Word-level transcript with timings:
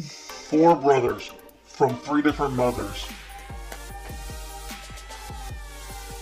four 0.00 0.74
brothers 0.76 1.30
from 1.64 1.96
three 1.98 2.22
different 2.22 2.54
mothers. 2.54 3.06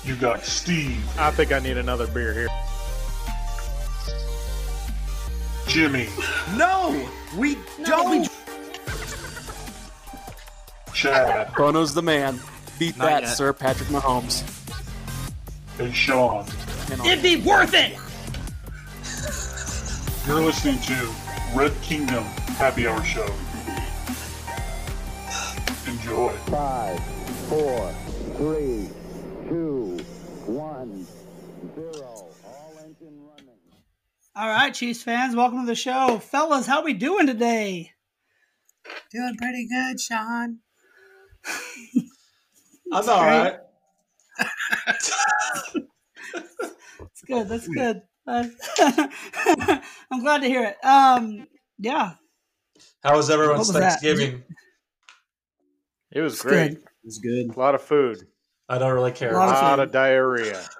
You 0.04 0.16
got 0.16 0.44
Steve, 0.44 1.02
I 1.18 1.30
think 1.30 1.52
I 1.52 1.58
need 1.60 1.76
another 1.78 2.06
beer 2.06 2.32
here. 2.34 2.48
Jimmy, 5.66 6.08
No, 6.56 7.08
we 7.36 7.56
don't. 7.84 8.28
Chad, 10.92 11.52
Bono's 11.56 11.94
the 11.94 12.02
man. 12.02 12.38
Beat 12.78 12.96
Not 12.96 13.04
that, 13.06 13.22
yet. 13.22 13.28
Sir 13.30 13.52
Patrick 13.52 13.88
Mahomes. 13.88 14.42
and 15.80 15.94
Sean. 15.94 16.46
It'd 17.04 17.22
be 17.22 17.36
worth 17.36 17.72
it. 17.74 17.96
You're 20.28 20.40
listening 20.42 20.78
to 20.82 21.10
Red 21.54 21.72
Kingdom 21.82 22.24
Happy 22.58 22.86
Hour 22.86 23.02
Show. 23.04 23.26
Enjoy. 26.14 26.32
Five, 26.46 27.04
four, 27.48 27.92
three, 28.36 28.88
two, 29.48 29.98
one, 30.46 31.04
zero. 31.74 32.28
All 32.44 32.72
engine 32.84 33.20
running. 33.20 33.58
All 34.36 34.46
right, 34.46 34.72
Chiefs 34.72 35.02
fans, 35.02 35.34
welcome 35.34 35.62
to 35.62 35.66
the 35.66 35.74
show. 35.74 36.20
Fellas, 36.20 36.68
how 36.68 36.84
we 36.84 36.92
doing 36.92 37.26
today? 37.26 37.90
Doing 39.10 39.34
pretty 39.36 39.66
good, 39.68 40.00
Sean. 40.00 40.60
I'm 42.92 43.08
all 43.08 43.20
great. 43.24 43.38
right. 43.40 43.56
It's 47.00 47.22
good. 47.26 47.48
That's 47.48 47.66
good. 47.66 48.02
Uh, 48.24 48.44
I'm 50.12 50.20
glad 50.20 50.42
to 50.42 50.46
hear 50.46 50.62
it. 50.62 50.76
Um, 50.86 51.48
yeah, 51.80 52.12
How 53.02 53.16
was 53.16 53.30
everyone's 53.30 53.66
was? 53.66 53.72
Thanksgiving? 53.72 54.44
It 56.14 56.20
was 56.20 56.34
it's 56.34 56.42
great. 56.42 56.68
good. 56.74 56.84
It's 57.04 57.18
good. 57.18 57.54
A 57.54 57.58
lot 57.58 57.74
of 57.74 57.82
food. 57.82 58.26
I 58.68 58.78
don't 58.78 58.92
really 58.94 59.12
care. 59.12 59.32
A 59.32 59.36
A 59.36 59.38
lot 59.38 59.48
of 59.56 59.62
lot 59.62 59.80
of 59.80 59.92
diarrhea. 59.92 60.62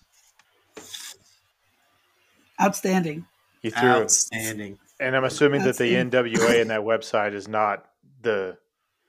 Outstanding. 2.61 3.27
You 3.62 3.70
threw 3.70 3.89
it. 3.89 4.03
Outstanding. 4.03 4.78
And 5.00 5.17
I'm 5.17 5.25
assuming 5.25 5.62
that 5.64 5.77
the 5.78 5.95
NWA 5.95 6.61
in 6.61 6.69
that 6.69 6.83
website 6.83 7.33
is 7.34 7.48
not 7.48 7.86
the 8.20 8.56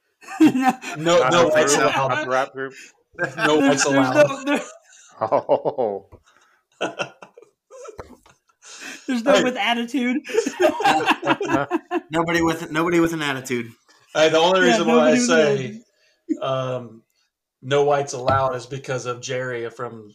No, 0.39 0.71
not 0.97 1.31
no 1.31 1.43
the 1.43 1.49
whites 1.49 1.77
not 1.77 2.23
the 2.23 2.29
rap 2.29 2.53
group. 2.53 2.73
No 3.37 3.59
whites 3.59 3.85
allowed. 3.85 4.27
no, 4.27 4.43
there- 4.43 4.61
Oh, 5.21 6.07
there's 9.07 9.23
no 9.23 9.33
Hey. 9.33 9.43
with 9.43 9.57
attitude. 9.57 10.17
Nobody 12.11 12.41
with 12.41 12.71
nobody 12.71 12.99
with 12.99 13.13
an 13.13 13.21
attitude. 13.21 13.71
Hey, 14.13 14.29
the 14.29 14.37
only 14.37 14.61
Yeah, 14.61 14.67
reason 14.67 14.87
why 14.87 15.09
I 15.11 15.17
say 15.17 15.81
um, 16.41 17.03
no 17.61 17.83
whites 17.83 18.13
allowed 18.13 18.55
is 18.55 18.65
because 18.65 19.05
of 19.05 19.21
Jerry 19.21 19.69
from 19.69 20.13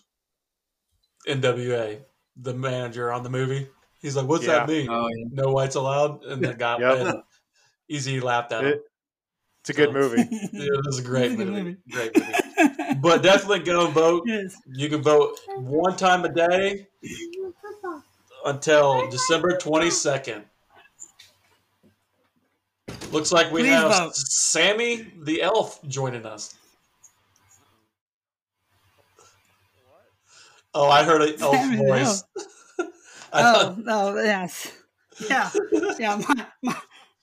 NWA, 1.26 2.00
the 2.36 2.54
manager 2.54 3.12
on 3.12 3.22
the 3.22 3.30
movie. 3.30 3.68
He's 4.00 4.14
like, 4.16 4.26
"What's 4.28 4.44
Yeah. 4.46 4.60
that 4.60 4.68
mean? 4.68 4.88
Oh 4.90 5.08
yeah. 5.08 5.24
No 5.32 5.52
whites 5.52 5.74
allowed?" 5.74 6.24
And 6.24 6.42
the 6.44 6.54
guy 6.54 6.78
Yep. 6.80 7.24
Eazy 7.90 8.22
laughed 8.22 8.52
at 8.52 8.64
him. 8.64 8.72
It- 8.74 8.82
it's 9.62 9.70
a 9.70 9.72
good 9.72 9.88
So- 9.88 9.92
movie. 9.92 10.22
Yeah, 10.52 10.64
it 10.72 10.86
was 10.86 10.98
a 11.00 11.02
great 11.02 11.32
It's 11.32 11.34
a 11.34 11.36
good 11.36 11.48
movie. 11.48 11.62
movie. 11.62 11.76
Great 11.90 12.16
movie. 12.16 12.94
But 13.00 13.22
definitely 13.22 13.60
go 13.60 13.86
and 13.86 13.94
vote. 13.94 14.22
yes. 14.26 14.54
You 14.72 14.88
can 14.88 15.02
vote 15.02 15.38
one 15.56 15.96
time 15.96 16.24
a 16.24 16.32
day 16.32 16.86
until 18.48 19.08
December 19.10 19.56
22nd. 19.58 20.42
Looks 23.12 23.30
like 23.32 23.52
we 23.52 23.62
Please 23.62 23.70
have 23.70 23.90
vote. 23.90 24.16
Sammy 24.16 25.12
the 25.22 25.42
Elf 25.42 25.80
joining 25.86 26.24
us. 26.26 26.54
Oh, 30.74 30.88
I 30.88 31.02
heard 31.02 31.22
an 31.22 31.34
elf 31.40 31.54
Sammy 31.54 31.76
voice. 31.76 32.24
I 33.32 33.42
Oh 33.42 33.52
thought, 33.52 33.78
no, 33.78 34.16
yes, 34.16 34.72
yeah, 35.28 35.50
yeah. 35.98 36.16
My 36.16 36.46
my, 36.62 36.76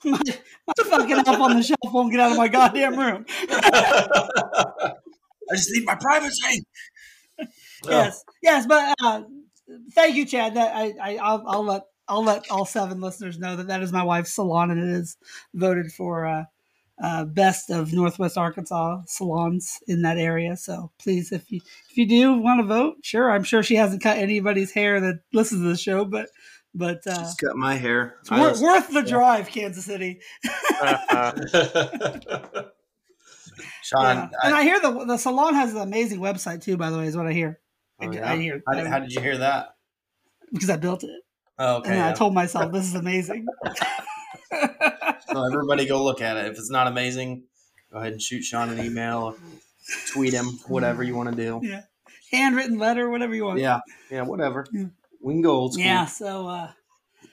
my, 0.03 0.19
my 0.67 0.73
fucking 0.83 1.17
elf 1.25 1.39
on 1.39 1.55
the 1.57 1.63
shelf 1.63 1.93
won't 1.93 2.11
get 2.11 2.19
out 2.19 2.31
of 2.31 2.37
my 2.37 2.47
goddamn 2.47 2.97
room. 2.97 3.25
I 3.49 4.91
just 5.53 5.71
need 5.71 5.85
my 5.85 5.95
privacy. 5.95 6.65
yes, 7.87 8.23
yes, 8.41 8.65
but 8.67 8.95
uh, 9.01 9.21
thank 9.93 10.15
you, 10.15 10.25
Chad. 10.25 10.55
That 10.55 10.75
I, 10.75 10.93
I 11.01 11.15
I'll, 11.17 11.43
I'll 11.47 11.63
let 11.65 11.83
I'll 12.07 12.23
let 12.23 12.49
all 12.51 12.65
seven 12.65 13.01
listeners 13.01 13.39
know 13.39 13.55
that 13.55 13.67
that 13.67 13.81
is 13.81 13.91
my 13.91 14.03
wife's 14.03 14.33
salon, 14.35 14.71
and 14.71 14.79
it 14.81 14.95
is 14.99 15.17
voted 15.53 15.91
for 15.91 16.25
uh, 16.25 16.43
uh, 17.03 17.25
best 17.25 17.69
of 17.71 17.91
Northwest 17.93 18.37
Arkansas 18.37 19.01
salons 19.07 19.79
in 19.87 20.01
that 20.03 20.17
area. 20.17 20.55
So 20.55 20.91
please, 20.99 21.31
if 21.31 21.51
you 21.51 21.61
if 21.89 21.97
you 21.97 22.07
do 22.07 22.33
want 22.33 22.59
to 22.61 22.67
vote, 22.67 22.95
sure. 23.03 23.31
I'm 23.31 23.43
sure 23.43 23.63
she 23.63 23.75
hasn't 23.75 24.03
cut 24.03 24.17
anybody's 24.17 24.71
hair 24.71 24.99
that 25.01 25.19
listens 25.33 25.61
to 25.61 25.67
the 25.69 25.77
show, 25.77 26.05
but 26.05 26.29
but 26.73 26.97
uh, 27.07 27.15
Just 27.15 27.39
cut 27.39 27.55
my 27.55 27.75
hair. 27.75 28.17
it's 28.21 28.29
was- 28.31 28.61
worth 28.61 28.89
the 28.91 29.01
drive, 29.01 29.47
Kansas 29.47 29.85
City. 29.85 30.19
Sean, 33.81 34.15
Yeah. 34.15 34.29
and 34.43 34.53
I 34.55 34.63
hear 34.63 34.79
the 34.81 35.05
the 35.05 35.17
salon 35.17 35.53
has 35.55 35.73
an 35.73 35.79
amazing 35.81 36.19
website 36.19 36.61
too. 36.63 36.75
By 36.77 36.89
the 36.89 36.97
way, 36.97 37.07
is 37.07 37.15
what 37.17 37.27
I 37.27 37.33
hear. 37.33 37.59
I, 37.99 38.05
oh, 38.05 38.09
I 38.09 38.13
yeah? 38.13 38.35
hear 38.35 38.61
how, 38.67 38.73
did, 38.73 38.87
how 38.87 38.99
did 38.99 39.11
you 39.13 39.21
hear 39.21 39.37
that? 39.37 39.69
because 40.53 40.69
I 40.69 40.77
built 40.77 41.03
it, 41.03 41.09
Oh, 41.57 41.77
okay. 41.77 41.91
and 41.91 42.01
I 42.01 42.13
told 42.13 42.33
myself 42.33 42.71
this 42.71 42.85
is 42.85 42.95
amazing. 43.03 43.45
So 44.51 45.45
everybody 45.51 45.85
go 45.85 46.03
look 46.03 46.21
at 46.21 46.37
it. 46.37 46.45
If 46.45 46.51
it's 46.57 46.69
not 46.69 46.87
amazing, 46.87 47.43
go 47.91 47.99
ahead 47.99 48.13
and 48.13 48.21
shoot 48.21 48.43
Sean 48.43 48.69
an 48.69 48.83
email, 48.83 49.17
or 49.23 49.35
tweet 50.11 50.33
him, 50.33 50.45
whatever 50.67 51.03
you 51.03 51.15
want 51.15 51.29
to 51.29 51.35
do. 51.35 51.59
yeah, 51.63 51.81
handwritten 52.31 52.77
letter, 52.79 53.09
whatever 53.09 53.33
you 53.35 53.45
want. 53.45 53.59
Yeah, 53.59 53.79
yeah, 54.09 54.21
whatever. 54.21 54.65
Yeah. 54.71 54.85
We 55.21 55.33
can 55.33 55.41
go 55.41 55.51
old 55.51 55.73
school. 55.73 55.83
Yeah, 55.85 56.05
so 56.05 56.47
uh 56.47 56.71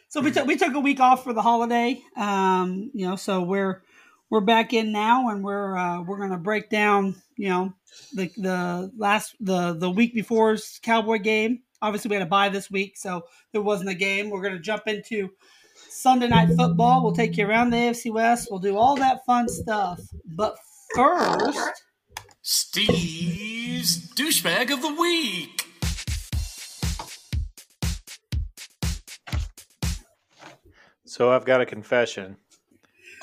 so 0.08 0.20
we 0.20 0.30
took 0.30 0.46
we 0.46 0.56
took 0.56 0.74
a 0.74 0.80
week 0.80 1.00
off 1.00 1.22
for 1.24 1.32
the 1.32 1.42
holiday. 1.42 2.00
Um, 2.16 2.90
you 2.94 3.06
know, 3.06 3.16
so 3.16 3.42
we're 3.42 3.82
we're 4.32 4.40
back 4.40 4.72
in 4.72 4.90
now 4.90 5.28
and 5.28 5.44
we're 5.44 5.76
uh 5.76 6.00
we're 6.00 6.16
gonna 6.16 6.38
break 6.38 6.70
down, 6.70 7.14
you 7.36 7.50
know, 7.50 7.70
the 8.14 8.30
the 8.38 8.90
last 8.96 9.36
the 9.40 9.74
the 9.74 9.90
week 9.90 10.14
before's 10.14 10.80
cowboy 10.82 11.18
game. 11.18 11.60
Obviously 11.82 12.08
we 12.08 12.14
had 12.14 12.22
a 12.22 12.30
bye 12.30 12.48
this 12.48 12.70
week, 12.70 12.96
so 12.96 13.26
there 13.52 13.60
wasn't 13.60 13.90
a 13.90 13.94
game. 13.94 14.30
We're 14.30 14.40
gonna 14.40 14.58
jump 14.58 14.84
into 14.86 15.28
Sunday 15.90 16.28
night 16.28 16.48
football. 16.56 17.02
We'll 17.02 17.12
take 17.12 17.36
you 17.36 17.46
around 17.46 17.70
the 17.70 17.76
AFC 17.76 18.10
West. 18.10 18.48
We'll 18.50 18.58
do 18.58 18.78
all 18.78 18.96
that 18.96 19.22
fun 19.26 19.50
stuff. 19.50 20.00
But 20.24 20.56
first 20.94 21.82
Steve's 22.40 24.14
douchebag 24.14 24.72
of 24.72 24.80
the 24.80 24.94
week. 24.94 25.68
So 31.04 31.30
I've 31.30 31.44
got 31.44 31.60
a 31.60 31.66
confession. 31.66 32.38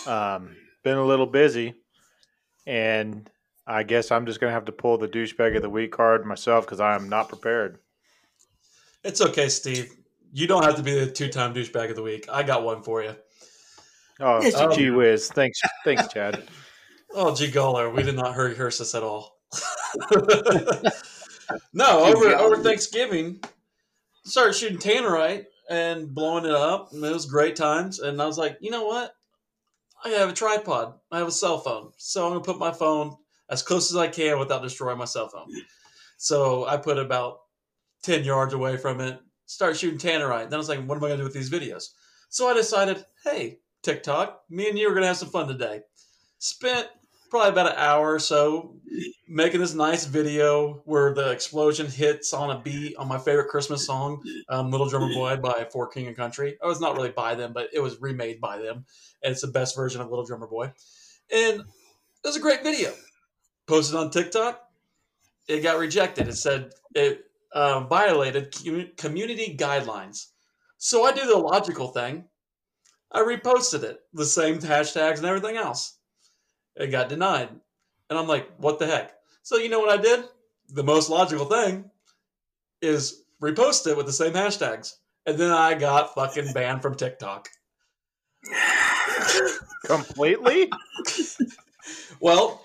Um, 0.05 0.55
been 0.83 0.97
a 0.97 1.05
little 1.05 1.25
busy, 1.25 1.75
and 2.65 3.29
I 3.67 3.83
guess 3.83 4.11
I'm 4.11 4.25
just 4.25 4.39
going 4.39 4.49
to 4.49 4.53
have 4.53 4.65
to 4.65 4.71
pull 4.71 4.97
the 4.97 5.07
douchebag 5.07 5.55
of 5.55 5.61
the 5.61 5.69
week 5.69 5.91
card 5.91 6.25
myself 6.25 6.65
because 6.65 6.79
I 6.79 6.95
am 6.95 7.09
not 7.09 7.29
prepared. 7.29 7.79
it's 9.03 9.21
okay, 9.21 9.49
Steve. 9.49 9.93
You 10.31 10.47
don't 10.47 10.63
have 10.63 10.75
to 10.75 10.83
be 10.83 10.93
the 10.93 11.09
two-time 11.09 11.53
douchebag 11.53 11.89
of 11.89 11.95
the 11.95 12.03
week. 12.03 12.27
I 12.31 12.43
got 12.43 12.63
one 12.63 12.83
for 12.83 13.03
you. 13.03 13.15
Oh, 14.19 14.41
Yes, 14.41 14.59
you 14.59 14.75
gee 14.75 14.89
whiz! 14.89 15.29
Thanks, 15.29 15.59
thanks, 15.83 16.07
Chad. 16.07 16.43
Oh, 17.11 17.33
gee 17.33 17.49
Gawler, 17.51 17.91
we 17.91 18.03
did 18.03 18.15
not 18.15 18.35
hurry 18.35 18.51
rehearse 18.51 18.77
this 18.77 18.93
at 18.93 19.01
all. 19.01 19.39
no, 21.73 22.03
over 22.03 22.35
over 22.35 22.57
Thanksgiving, 22.57 23.41
started 24.25 24.53
shooting 24.53 24.77
tannerite 24.77 25.45
and 25.71 26.13
blowing 26.13 26.45
it 26.45 26.51
up, 26.51 26.89
and 26.93 27.03
it 27.03 27.11
was 27.11 27.25
great 27.25 27.55
times. 27.55 27.97
And 27.97 28.21
I 28.21 28.27
was 28.27 28.37
like, 28.37 28.59
you 28.61 28.69
know 28.69 28.85
what? 28.85 29.13
I 30.03 30.09
have 30.09 30.29
a 30.29 30.33
tripod. 30.33 30.93
I 31.11 31.17
have 31.17 31.27
a 31.27 31.31
cell 31.31 31.59
phone, 31.59 31.91
so 31.97 32.25
I'm 32.25 32.31
gonna 32.31 32.43
put 32.43 32.57
my 32.57 32.71
phone 32.71 33.15
as 33.49 33.61
close 33.63 33.91
as 33.91 33.97
I 33.97 34.07
can 34.07 34.39
without 34.39 34.61
destroying 34.61 34.97
my 34.97 35.05
cell 35.05 35.27
phone. 35.27 35.47
So 36.17 36.65
I 36.65 36.77
put 36.77 36.97
about 36.97 37.39
ten 38.03 38.23
yards 38.23 38.53
away 38.53 38.77
from 38.77 39.01
it, 39.01 39.19
start 39.45 39.75
shooting 39.75 39.99
tannerite. 39.99 40.49
Then 40.49 40.55
I 40.55 40.57
was 40.57 40.69
like, 40.69 40.85
what 40.85 40.97
am 40.97 41.03
I 41.03 41.07
going 41.07 41.17
to 41.17 41.17
do 41.17 41.23
with 41.23 41.33
these 41.33 41.49
videos? 41.49 41.85
So 42.29 42.47
I 42.47 42.53
decided, 42.53 43.03
hey, 43.23 43.59
TikTok, 43.81 44.41
me 44.49 44.69
and 44.69 44.77
you 44.77 44.87
are 44.87 44.91
going 44.91 45.01
to 45.01 45.07
have 45.07 45.17
some 45.17 45.29
fun 45.29 45.47
today. 45.47 45.81
Spent 46.37 46.87
probably 47.29 47.49
about 47.49 47.71
an 47.71 47.77
hour 47.77 48.13
or 48.13 48.19
so 48.19 48.75
making 49.27 49.59
this 49.59 49.75
nice 49.75 50.05
video 50.05 50.81
where 50.85 51.13
the 51.13 51.29
explosion 51.29 51.85
hits 51.87 52.33
on 52.33 52.49
a 52.49 52.59
beat 52.59 52.95
on 52.97 53.07
my 53.07 53.17
favorite 53.19 53.47
Christmas 53.47 53.85
song, 53.85 54.23
um, 54.49 54.71
Little 54.71 54.89
Drummer 54.89 55.13
Boy 55.13 55.37
by 55.37 55.67
for 55.71 55.87
King 55.87 56.07
and 56.07 56.17
Country. 56.17 56.57
Oh, 56.61 56.71
it's 56.71 56.81
not 56.81 56.95
really 56.95 57.11
by 57.11 57.35
them, 57.35 57.53
but 57.53 57.69
it 57.71 57.79
was 57.79 58.01
remade 58.01 58.41
by 58.41 58.57
them. 58.57 58.85
And 59.23 59.31
it's 59.31 59.41
the 59.41 59.47
best 59.47 59.75
version 59.75 60.01
of 60.01 60.09
Little 60.09 60.25
Drummer 60.25 60.47
Boy. 60.47 60.73
And 61.31 61.59
it 61.59 62.25
was 62.25 62.35
a 62.35 62.41
great 62.41 62.63
video. 62.63 62.91
Posted 63.67 63.95
on 63.95 64.09
TikTok. 64.09 64.61
It 65.47 65.61
got 65.61 65.77
rejected. 65.77 66.27
It 66.27 66.35
said 66.35 66.71
it 66.95 67.25
uh, 67.53 67.81
violated 67.81 68.51
commu- 68.51 68.97
community 68.97 69.55
guidelines. 69.57 70.27
So 70.77 71.03
I 71.03 71.11
do 71.11 71.27
the 71.27 71.37
logical 71.37 71.89
thing. 71.89 72.25
I 73.11 73.21
reposted 73.21 73.83
it, 73.83 73.99
the 74.13 74.25
same 74.25 74.59
hashtags 74.59 75.17
and 75.17 75.25
everything 75.25 75.57
else. 75.57 75.98
It 76.79 76.87
got 76.87 77.09
denied. 77.09 77.49
And 78.09 78.17
I'm 78.17 78.27
like, 78.27 78.49
what 78.57 78.79
the 78.79 78.87
heck? 78.87 79.11
So 79.43 79.57
you 79.57 79.69
know 79.69 79.79
what 79.79 79.97
I 79.97 80.01
did? 80.01 80.23
The 80.69 80.83
most 80.83 81.09
logical 81.09 81.45
thing 81.45 81.91
is 82.81 83.23
repost 83.41 83.85
it 83.85 83.97
with 83.97 84.05
the 84.07 84.13
same 84.13 84.33
hashtags. 84.33 84.95
And 85.25 85.37
then 85.37 85.51
I 85.51 85.75
got 85.75 86.15
fucking 86.15 86.53
banned 86.53 86.81
from 86.81 86.95
TikTok. 86.95 87.49
Completely? 89.85 90.71
Well, 92.19 92.63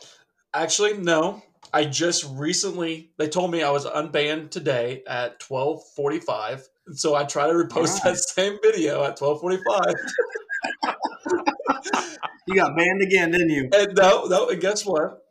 actually, 0.52 0.99
no. 0.99 1.43
I 1.72 1.84
just 1.84 2.25
recently 2.32 3.11
they 3.19 3.28
told 3.28 3.50
me 3.50 3.62
I 3.62 3.70
was 3.70 3.87
unbanned 3.87 4.50
today 4.50 5.02
at 5.06 5.40
twelve 5.40 5.82
forty 5.96 6.20
five. 6.20 6.69
So 6.93 7.14
I 7.14 7.25
try 7.25 7.46
to 7.46 7.52
repost 7.52 8.02
that 8.02 8.16
same 8.19 8.58
video 8.62 9.02
at 9.05 9.16
twelve 9.16 9.40
forty 9.40 9.58
five. 9.66 9.94
You 12.46 12.55
got 12.55 12.76
banned 12.76 13.02
again, 13.02 13.31
didn't 13.31 13.50
you? 13.50 13.69
And 13.75 13.94
no, 13.96 14.25
no, 14.25 14.49
and 14.49 14.61
guess 14.61 14.85
what? 14.85 15.23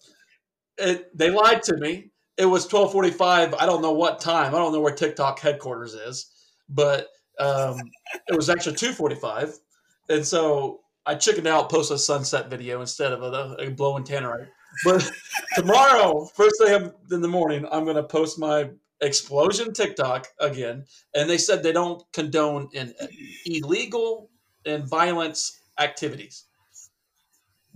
It, 0.78 1.16
they 1.18 1.30
lied 1.30 1.64
to 1.64 1.78
me. 1.78 2.12
It 2.38 2.46
was 2.46 2.66
twelve 2.66 2.92
forty 2.92 3.12
five. 3.12 3.54
I 3.54 3.66
don't 3.66 3.82
know 3.82 3.92
what 3.92 4.20
time. 4.20 4.56
I 4.56 4.58
don't 4.58 4.74
know 4.74 4.80
where 4.80 4.96
TikTok 4.96 5.40
headquarters 5.40 5.94
is, 5.94 6.32
but 6.68 7.08
um, 7.40 7.80
it 8.28 8.36
was 8.36 8.50
actually 8.50 8.76
two 8.76 8.92
forty 8.92 9.16
five. 9.16 9.54
And 10.10 10.26
so 10.26 10.82
I 11.06 11.16
chickened 11.16 11.48
out, 11.48 11.70
posted 11.70 11.96
a 11.96 12.00
sunset 12.00 12.50
video 12.50 12.82
instead 12.82 13.14
of 13.14 13.22
a, 13.22 13.56
a 13.60 13.70
blowing 13.70 14.04
tannerite. 14.04 14.48
But 14.84 15.10
tomorrow, 15.56 16.26
first 16.26 16.56
thing 16.60 16.92
in 17.12 17.22
the 17.22 17.28
morning, 17.28 17.68
I'm 17.72 17.84
going 17.84 17.98
to 17.98 18.04
post 18.04 18.40
my 18.40 18.70
explosion 19.02 19.74
TikTok 19.74 20.28
again. 20.40 20.86
And 21.14 21.30
they 21.30 21.38
said 21.38 21.62
they 21.62 21.72
don't 21.72 22.02
condone 22.14 22.70
in 22.74 22.94
illegal 23.46 24.30
and 24.66 24.88
violence 24.88 25.60
activities. 25.80 26.46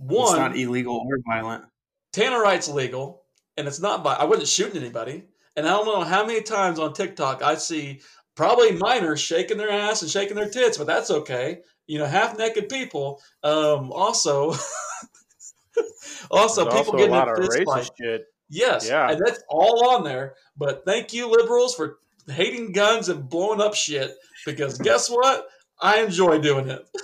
It's 0.00 0.12
One, 0.12 0.36
not 0.38 0.56
illegal 0.56 0.96
or 0.96 1.18
violent. 1.26 1.64
Tannerite's 2.12 2.68
legal, 2.68 3.22
and 3.56 3.66
it's 3.66 3.80
not. 3.80 4.02
Vi- 4.04 4.14
I 4.14 4.24
wasn't 4.24 4.48
shooting 4.48 4.80
anybody, 4.80 5.24
and 5.56 5.66
I 5.66 5.70
don't 5.70 5.86
know 5.86 6.02
how 6.02 6.24
many 6.24 6.40
times 6.42 6.78
on 6.78 6.92
TikTok 6.92 7.42
I 7.42 7.56
see 7.56 8.00
probably 8.34 8.72
minors 8.72 9.20
shaking 9.20 9.58
their 9.58 9.70
ass 9.70 10.02
and 10.02 10.10
shaking 10.10 10.36
their 10.36 10.48
tits, 10.48 10.78
but 10.78 10.86
that's 10.86 11.10
okay. 11.10 11.60
You 11.86 11.98
know, 11.98 12.06
half 12.06 12.38
naked 12.38 12.68
people. 12.68 13.20
Um, 13.42 13.90
also, 13.92 14.52
also 16.30 16.64
There's 16.64 16.74
people 16.76 16.76
also 16.76 16.92
a 16.92 16.96
getting 16.98 17.10
lot 17.14 17.28
in 17.28 17.34
of 17.34 17.40
fist 17.44 17.58
racist 17.58 17.64
fights. 17.64 17.90
shit. 18.00 18.24
Yes, 18.50 18.88
Yeah. 18.88 19.10
and 19.10 19.20
that's 19.24 19.42
all 19.48 19.88
on 19.90 20.04
there. 20.04 20.34
But 20.56 20.84
thank 20.86 21.12
you, 21.12 21.28
liberals, 21.30 21.74
for 21.74 21.98
hating 22.28 22.72
guns 22.72 23.08
and 23.08 23.28
blowing 23.28 23.60
up 23.60 23.74
shit. 23.74 24.14
Because 24.46 24.78
guess 24.78 25.10
what? 25.10 25.46
I 25.80 26.00
enjoy 26.00 26.38
doing 26.38 26.68
it. 26.68 26.86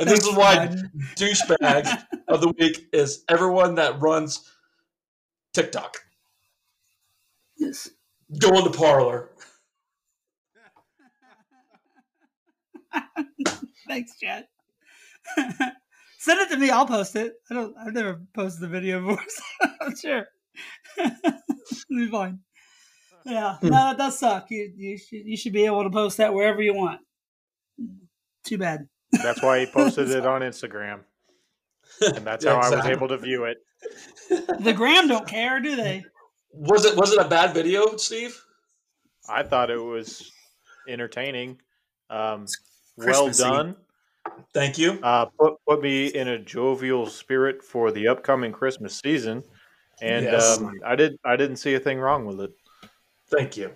and 0.00 0.08
this 0.08 0.26
is 0.26 0.34
why 0.34 0.56
Biden. 0.56 0.90
douchebag 1.16 2.04
of 2.28 2.40
the 2.40 2.48
week 2.58 2.88
is 2.92 3.24
everyone 3.28 3.74
that 3.76 4.00
runs 4.00 4.50
TikTok. 5.52 5.98
Yes. 7.56 7.90
Go 8.38 8.56
in 8.58 8.64
the 8.64 8.70
parlor. 8.70 9.30
Thanks, 13.88 14.18
Chad. 14.18 14.46
Send 16.18 16.40
it 16.40 16.50
to 16.50 16.56
me. 16.56 16.70
I'll 16.70 16.86
post 16.86 17.16
it. 17.16 17.34
I 17.50 17.54
don't. 17.54 17.76
I've 17.76 17.92
never 17.92 18.20
posted 18.34 18.62
the 18.62 18.68
video 18.68 19.00
before. 19.00 19.24
So 19.60 19.68
I'm 19.80 19.96
sure. 19.96 20.26
It'll 20.98 21.16
be 21.90 22.08
fine. 22.08 22.40
Yeah, 23.24 23.56
hmm. 23.56 23.68
no, 23.68 23.72
that 23.72 23.98
does 23.98 24.18
suck. 24.18 24.50
You 24.50 24.72
you 24.76 24.98
should 24.98 25.26
you 25.26 25.36
should 25.36 25.52
be 25.52 25.66
able 25.66 25.84
to 25.84 25.90
post 25.90 26.18
that 26.18 26.34
wherever 26.34 26.62
you 26.62 26.74
want. 26.74 27.00
Too 28.44 28.58
bad. 28.58 28.88
That's 29.12 29.42
why 29.42 29.60
he 29.60 29.66
posted 29.66 30.10
it 30.10 30.26
on 30.26 30.42
Instagram. 30.42 31.00
And 32.00 32.24
that's 32.26 32.44
Yeah, 32.44 32.60
how 32.60 32.70
I 32.72 32.76
was 32.76 32.86
able 32.86 33.08
to 33.08 33.18
view 33.18 33.44
it. 33.44 33.58
The 34.60 34.72
gram 34.74 35.08
don't 35.08 35.26
care, 35.26 35.60
do 35.60 35.74
they? 35.76 36.04
Was 36.52 36.84
it 36.84 36.96
was 36.96 37.12
it 37.12 37.18
a 37.20 37.28
bad 37.28 37.54
video, 37.54 37.96
Steve? 37.96 38.38
I 39.28 39.42
thought 39.42 39.70
it 39.70 39.82
was 39.82 40.30
entertaining. 40.88 41.60
Um, 42.10 42.46
well 42.96 43.30
done. 43.30 43.76
Thank 44.52 44.76
you. 44.76 44.98
Uh, 45.02 45.26
put 45.26 45.54
put 45.66 45.82
me 45.82 46.08
in 46.08 46.28
a 46.28 46.38
jovial 46.38 47.06
spirit 47.06 47.62
for 47.62 47.90
the 47.92 48.08
upcoming 48.08 48.52
Christmas 48.52 48.98
season, 48.98 49.42
and 50.02 50.24
Yes. 50.26 50.58
um, 50.58 50.74
I 50.84 50.96
did 50.96 51.18
I 51.24 51.36
didn't 51.36 51.56
see 51.56 51.74
a 51.74 51.80
thing 51.80 51.98
wrong 51.98 52.26
with 52.26 52.40
it. 52.40 52.50
Thank 53.30 53.56
you. 53.56 53.72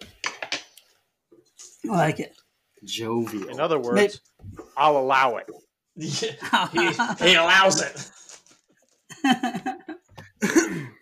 I 1.89 1.89
like 1.89 2.21
it. 2.21 2.35
Jovial. 2.85 3.49
In 3.49 3.61
other 3.61 3.79
words, 3.79 4.21
I'll 4.76 4.96
allow 4.96 5.37
it. 5.37 5.49
He, 5.96 6.08
he 6.08 7.35
allows 7.35 7.81
it. 7.81 8.11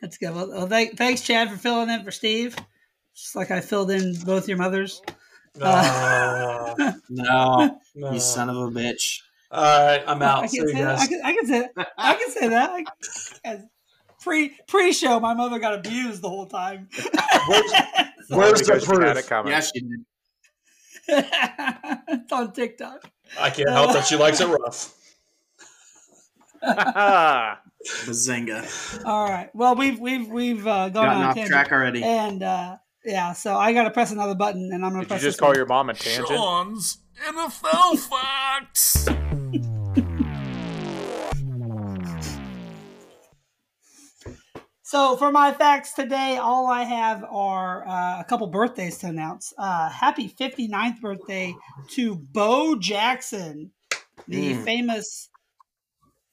That's 0.01 0.19
good. 0.19 0.35
Well, 0.35 0.49
well 0.49 0.67
thank, 0.67 0.97
thanks, 0.97 1.23
Chad, 1.23 1.51
for 1.51 1.57
filling 1.57 1.89
in 1.91 2.05
for 2.05 2.11
Steve. 2.11 2.57
Just 3.15 3.37
like 3.37 3.51
I 3.51 3.61
filled 3.61 3.91
in 3.91 4.15
both 4.25 4.49
your 4.49 4.59
mothers. 4.59 5.03
Uh, 5.61 6.75
no, 7.11 7.79
no. 7.95 8.13
you 8.13 8.21
son 8.21 8.49
of 8.49 8.57
a 8.57 8.71
bitch. 8.71 9.21
All 9.51 9.63
right, 9.63 10.03
I'm 10.07 10.23
out. 10.23 10.39
I 10.39 10.41
can 10.43 10.49
See 10.49 10.59
say 10.61 10.67
you 10.79 10.85
that. 10.85 10.99
I 10.99 11.07
can, 11.07 11.21
I 11.25 11.33
can 11.35 11.47
say 11.47 11.69
I 11.99 12.15
can 12.15 12.31
say 12.31 12.49
that. 12.49 12.71
I, 12.71 12.85
as 13.45 13.61
pre 14.23 14.57
pre 14.67 14.93
show, 14.93 15.21
my 15.21 15.35
mother 15.35 15.59
got 15.59 15.75
abused 15.75 16.23
the 16.23 16.29
whole 16.29 16.47
time. 16.47 16.89
Where's, 17.47 17.73
Only 17.73 18.13
where's 18.29 18.63
the 18.63 18.65
because 18.65 18.85
she 18.85 18.99
had 19.03 19.17
it 19.19 19.27
proof? 19.27 19.27
coming. 19.27 19.53
Yeah, 19.53 19.61
she 19.61 19.81
did. 19.81 20.05
it's 21.09 22.33
on 22.33 22.53
TikTok. 22.53 23.11
I 23.39 23.51
can't 23.51 23.71
help 23.71 23.93
that 23.93 24.07
she 24.07 24.17
likes 24.17 24.41
it 24.41 24.47
rough. 24.47 24.95
Bazinga. 28.07 29.05
All 29.05 29.25
right. 29.29 29.51
Well, 29.55 29.75
we've 29.75 29.99
we've 29.99 30.29
we've 30.29 30.67
uh, 30.67 30.89
gone 30.91 31.07
Gotten 31.07 31.19
on 31.19 31.23
a 31.25 31.29
off 31.29 31.35
tangent. 31.35 31.51
track 31.53 31.73
already. 31.73 32.03
and 32.05 32.43
uh, 32.43 32.77
yeah, 33.05 33.33
so 33.33 33.57
I 33.57 33.73
got 33.73 33.85
to 33.85 33.91
press 33.91 34.13
another 34.13 34.35
button, 34.37 34.71
and 34.73 34.85
I'm 34.85 34.93
going 34.93 35.03
to 35.05 35.09
Did 35.09 35.15
you 35.15 35.21
press. 35.21 35.23
just 35.23 35.37
this 35.37 35.41
call 35.41 35.49
one. 35.51 35.57
your 35.57 35.67
mom 35.67 35.91
a 35.91 35.95
tangent? 35.95 36.29
Sean's 36.29 36.99
NFL 37.27 37.99
facts. 37.99 39.09
So 44.93 45.17
for 45.17 45.33
my 45.33 45.53
facts 45.53 45.95
today, 45.95 46.37
all 46.37 46.67
I 46.67 46.83
have 46.83 47.25
are 47.25 47.89
uh, 47.89 48.21
a 48.21 48.25
couple 48.29 48.47
birthdays 48.49 48.99
to 48.99 49.07
announce. 49.07 49.55
Uh, 49.57 49.89
happy 49.89 50.29
59th 50.29 51.01
birthday 51.01 51.55
to 51.93 52.15
Bo 52.15 52.77
Jackson, 52.77 53.71
the 54.29 54.53
Mm. 54.53 54.65
famous 54.67 55.31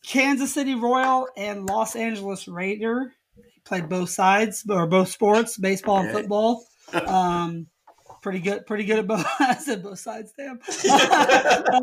Kansas 0.05 0.53
City 0.53 0.75
Royal 0.75 1.29
and 1.37 1.67
Los 1.67 1.95
Angeles 1.95 2.49
Raider. 2.49 3.13
He 3.37 3.61
played 3.63 3.87
both 3.87 4.09
sides 4.09 4.65
or 4.69 4.85
both 4.87 5.07
sports, 5.07 5.55
baseball 5.57 5.99
and 6.01 6.11
football. 6.11 6.65
Um, 7.07 7.67
pretty 8.21 8.39
good, 8.39 8.65
pretty 8.65 8.83
good 8.83 8.99
at 8.99 9.07
both. 9.07 9.25
I 9.39 9.55
said 9.55 9.83
both 9.83 9.99
sides, 9.99 10.33
damn. 10.37 10.59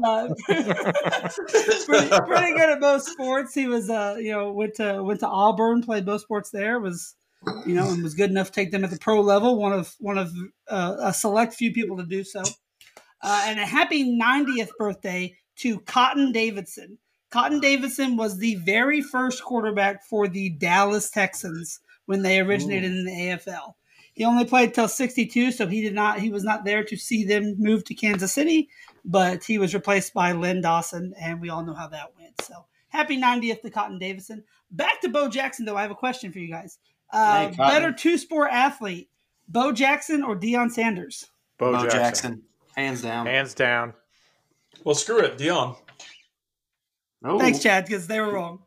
Uh, 0.06 0.28
pretty, 0.46 2.10
pretty 2.26 2.52
good 2.52 2.70
at 2.70 2.80
both 2.80 3.02
sports. 3.02 3.54
He 3.54 3.66
was, 3.66 3.88
uh, 3.90 4.16
you 4.18 4.30
know, 4.30 4.52
went 4.52 4.74
to 4.74 5.02
went 5.02 5.20
to 5.20 5.26
Auburn, 5.26 5.82
played 5.82 6.04
both 6.04 6.20
sports 6.20 6.50
there. 6.50 6.78
Was, 6.78 7.14
you 7.64 7.74
know, 7.74 7.88
and 7.90 8.02
was 8.02 8.14
good 8.14 8.30
enough 8.30 8.48
to 8.48 8.52
take 8.52 8.70
them 8.70 8.84
at 8.84 8.90
the 8.90 8.98
pro 8.98 9.20
level. 9.20 9.56
One 9.56 9.72
of 9.72 9.94
one 9.98 10.18
of 10.18 10.32
uh, 10.68 10.96
a 11.00 11.14
select 11.14 11.54
few 11.54 11.72
people 11.72 11.96
to 11.96 12.04
do 12.04 12.24
so. 12.24 12.42
Uh, 13.22 13.44
and 13.46 13.58
a 13.58 13.66
happy 13.66 14.04
90th 14.04 14.70
birthday 14.78 15.34
to 15.56 15.80
Cotton 15.80 16.32
Davidson. 16.32 16.98
Cotton 17.30 17.60
Davidson 17.60 18.16
was 18.16 18.38
the 18.38 18.56
very 18.56 19.02
first 19.02 19.42
quarterback 19.42 20.04
for 20.04 20.28
the 20.28 20.50
Dallas 20.50 21.10
Texans 21.10 21.80
when 22.06 22.22
they 22.22 22.40
originated 22.40 22.92
in 22.92 23.04
the 23.04 23.12
AFL. 23.12 23.74
He 24.16 24.24
only 24.24 24.46
played 24.46 24.72
till 24.72 24.88
62, 24.88 25.52
so 25.52 25.66
he 25.66 25.82
did 25.82 25.94
not 25.94 26.18
he 26.18 26.30
was 26.30 26.42
not 26.42 26.64
there 26.64 26.82
to 26.82 26.96
see 26.96 27.22
them 27.24 27.54
move 27.58 27.84
to 27.84 27.94
Kansas 27.94 28.32
City, 28.32 28.70
but 29.04 29.44
he 29.44 29.58
was 29.58 29.74
replaced 29.74 30.14
by 30.14 30.32
Len 30.32 30.62
Dawson, 30.62 31.14
and 31.20 31.38
we 31.38 31.50
all 31.50 31.62
know 31.62 31.74
how 31.74 31.86
that 31.88 32.12
went. 32.18 32.40
So 32.40 32.64
happy 32.88 33.20
90th 33.20 33.60
to 33.60 33.70
Cotton 33.70 33.98
Davidson. 33.98 34.42
Back 34.70 35.02
to 35.02 35.10
Bo 35.10 35.28
Jackson, 35.28 35.66
though. 35.66 35.76
I 35.76 35.82
have 35.82 35.90
a 35.90 35.94
question 35.96 36.32
for 36.32 36.38
you 36.38 36.50
guys. 36.50 36.78
Uh, 37.12 37.50
Hey, 37.50 37.56
better 37.56 37.92
two 37.92 38.16
sport 38.16 38.48
athlete, 38.50 39.10
Bo 39.48 39.70
Jackson 39.70 40.22
or 40.22 40.34
Deion 40.34 40.70
Sanders? 40.70 41.26
Bo, 41.58 41.72
Bo 41.72 41.82
Jackson. 41.82 42.00
Jackson. 42.00 42.42
hands 42.74 43.02
down. 43.02 43.26
hands 43.26 43.52
down. 43.52 43.92
Well, 44.82 44.94
screw 44.94 45.20
it, 45.20 45.36
Deion. 45.36 45.76
Oh, 47.22 47.38
Thanks, 47.38 47.62
Chad, 47.62 47.84
because 47.84 48.06
they 48.06 48.20
were 48.20 48.32
wrong. 48.32 48.60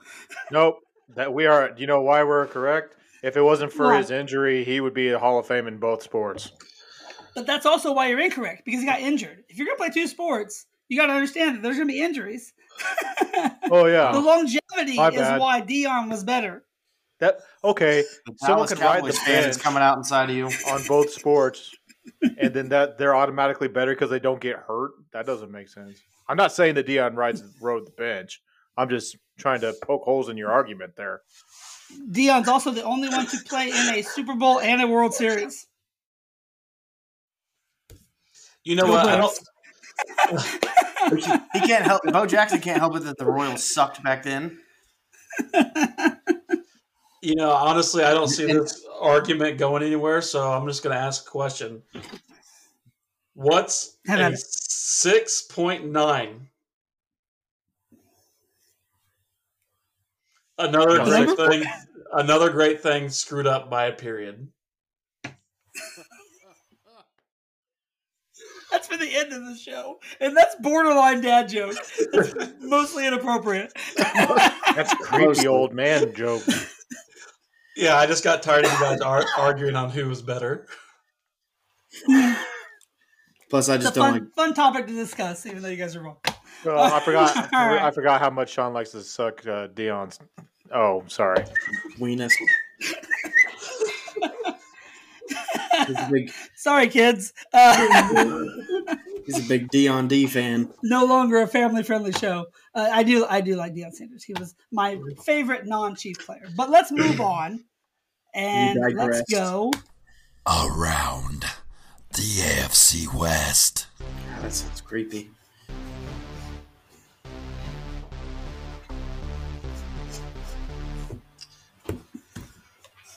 Nope. 0.51 0.79
That 1.15 1.33
we 1.33 1.47
are. 1.47 1.71
Do 1.71 1.81
you 1.81 1.87
know 1.87 2.01
why 2.01 2.23
we're 2.23 2.45
correct? 2.45 2.95
If 3.23 3.35
it 3.37 3.41
wasn't 3.41 3.73
for 3.73 3.87
Why? 3.87 3.97
his 3.97 4.11
injury, 4.11 4.63
he 4.63 4.79
would 4.81 4.93
be 4.93 5.09
a 5.09 5.19
Hall 5.19 5.39
of 5.39 5.45
Fame 5.47 5.67
in 5.67 5.77
both 5.77 6.01
sports. 6.03 6.51
But 7.35 7.45
that's 7.45 7.65
also 7.65 7.93
why 7.93 8.07
you're 8.07 8.19
incorrect 8.19 8.63
because 8.65 8.81
he 8.81 8.85
got 8.85 8.99
injured. 9.01 9.43
If 9.49 9.57
you're 9.57 9.65
going 9.65 9.77
to 9.77 9.83
play 9.83 9.89
two 9.91 10.07
sports, 10.07 10.65
you 10.87 10.97
got 10.97 11.07
to 11.07 11.13
understand 11.13 11.55
that 11.55 11.61
there's 11.61 11.75
going 11.77 11.87
to 11.87 11.93
be 11.93 12.01
injuries. 12.01 12.53
Oh 13.71 13.85
yeah. 13.85 14.11
the 14.11 14.19
longevity 14.19 14.95
My 14.97 15.09
is 15.09 15.15
bad. 15.15 15.39
why 15.39 15.61
Deion 15.61 16.09
was 16.09 16.23
better. 16.23 16.63
That 17.19 17.37
okay. 17.63 18.03
The 18.25 18.33
Someone 18.37 18.57
Dallas 18.67 18.73
could 18.73 18.79
ride 18.79 18.95
the 18.97 19.01
Cowboys 19.11 19.19
fan 19.19 19.49
is 19.49 19.57
bench 19.57 19.63
coming 19.63 19.83
out 19.83 19.97
inside 19.97 20.29
of 20.29 20.35
you. 20.35 20.49
on 20.67 20.81
both 20.87 21.11
sports, 21.11 21.75
and 22.37 22.53
then 22.53 22.69
that 22.69 22.97
they're 22.97 23.15
automatically 23.15 23.67
better 23.67 23.93
because 23.93 24.09
they 24.09 24.19
don't 24.19 24.41
get 24.41 24.55
hurt. 24.57 24.91
That 25.13 25.25
doesn't 25.25 25.51
make 25.51 25.69
sense. 25.69 25.99
I'm 26.27 26.37
not 26.37 26.51
saying 26.51 26.75
that 26.75 26.87
Deion 26.87 27.15
rides 27.15 27.43
rode 27.61 27.85
the 27.85 27.91
bench. 27.91 28.41
I'm 28.77 28.89
just 28.89 29.17
trying 29.37 29.61
to 29.61 29.73
poke 29.83 30.03
holes 30.03 30.29
in 30.29 30.37
your 30.37 30.51
argument 30.51 30.95
there. 30.95 31.21
Deion's 32.11 32.47
also 32.47 32.71
the 32.71 32.83
only 32.83 33.09
one 33.09 33.25
to 33.27 33.37
play 33.45 33.69
in 33.69 33.95
a 33.95 34.01
Super 34.01 34.35
Bowl 34.35 34.59
and 34.59 34.81
a 34.81 34.87
World 34.87 35.13
Series. 35.13 35.67
You 38.63 38.75
know 38.75 38.85
Go 38.85 38.91
what? 38.91 39.07
I 39.07 39.17
He 41.53 41.59
can't 41.61 41.85
help. 41.85 42.03
Bo 42.03 42.25
Jackson 42.25 42.59
can't 42.59 42.79
help 42.79 42.95
it 42.95 43.03
that 43.03 43.17
the 43.17 43.25
Royals 43.25 43.63
sucked 43.63 44.03
back 44.03 44.23
then. 44.23 44.59
You 47.21 47.35
know, 47.35 47.51
honestly, 47.51 48.03
I 48.03 48.13
don't 48.13 48.29
see 48.29 48.45
this 48.45 48.85
argument 48.99 49.57
going 49.57 49.83
anywhere. 49.83 50.21
So 50.21 50.51
I'm 50.51 50.65
just 50.65 50.83
going 50.83 50.95
to 50.95 51.01
ask 51.01 51.27
a 51.27 51.29
question. 51.29 51.81
What's 53.33 53.97
a 54.07 54.35
six 54.35 55.41
point 55.41 55.85
nine? 55.85 56.47
Another 60.59 60.97
Yeah, 60.97 61.05
great 61.05 61.29
six 61.29 61.41
thing. 61.41 61.63
Another 62.11 62.49
great 62.49 62.81
thing 62.81 63.09
screwed 63.09 63.47
up 63.47 63.69
by 63.69 63.85
a 63.85 63.93
period. 63.93 64.49
That's 68.71 68.87
for 68.87 68.97
the 68.97 69.15
end 69.15 69.33
of 69.33 69.45
the 69.45 69.55
show, 69.55 69.99
and 70.19 70.37
that's 70.37 70.55
borderline 70.57 71.21
dad 71.21 71.49
joke. 71.49 71.75
That's 72.13 72.35
mostly 72.61 73.07
inappropriate. 73.07 73.73
That's 73.97 74.93
creepy 75.01 75.47
old 75.47 75.73
man 75.73 76.13
joke. 76.13 76.43
Yeah, 77.75 77.95
I 77.97 78.05
just 78.05 78.23
got 78.23 78.43
tired 78.43 78.65
of 78.65 78.71
you 78.71 78.79
guys 78.79 79.01
ar- 79.01 79.25
arguing 79.39 79.75
on 79.75 79.89
who 79.89 80.07
was 80.07 80.21
better. 80.21 80.67
Plus, 83.49 83.69
I 83.69 83.75
It's 83.75 83.85
a 83.85 83.87
just 83.87 83.95
don't 83.95 84.11
like 84.11 84.21
fun, 84.21 84.31
fun 84.35 84.53
topic 84.53 84.85
to 84.85 84.93
discuss, 84.93 85.47
even 85.47 85.63
though 85.63 85.69
you 85.69 85.77
guys 85.77 85.95
are 85.95 86.03
wrong. 86.03 86.17
Oh, 86.65 86.77
I 86.77 86.99
forgot. 86.99 87.29
I, 87.37 87.41
forgot 87.41 87.51
right. 87.53 87.81
I 87.81 87.91
forgot 87.91 88.21
how 88.21 88.29
much 88.29 88.51
Sean 88.51 88.73
likes 88.73 88.91
to 88.91 89.01
suck 89.01 89.45
uh, 89.47 89.67
Deion's. 89.69 90.19
Oh, 90.73 91.03
sorry. 91.07 91.43
weenus. 91.97 92.31
He's 95.87 96.09
big, 96.11 96.31
Sorry, 96.55 96.87
kids. 96.87 97.33
Uh, 97.53 98.45
he's 99.25 99.45
a 99.45 99.47
big 99.47 99.69
Deion 99.69 100.07
D 100.07 100.27
fan. 100.27 100.69
no 100.83 101.05
longer 101.05 101.41
a 101.41 101.47
family-friendly 101.47 102.13
show. 102.13 102.45
Uh, 102.75 102.89
I 102.91 103.03
do, 103.03 103.25
I 103.25 103.41
do 103.41 103.55
like 103.55 103.73
Deion 103.73 103.93
Sanders. 103.93 104.23
He 104.23 104.33
was 104.33 104.55
my 104.71 104.99
favorite 105.23 105.65
non-Chief 105.65 106.19
player. 106.25 106.47
But 106.55 106.69
let's 106.69 106.91
move 106.91 107.19
on, 107.21 107.63
and 108.33 108.79
let's 108.95 109.21
go. 109.31 109.71
Around 110.47 111.45
the 112.13 112.21
AFC 112.21 113.13
West. 113.13 113.87
God, 113.99 114.43
that 114.43 114.53
sounds 114.53 114.81
creepy. 114.81 115.29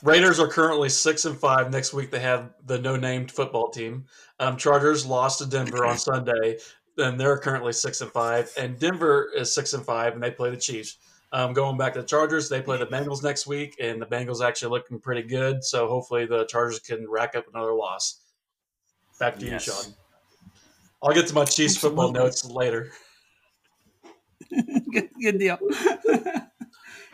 Raiders 0.03 0.37
are 0.37 0.49
currently 0.49 0.89
six 0.89 1.23
and 1.23 1.37
five. 1.37 1.71
Next 1.71 1.93
week 1.93 2.11
they 2.11 2.19
have 2.19 2.49
the 2.65 2.77
no 2.77 2.97
named 2.97 3.31
football 3.31 3.69
team. 3.69 4.05
Um, 4.39 4.57
Chargers 4.57 5.05
lost 5.05 5.39
to 5.39 5.45
Denver 5.45 5.85
on 5.85 5.97
Sunday, 5.97 6.57
and 6.97 7.17
they're 7.17 7.37
currently 7.37 7.71
six 7.71 8.01
and 8.01 8.11
five. 8.11 8.51
And 8.57 8.77
Denver 8.77 9.29
is 9.33 9.55
six 9.55 9.71
and 9.73 9.85
five, 9.85 10.13
and 10.13 10.21
they 10.21 10.29
play 10.31 10.49
the 10.49 10.57
Chiefs. 10.57 10.97
Um, 11.31 11.53
going 11.53 11.77
back 11.77 11.93
to 11.93 12.01
the 12.01 12.05
Chargers, 12.05 12.49
they 12.49 12.61
play 12.61 12.77
the 12.77 12.85
Bengals 12.85 13.23
next 13.23 13.47
week, 13.47 13.77
and 13.79 14.01
the 14.01 14.05
Bengals 14.05 14.45
actually 14.45 14.71
looking 14.71 14.99
pretty 14.99 15.23
good. 15.23 15.63
So 15.63 15.87
hopefully 15.87 16.25
the 16.25 16.45
Chargers 16.45 16.79
can 16.79 17.09
rack 17.09 17.35
up 17.35 17.45
another 17.53 17.73
loss. 17.73 18.19
Back 19.19 19.39
to 19.39 19.45
Yes. 19.45 19.65
you, 19.65 19.73
Sean. 19.73 19.93
I'll 21.01 21.13
get 21.13 21.27
to 21.27 21.33
my 21.33 21.45
Chiefs 21.45 21.77
football 21.77 22.11
notes 22.11 22.43
later. 22.43 22.91
good, 24.91 25.09
good 25.21 25.39
deal. 25.39 25.57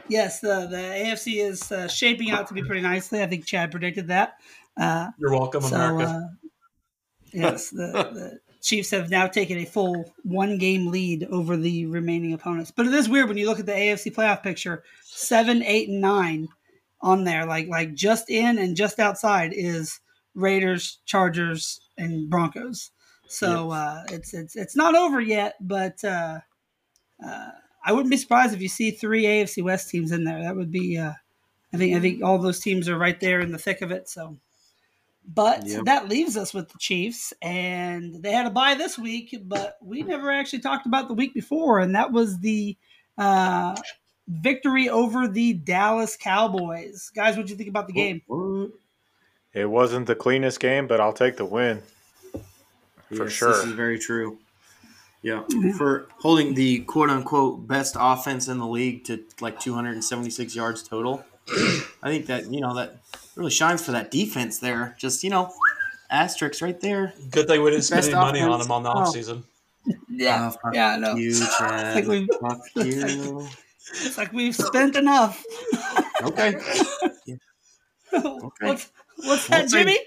yes, 0.09 0.39
the 0.39 0.67
the 0.69 0.77
AFC 0.77 1.43
is 1.43 1.71
uh, 1.71 1.87
shaping 1.87 2.31
out 2.31 2.47
to 2.47 2.53
be 2.53 2.63
pretty 2.63 2.81
nicely. 2.81 3.21
I 3.21 3.27
think 3.27 3.45
Chad 3.45 3.71
predicted 3.71 4.07
that. 4.07 4.35
Uh, 4.79 5.09
You're 5.17 5.31
welcome, 5.31 5.61
so, 5.61 5.75
America. 5.75 6.09
uh, 6.09 6.47
yes, 7.33 7.69
the, 7.69 7.91
the 8.13 8.39
Chiefs 8.61 8.91
have 8.91 9.09
now 9.09 9.27
taken 9.27 9.57
a 9.57 9.65
full 9.65 10.13
one 10.23 10.57
game 10.57 10.87
lead 10.87 11.25
over 11.25 11.55
the 11.55 11.85
remaining 11.85 12.33
opponents. 12.33 12.71
But 12.71 12.87
it 12.87 12.93
is 12.93 13.07
weird 13.07 13.27
when 13.27 13.37
you 13.37 13.45
look 13.45 13.59
at 13.59 13.65
the 13.65 13.71
AFC 13.71 14.13
playoff 14.13 14.43
picture: 14.43 14.83
seven, 15.03 15.63
eight, 15.63 15.89
and 15.89 16.01
nine 16.01 16.47
on 17.01 17.23
there. 17.23 17.45
Like 17.45 17.67
like 17.67 17.93
just 17.93 18.29
in 18.29 18.57
and 18.57 18.75
just 18.75 18.99
outside 18.99 19.53
is 19.53 19.99
Raiders, 20.35 20.99
Chargers, 21.05 21.79
and 21.97 22.29
Broncos. 22.29 22.91
So 23.27 23.71
uh, 23.71 24.03
it's 24.11 24.33
it's 24.33 24.55
it's 24.55 24.75
not 24.75 24.95
over 24.95 25.21
yet, 25.21 25.55
but 25.61 26.03
uh, 26.03 26.39
uh, 27.25 27.49
I 27.83 27.93
wouldn't 27.93 28.11
be 28.11 28.17
surprised 28.17 28.53
if 28.53 28.61
you 28.61 28.67
see 28.69 28.91
three 28.91 29.23
AFC 29.23 29.63
West 29.63 29.89
teams 29.89 30.11
in 30.11 30.23
there. 30.23 30.41
That 30.41 30.55
would 30.55 30.71
be, 30.71 30.97
uh, 30.97 31.13
I 31.73 31.77
think, 31.77 31.95
I 31.95 31.99
think 31.99 32.23
all 32.23 32.37
those 32.37 32.59
teams 32.59 32.89
are 32.89 32.97
right 32.97 33.19
there 33.19 33.39
in 33.39 33.51
the 33.51 33.57
thick 33.57 33.81
of 33.81 33.91
it. 33.91 34.09
So, 34.09 34.37
but 35.25 35.65
Yep. 35.65 35.85
that 35.85 36.09
leaves 36.09 36.35
us 36.35 36.53
with 36.53 36.69
the 36.69 36.77
Chiefs, 36.79 37.33
and 37.41 38.21
they 38.21 38.31
had 38.31 38.45
a 38.47 38.49
bye 38.51 38.75
this 38.75 38.97
week, 38.97 39.37
but 39.43 39.77
we 39.81 40.03
never 40.03 40.31
actually 40.31 40.59
talked 40.59 40.85
about 40.85 41.07
the 41.07 41.13
week 41.13 41.33
before, 41.33 41.79
and 41.79 41.95
that 41.95 42.11
was 42.11 42.39
the 42.39 42.75
uh, 43.17 43.75
victory 44.27 44.89
over 44.89 45.27
the 45.27 45.53
Dallas 45.53 46.17
Cowboys. 46.17 47.11
Guys, 47.13 47.37
what 47.37 47.45
do 47.45 47.51
you 47.51 47.57
think 47.57 47.69
about 47.69 47.87
the 47.87 47.93
game? 47.93 48.21
It 49.53 49.69
wasn't 49.69 50.07
the 50.07 50.15
cleanest 50.15 50.59
game, 50.59 50.87
but 50.87 50.99
I'll 50.99 51.13
take 51.13 51.37
the 51.37 51.45
win. 51.45 51.81
For 53.09 53.23
Yes, 53.23 53.31
sure. 53.33 53.49
This 53.49 53.65
is 53.65 53.71
very 53.71 53.97
true. 53.97 54.37
Yeah. 55.21 55.43
Mm-hmm. 55.49 55.71
For 55.71 56.07
holding 56.19 56.53
the 56.53 56.79
quote 56.79 57.09
unquote 57.09 57.67
best 57.67 57.95
offense 57.99 58.47
in 58.47 58.57
the 58.57 58.67
league 58.67 59.03
to 59.05 59.19
like 59.41 59.59
276 59.59 60.55
yards 60.55 60.81
total, 60.83 61.25
I 62.03 62.09
think 62.09 62.27
that, 62.27 62.51
you 62.51 62.61
know, 62.61 62.73
that 62.75 62.97
really 63.35 63.51
shines 63.51 63.83
for 63.85 63.91
that 63.91 64.11
defense 64.11 64.59
there. 64.59 64.95
Just, 64.97 65.23
you 65.23 65.29
know, 65.29 65.51
asterisks 66.09 66.61
right 66.61 66.79
there. 66.79 67.13
Good 67.31 67.47
thing 67.47 67.61
we 67.61 67.71
didn't 67.71 67.83
spend 67.83 67.99
Best 68.03 68.09
any 68.13 68.19
money 68.19 68.41
on 68.41 68.49
offense. 68.51 68.63
them 68.65 68.71
on 68.71 68.83
the 68.83 68.89
Oh. 68.91 68.95
offseason. 68.95 69.43
Yeah, 70.09 70.47
Oh, 70.53 70.57
fuck 70.61 70.73
yeah, 70.75 70.89
I 70.89 70.97
know. 70.97 71.15
You, 71.15 71.33
Chad. 71.57 72.07
like 72.07 72.27
Fuck 72.41 72.61
you. 72.75 73.47
It's 73.91 74.17
like 74.17 74.31
we've 74.33 74.55
spent 74.55 74.95
enough. 74.95 75.43
Okay. 76.21 76.53
what's 78.11 78.91
what's 79.17 79.47
that, 79.47 79.61
We'll. 79.61 79.67
Jimmy? 79.67 79.97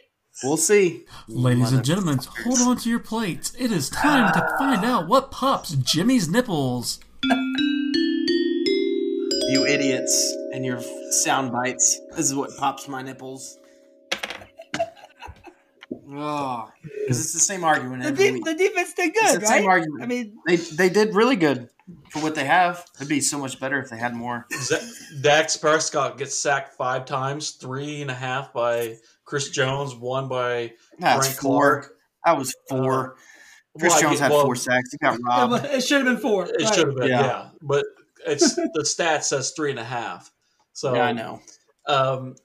We'll 0.43 0.57
see. 0.57 1.05
Ladies 1.29 1.73
and 1.73 1.85
gentlemen, 1.85 2.19
hold 2.45 2.59
on 2.61 2.77
to 2.79 2.91
your 2.91 2.99
plates. 2.99 3.53
It 3.59 3.71
is 3.71 3.89
time 3.91 4.33
to 4.33 4.41
find 4.59 4.85
out 4.85 5.07
what 5.07 5.31
pops 5.31 5.73
Jimmy's 5.77 6.29
nipples. 6.29 6.99
You 9.51 9.67
idiots 9.67 10.35
and 10.53 10.65
your 10.65 10.81
sound 11.11 11.53
bites. 11.53 12.01
This 12.17 12.27
is 12.27 12.35
what 12.35 12.57
pops 12.57 12.89
my 12.89 13.03
nipples. 13.03 13.59
Oh, 16.15 16.69
because 16.83 17.21
it's 17.21 17.33
the 17.33 17.39
same 17.39 17.65
argument 17.65 18.03
The, 18.03 18.09
every 18.09 18.25
de- 18.27 18.33
week. 18.33 18.45
the 18.45 18.55
defense 18.55 18.93
did 18.93 19.13
It's 19.17 19.33
good, 19.33 19.41
the 19.43 19.47
same 19.47 19.67
argument. 19.67 20.03
I 20.03 20.07
mean, 20.07 20.37
They 20.47 20.57
they 20.57 20.89
did 20.91 21.15
really 21.15 21.37
good 21.37 21.71
for 22.11 22.19
what 22.21 22.35
they 22.35 22.45
have. 22.45 22.85
It'd 22.97 23.09
be 23.09 23.21
so 23.23 23.39
much 23.39 23.59
better 23.59 23.81
if 23.81 23.89
they 23.89 23.97
had 23.97 24.15
more. 24.15 24.47
Z- 24.53 24.77
Dak 25.23 25.49
Prescott 25.59 26.19
gets 26.19 26.37
sacked 26.37 26.75
five 26.75 27.07
times, 27.07 27.53
three 27.53 28.03
and 28.03 28.11
a 28.11 28.15
half 28.15 28.53
by 28.53 28.97
Chris 29.25 29.51
Jones, 29.51 29.95
won 29.95 30.29
by 30.29 30.73
That's 30.99 31.27
Frank 31.27 31.41
four. 31.41 31.61
Clark. 31.81 31.95
That 32.25 32.39
was 32.39 32.55
four. 32.69 33.17
Chris 33.79 33.93
Well, 33.93 34.01
Jones 34.03 34.13
get- 34.19 34.23
had 34.25 34.31
well, 34.33 34.45
four 34.45 34.57
sacks. 34.57 34.91
He 34.93 34.99
got 34.99 35.15
it, 35.15 35.21
robbed. 35.27 35.53
wa- 35.53 35.71
it 35.71 35.81
should 35.83 36.05
have 36.05 36.07
been 36.07 36.19
four. 36.23 36.45
It 36.47 36.63
right. 36.63 36.75
should 36.75 36.87
have 36.89 36.97
been, 36.97 37.09
Yeah. 37.09 37.21
yeah. 37.23 37.49
But 37.63 37.85
it's 38.27 38.55
the 38.75 38.85
stat 38.85 39.25
says 39.25 39.53
three 39.57 39.71
and 39.71 39.79
a 39.79 39.85
half. 39.85 40.31
So 40.73 40.95
yeah, 40.95 41.05
I 41.07 41.13
know. 41.13 41.41
Um, 41.87 42.37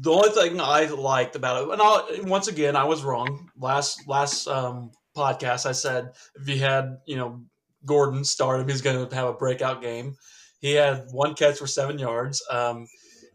the 0.00 0.12
only 0.12 0.30
thing 0.30 0.60
I 0.60 0.86
liked 0.86 1.34
about 1.36 1.62
it, 1.64 1.72
and 1.72 1.82
I'll, 1.82 2.06
once 2.22 2.46
again, 2.48 2.76
I 2.76 2.84
was 2.84 3.02
wrong. 3.02 3.50
Last 3.58 4.06
last 4.06 4.46
um, 4.46 4.92
podcast, 5.16 5.66
I 5.66 5.72
said 5.72 6.10
if 6.36 6.46
he 6.46 6.58
had 6.58 6.98
you 7.06 7.16
know 7.16 7.42
Gordon 7.84 8.24
start 8.24 8.60
him, 8.60 8.68
he's 8.68 8.82
going 8.82 9.08
to 9.08 9.14
have 9.14 9.28
a 9.28 9.32
breakout 9.32 9.82
game. 9.82 10.16
He 10.60 10.72
had 10.72 11.06
one 11.10 11.34
catch 11.34 11.58
for 11.58 11.66
seven 11.66 11.98
yards. 11.98 12.42
Um, 12.50 12.86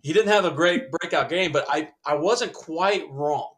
he 0.03 0.13
didn't 0.13 0.31
have 0.31 0.45
a 0.45 0.51
great 0.51 0.91
breakout 0.91 1.29
game, 1.29 1.51
but 1.51 1.65
I 1.69 1.89
I 2.05 2.15
wasn't 2.15 2.53
quite 2.53 3.09
wrong. 3.09 3.49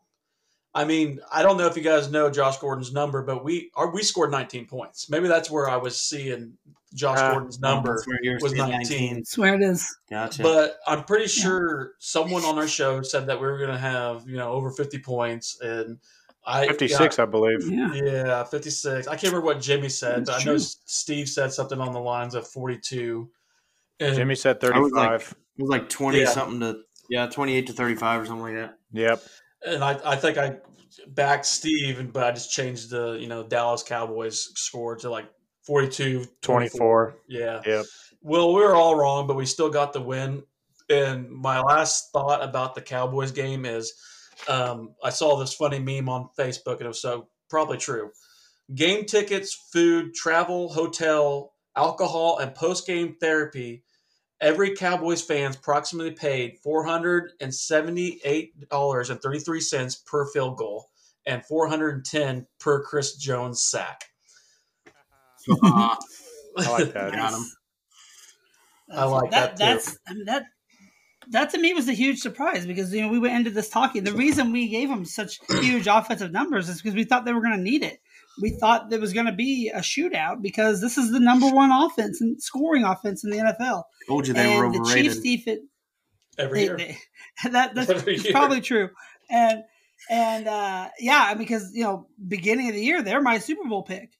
I 0.74 0.84
mean, 0.86 1.20
I 1.32 1.42
don't 1.42 1.58
know 1.58 1.68
if 1.68 1.76
you 1.78 1.84
guys 1.84 2.12
know 2.12 2.30
Josh 2.30 2.58
Gordon's 2.58 2.94
number, 2.94 3.24
but 3.24 3.44
we 3.44 3.72
are 3.76 3.90
we 3.92 4.04
scored 4.04 4.32
19 4.32 4.66
points. 4.68 5.10
Maybe 5.10 5.28
that's 5.28 5.50
where 5.50 5.70
I 5.70 5.78
was 5.78 6.00
seeing 6.00 6.54
Josh 6.94 7.18
Ah, 7.20 7.32
Gordon's 7.32 7.60
number 7.60 7.96
That's 7.96 8.08
where 8.08 8.20
you're 8.22 8.40
was 8.40 8.52
seeing 8.52 8.70
19. 8.70 9.26
Swear 9.26 9.56
it 9.56 9.62
is. 9.62 9.98
Gotcha. 10.10 10.44
But 10.44 10.78
I'm 10.88 11.04
pretty 11.04 11.28
sure 11.28 11.94
someone 12.00 12.46
on 12.46 12.58
our 12.58 12.68
show 12.68 13.02
said 13.02 13.28
that 13.28 13.40
we 13.40 13.48
were 13.48 13.58
going 13.58 13.72
to 13.72 13.78
have 13.78 14.28
you 14.28 14.38
know 14.38 14.52
over 14.52 14.70
50 14.70 15.00
points, 15.00 15.60
and 15.62 15.98
I 16.46 16.68
56, 16.68 17.20
I 17.20 17.26
believe. 17.26 17.72
Yeah. 17.72 17.94
Yeah, 17.94 18.44
56. 18.44 19.08
I 19.08 19.12
can't 19.12 19.24
remember 19.24 19.46
what 19.46 19.62
Jimmy 19.62 19.90
said, 19.90 20.26
That's 20.26 20.44
but 20.44 20.50
I 20.50 20.54
know 20.54 20.58
Steve 20.58 21.28
said 21.28 21.52
something 21.52 21.80
on 21.80 21.92
the 21.92 22.00
lines 22.00 22.36
of 22.36 22.48
42. 22.48 23.30
And 24.00 24.16
Jimmy 24.16 24.36
said 24.36 24.64
I 24.64 24.78
was 24.78 24.92
like- 24.92 25.22
35. 25.22 25.36
It 25.58 25.62
was 25.62 25.70
like 25.70 25.90
twenty 25.90 26.20
Yeah. 26.20 26.30
something 26.30 26.60
to 26.62 26.80
yeah, 27.10 27.28
twenty 27.28 27.56
eight 27.56 27.68
to 27.68 27.74
thirty 27.74 27.96
five 27.96 28.22
or 28.22 28.26
something 28.26 28.44
like 28.44 28.56
that. 28.56 28.78
Yep. 28.92 29.22
and 29.66 29.84
I, 29.84 30.00
I 30.06 30.16
think 30.16 30.38
I 30.38 30.58
backed 31.08 31.46
Steve, 31.46 32.12
but 32.14 32.24
I 32.24 32.32
just 32.32 32.52
changed 32.52 32.90
the 32.90 33.14
you 33.14 33.28
know 33.28 33.44
Dallas 33.44 33.84
Cowboys 33.84 34.52
score 34.56 34.96
to 34.98 35.10
like 35.10 35.26
42 35.66 36.26
24. 36.42 37.16
Yeah. 37.28 37.62
Yep. 37.66 37.86
Well, 38.22 38.54
we 38.54 38.62
were 38.62 38.76
all 38.76 38.96
wrong, 38.96 39.28
but 39.28 39.36
we 39.36 39.46
still 39.46 39.70
got 39.70 39.94
the 39.94 40.02
win. 40.02 40.44
And 40.90 41.30
my 41.32 41.60
last 41.62 42.12
thought 42.14 42.44
about 42.44 42.76
the 42.76 42.82
Cowboys 42.82 43.32
game 43.32 43.66
is 43.66 43.94
um, 44.48 44.94
I 45.04 45.10
saw 45.10 45.38
this 45.40 45.54
funny 45.56 45.80
meme 45.80 46.08
on 46.10 46.30
Facebook, 46.38 46.74
and 46.78 46.82
it 46.84 46.88
was 46.88 47.02
so 47.02 47.30
probably 47.50 47.78
true. 47.78 48.12
Game 48.74 49.06
tickets, 49.06 49.54
food, 49.74 50.14
travel, 50.14 50.70
hotel, 50.72 51.54
alcohol, 51.76 52.38
and 52.40 52.54
post 52.54 52.86
game 52.86 53.16
therapy. 53.20 53.84
Every 54.42 54.76
Cowboys 54.76 55.22
fans 55.22 55.56
approximately 55.56 56.12
paid 56.12 56.58
four 56.64 56.84
hundred 56.86 57.32
and 57.40 57.54
seventy-eight 57.54 58.70
dollars 58.70 59.10
and 59.10 59.22
thirty-three 59.22 59.62
cents 59.62 59.96
per 59.96 60.26
field 60.28 60.58
goal, 60.58 60.90
and 61.26 61.44
four 61.46 61.68
hundred 61.68 61.96
and 61.96 62.06
ten 62.06 62.48
per 62.60 62.84
Chris 62.84 63.16
Jones 63.16 63.64
sack. 63.64 64.06
Uh, 66.58 66.68
I 66.68 66.72
like 66.72 66.94
that. 66.94 67.12
got 67.12 67.34
him. 67.34 67.46
I 68.90 69.04
like 69.06 69.32
that, 69.32 69.58
too. 69.58 69.66
That's 69.66 69.98
I 70.08 70.14
mean 70.14 70.26
that 70.26 70.44
that 71.32 71.50
to 71.52 71.58
me 71.58 71.74
was 71.74 71.90
a 71.90 71.94
huge 71.94 72.20
surprise 72.20 72.66
because 72.66 72.94
you 72.94 73.02
know 73.02 73.10
we 73.10 73.20
went 73.20 73.36
into 73.36 73.50
this 73.50 73.70
talking. 73.70 74.04
The 74.04 74.14
reason 74.14 74.52
we 74.52 74.68
gave 74.68 74.90
them 74.90 75.06
such 75.06 75.40
huge 75.60 75.88
offensive 75.88 76.32
numbers 76.32 76.70
is 76.70 76.82
because 76.82 76.96
we 76.96 77.04
thought 77.04 77.26
they 77.26 77.34
were 77.34 77.42
going 77.42 77.58
to 77.58 77.62
need 77.62 77.84
it. 77.84 78.00
We 78.42 78.52
thought 78.52 78.90
there 78.90 79.00
was 79.00 79.14
going 79.14 79.28
to 79.28 79.32
be 79.32 79.72
a 79.74 79.80
shootout 79.80 80.42
because 80.42 80.82
this 80.82 80.98
is 80.98 81.12
the 81.12 81.20
number 81.20 81.50
one 81.50 81.72
offense 81.72 82.20
and 82.22 82.42
scoring 82.42 82.84
offense 82.84 83.24
in 83.24 83.30
the 83.30 83.38
NFL. 83.38 83.84
Told 84.08 84.28
you 84.28 84.34
they 84.34 84.58
were 84.58 84.66
and 84.66 84.74
the 84.74 84.80
overrated. 84.80 85.12
Chiefs 85.12 85.20
defense 85.22 85.62
Every 86.38 86.60
they, 86.60 86.66
year. 86.66 86.78
they, 86.78 86.98
that 87.52 87.76
that's 87.76 87.90
Every 87.90 88.16
it's 88.16 88.26
year. 88.26 88.34
probably 88.34 88.62
true. 88.62 88.90
And 89.30 89.64
and 90.10 90.48
uh, 90.48 90.90
yeah, 91.00 91.34
because 91.34 91.72
you 91.74 91.84
know, 91.84 92.08
beginning 92.28 92.70
of 92.70 92.76
the 92.76 92.82
year, 92.82 93.02
they're 93.02 93.22
my 93.22 93.40
Super 93.40 93.68
Bowl 93.68 93.84
pick. 93.84 94.12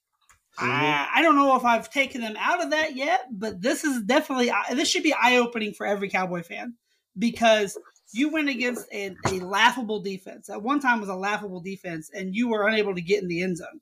Mm-hmm. 0.58 0.70
I, 0.70 1.08
I 1.16 1.22
don't 1.22 1.36
know 1.36 1.56
if 1.56 1.64
I've 1.64 1.90
taken 1.90 2.22
them 2.22 2.34
out 2.38 2.62
of 2.62 2.70
that 2.70 2.96
yet, 2.96 3.26
but 3.30 3.60
this 3.60 3.84
is 3.84 4.02
definitely 4.02 4.50
uh, 4.50 4.62
this 4.72 4.88
should 4.88 5.02
be 5.02 5.12
eye 5.14 5.36
opening 5.36 5.74
for 5.74 5.86
every 5.86 6.08
Cowboy 6.08 6.42
fan 6.42 6.74
because 7.18 7.78
you 8.12 8.30
went 8.30 8.48
against 8.48 8.86
a, 8.92 9.14
a 9.26 9.40
laughable 9.40 10.00
defense. 10.00 10.48
At 10.48 10.62
one 10.62 10.80
time, 10.80 11.00
was 11.00 11.10
a 11.10 11.14
laughable 11.14 11.60
defense, 11.60 12.10
and 12.12 12.34
you 12.34 12.48
were 12.48 12.66
unable 12.66 12.94
to 12.94 13.02
get 13.02 13.22
in 13.22 13.28
the 13.28 13.42
end 13.42 13.58
zone. 13.58 13.80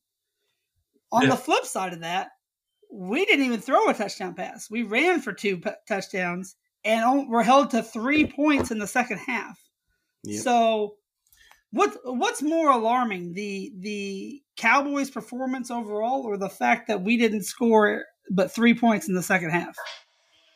On 1.15 1.23
Yeah. 1.23 1.31
the 1.31 1.37
flip 1.37 1.65
side 1.65 1.93
of 1.93 2.01
that, 2.01 2.31
we 2.91 3.25
didn't 3.25 3.45
even 3.47 3.61
throw 3.61 3.89
a 3.89 3.95
touchdown 3.95 4.35
pass. 4.35 4.69
We 4.71 4.83
ran 4.83 5.21
for 5.21 5.33
two 5.33 5.59
p- 5.59 5.71
touchdowns 5.89 6.57
and 6.85 7.05
on- 7.05 7.29
were 7.29 7.43
held 7.43 7.71
to 7.71 7.83
three 7.83 8.27
points 8.27 8.71
in 8.71 8.79
the 8.79 8.87
second 8.87 9.19
half. 9.19 9.59
Yep. 10.25 10.43
So, 10.43 10.97
what 11.71 11.97
what's 12.05 12.43
more 12.43 12.71
alarming 12.71 13.33
the 13.35 13.73
the 13.79 14.43
Cowboys' 14.57 15.11
performance 15.11 15.71
overall, 15.71 16.23
or 16.23 16.37
the 16.37 16.49
fact 16.49 16.89
that 16.89 17.03
we 17.03 17.17
didn't 17.17 17.43
score 17.45 18.05
but 18.31 18.53
three 18.53 18.75
points 18.75 19.09
in 19.09 19.15
the 19.15 19.23
second 19.23 19.51
half? 19.51 19.77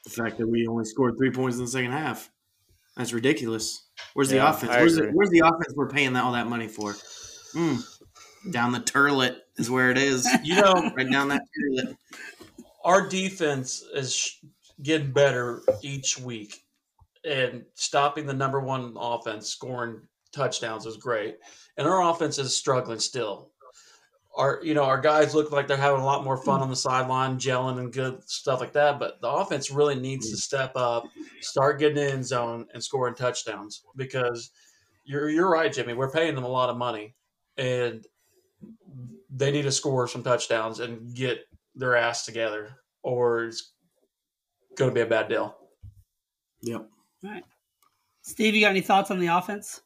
the 0.04 0.10
fact 0.10 0.38
that 0.38 0.46
we 0.46 0.66
only 0.66 0.84
scored 0.86 1.18
three 1.18 1.30
points 1.30 1.58
in 1.58 1.64
the 1.64 1.70
second 1.70 1.92
half. 1.92 2.30
That's 2.96 3.12
ridiculous. 3.12 3.88
Where's 4.14 4.30
the 4.30 4.38
offense? 4.38 4.72
Where's 4.72 4.96
the, 4.96 5.10
where's 5.12 5.28
the 5.30 5.40
offense 5.40 5.74
we're 5.76 5.88
paying 5.90 6.14
that, 6.14 6.24
all 6.24 6.32
that 6.32 6.46
money 6.46 6.66
for? 6.66 6.94
Mm. 7.54 7.82
Down 8.50 8.72
the 8.72 8.80
turlet 8.80 9.36
is 9.58 9.70
where 9.70 9.90
it 9.90 9.98
is. 9.98 10.26
You 10.42 10.56
know, 10.56 10.92
right 10.96 11.10
down 11.10 11.28
that 11.28 11.42
our 12.84 13.08
defense 13.08 13.84
is 13.92 14.38
getting 14.82 15.12
better 15.12 15.62
each 15.82 16.18
week, 16.18 16.64
and 17.24 17.64
stopping 17.74 18.26
the 18.26 18.32
number 18.32 18.60
one 18.60 18.94
offense 18.98 19.48
scoring 19.48 20.00
touchdowns 20.32 20.86
is 20.86 20.96
great. 20.96 21.38
And 21.76 21.86
our 21.86 22.10
offense 22.10 22.38
is 22.38 22.56
struggling 22.56 22.98
still. 22.98 23.50
Our 24.36 24.60
you 24.62 24.74
know 24.74 24.84
our 24.84 25.00
guys 25.00 25.34
look 25.34 25.50
like 25.50 25.66
they're 25.66 25.76
having 25.76 26.00
a 26.00 26.04
lot 26.04 26.24
more 26.24 26.36
fun 26.36 26.60
on 26.60 26.70
the 26.70 26.76
sideline, 26.76 27.38
gelling 27.38 27.78
and 27.78 27.92
good 27.92 28.22
stuff 28.28 28.60
like 28.60 28.72
that. 28.74 28.98
But 29.00 29.20
the 29.20 29.28
offense 29.28 29.70
really 29.70 29.96
needs 29.96 30.30
to 30.30 30.36
step 30.36 30.72
up, 30.76 31.04
start 31.40 31.80
getting 31.80 31.98
in 31.98 32.04
the 32.06 32.12
end 32.12 32.26
zone 32.26 32.66
and 32.72 32.82
scoring 32.82 33.16
touchdowns 33.16 33.82
because 33.96 34.50
you're 35.04 35.28
you're 35.28 35.50
right, 35.50 35.72
Jimmy. 35.72 35.94
We're 35.94 36.10
paying 36.10 36.36
them 36.36 36.44
a 36.44 36.48
lot 36.48 36.70
of 36.70 36.76
money, 36.76 37.16
and 37.56 38.06
they 39.30 39.50
need 39.50 39.62
to 39.62 39.72
score 39.72 40.08
some 40.08 40.22
touchdowns 40.22 40.80
and 40.80 41.14
get 41.14 41.40
their 41.74 41.96
ass 41.96 42.24
together, 42.24 42.76
or 43.02 43.44
it's 43.44 43.72
going 44.76 44.90
to 44.90 44.94
be 44.94 45.00
a 45.00 45.06
bad 45.06 45.28
deal. 45.28 45.56
Yep. 46.62 46.88
All 47.24 47.30
right. 47.30 47.44
Steve, 48.22 48.54
you 48.54 48.60
got 48.60 48.70
any 48.70 48.80
thoughts 48.80 49.10
on 49.10 49.18
the 49.18 49.28
offense? 49.28 49.80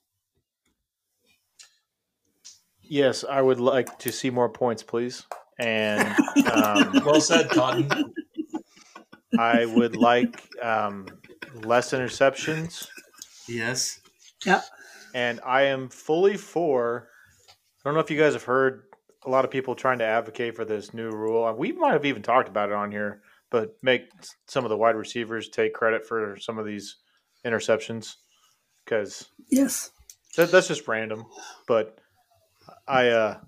Yes, 2.82 3.24
I 3.28 3.40
would 3.40 3.60
like 3.60 3.98
to 4.00 4.12
see 4.12 4.30
more 4.30 4.48
points, 4.48 4.82
please. 4.82 5.24
And 5.58 6.06
um, 6.52 6.92
Well 7.06 7.20
said, 7.20 7.48
Cotton. 7.50 7.88
I 9.38 9.64
would 9.64 9.96
like 9.96 10.48
um, 10.60 11.06
less 11.62 11.92
interceptions. 11.92 12.86
Yes. 13.48 14.00
Yeah. 14.44 14.60
And 15.14 15.40
I 15.44 15.62
am 15.62 15.88
fully 15.88 16.36
for. 16.36 17.08
I 17.48 17.88
don't 17.88 17.94
know 17.94 18.00
if 18.00 18.10
you 18.10 18.18
guys 18.18 18.34
have 18.34 18.44
heard 18.44 18.82
a 19.24 19.30
lot 19.30 19.44
of 19.44 19.50
people 19.50 19.74
trying 19.74 19.98
to 19.98 20.04
advocate 20.04 20.56
for 20.56 20.64
this 20.64 20.92
new 20.92 21.10
rule. 21.10 21.52
We 21.56 21.72
might 21.72 21.92
have 21.92 22.04
even 22.04 22.22
talked 22.22 22.48
about 22.48 22.70
it 22.70 22.74
on 22.74 22.90
here, 22.90 23.22
but 23.50 23.76
make 23.82 24.02
some 24.46 24.64
of 24.64 24.70
the 24.70 24.76
wide 24.76 24.96
receivers 24.96 25.48
take 25.48 25.74
credit 25.74 26.06
for 26.06 26.36
some 26.40 26.58
of 26.58 26.66
these 26.66 26.96
interceptions 27.44 28.14
because 28.84 29.28
Yes. 29.50 29.90
that, 30.36 30.50
that's 30.50 30.68
just 30.68 30.88
random. 30.88 31.24
But 31.68 31.98
I, 32.86 33.08
uh, 33.08 33.38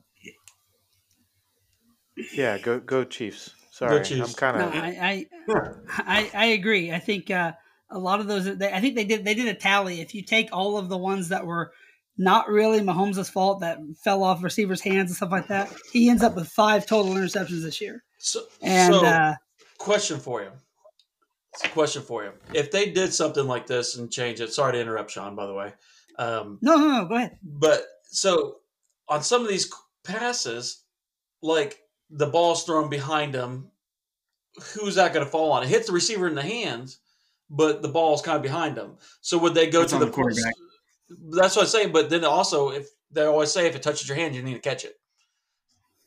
yeah, 2.35 2.59
go 2.59 2.79
go 2.79 3.05
Chiefs. 3.05 3.51
Sorry, 3.71 4.05
Chiefs. 4.05 4.29
I'm 4.29 4.35
kind 4.35 4.57
No, 4.57 4.67
of 4.67 4.75
I, 4.75 5.27
I 5.49 5.91
I 5.99 6.31
I 6.35 6.47
agree. 6.47 6.93
I 6.93 6.99
think 6.99 7.31
uh, 7.31 7.53
a 7.91 7.99
lot 7.99 8.21
of 8.21 8.27
those. 8.27 8.57
They, 8.57 8.73
I 8.73 8.81
think 8.81 8.95
they 8.95 9.05
did 9.05 9.25
they 9.25 9.35
did 9.35 9.49
a 9.49 9.55
tally. 9.55 10.01
If 10.01 10.15
you 10.15 10.23
take 10.23 10.51
all 10.53 10.79
of 10.79 10.89
the 10.89 10.99
ones 10.99 11.31
that 11.31 11.47
were 11.47 11.73
not 12.17 12.49
really 12.49 12.81
Mahomes' 12.81 13.31
fault 13.31 13.61
that 13.61 13.79
fell 14.03 14.23
off 14.23 14.43
receivers' 14.43 14.81
hands 14.81 15.11
and 15.11 15.17
stuff 15.17 15.33
like 15.33 15.49
that, 15.49 15.73
he 15.93 16.09
ends 16.09 16.23
up 16.23 16.35
with 16.37 16.49
five 16.49 16.87
total 16.87 17.15
interceptions 17.15 17.63
this 17.63 17.81
year. 17.81 18.05
So, 18.19 18.43
And 18.63 18.95
so 18.95 19.05
uh, 19.05 19.35
question 19.79 20.19
for 20.19 20.43
you. 20.43 20.51
It's 21.53 21.65
a 21.65 21.69
question 21.69 22.03
for 22.03 22.25
you. 22.25 22.33
If 22.53 22.71
they 22.71 22.91
did 22.91 23.13
something 23.13 23.47
like 23.47 23.67
this 23.67 23.97
and 23.97 24.11
change 24.11 24.41
it, 24.41 24.53
sorry 24.53 24.73
to 24.73 24.81
interrupt, 24.81 25.13
Sean. 25.13 25.37
By 25.37 25.47
the 25.47 25.55
way, 25.55 25.73
um, 26.19 26.59
no, 26.63 26.77
no, 26.77 26.89
no. 27.03 27.05
Go 27.07 27.15
ahead. 27.15 27.39
But 27.43 27.85
so 28.05 28.57
on 29.09 29.23
some 29.23 29.43
of 29.43 29.49
these 29.49 29.73
passes, 30.03 30.83
like 31.43 31.81
the 32.11 32.27
ball's 32.27 32.65
thrown 32.65 32.89
behind 32.89 33.35
him, 33.35 33.71
who's 34.75 34.97
that 34.97 35.13
going 35.13 35.25
to 35.25 35.31
fall 35.31 35.53
on? 35.53 35.63
It 35.63 35.69
hits 35.69 35.87
the 35.87 35.93
receiver 35.93 36.27
in 36.27 36.35
the 36.35 36.43
hands, 36.43 36.99
but 37.51 37.83
the 37.83 37.89
ball's 37.89 38.23
kind 38.23 38.37
of 38.37 38.43
behind 38.43 38.77
him. 38.77 38.97
So 39.21 39.39
would 39.39 39.55
they 39.55 39.69
go 39.69 39.81
That's 39.81 39.93
to 39.93 39.99
the, 39.99 40.07
the 40.07 40.13
quarterback. 40.13 40.55
That's 41.09 41.57
what 41.57 41.63
I'm 41.63 41.69
saying. 41.69 41.93
But 41.93 42.11
then 42.11 42.25
also, 42.25 42.71
if 42.71 42.89
they 43.11 43.25
always 43.25 43.53
say 43.53 43.67
if 43.67 43.77
it 43.77 43.83
touches 43.83 44.09
your 44.09 44.17
hand, 44.17 44.35
you 44.35 44.43
need 44.43 44.55
to 44.55 44.61
catch 44.61 44.85
it. 44.85 44.95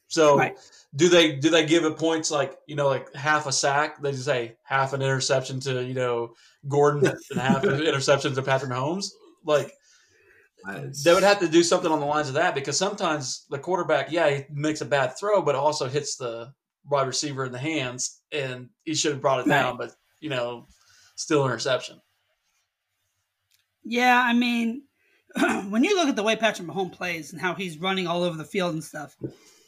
So 0.07 0.38
Right. 0.38 0.57
do 0.95 1.10
they 1.10 1.36
do 1.36 1.49
they 1.49 1.65
give 1.65 1.83
it 1.83 1.97
points 1.97 2.31
like 2.31 2.57
you 2.65 2.75
know 2.75 2.88
like 2.88 3.13
half 3.13 3.45
a 3.45 3.51
sack? 3.51 4.01
They 4.01 4.12
just 4.12 4.25
say 4.25 4.55
half 4.63 4.93
an 4.93 5.01
interception 5.01 5.60
to 5.62 5.83
you 5.83 5.93
know 5.93 6.33
Gordon 6.67 7.05
and 7.31 7.39
half 7.39 7.63
an 7.63 7.81
interception 7.86 8.33
to 8.33 8.41
Patrick 8.41 8.71
Mahomes. 8.71 9.12
Like 9.43 9.73
they 11.03 11.13
would 11.13 11.23
have 11.23 11.39
to 11.39 11.47
do 11.47 11.63
something 11.63 11.91
on 11.91 11.99
the 11.99 12.05
lines 12.05 12.27
of 12.27 12.33
that 12.36 12.55
because 12.55 12.77
sometimes 12.77 13.45
the 13.49 13.60
quarterback, 13.60 14.12
yeah, 14.12 14.29
he 14.29 14.45
makes 14.49 14.81
a 14.81 14.86
bad 14.86 15.17
throw, 15.17 15.41
but 15.41 15.55
also 15.55 15.88
hits 15.88 16.15
the 16.15 16.51
wide 16.89 17.07
receiver 17.07 17.45
in 17.45 17.51
the 17.51 17.60
hands, 17.60 18.21
and 18.31 18.69
he 18.83 18.95
should 18.95 19.12
have 19.13 19.21
brought 19.21 19.45
it 19.45 19.49
down, 19.49 19.77
but 19.77 19.91
you 20.19 20.29
know, 20.29 20.67
still 21.15 21.45
interception. 21.45 22.01
Yeah, 23.83 24.21
I 24.21 24.33
mean, 24.33 24.83
when 25.69 25.84
you 25.84 25.95
look 25.95 26.10
at 26.10 26.15
the 26.15 26.23
way 26.23 26.36
Patrick 26.36 26.67
Mahomes 26.67 26.93
plays 26.93 27.32
and 27.32 27.41
how 27.41 27.54
he's 27.54 27.78
running 27.78 28.08
all 28.08 28.23
over 28.23 28.38
the 28.38 28.45
field 28.45 28.73
and 28.73 28.84
stuff, 28.84 29.15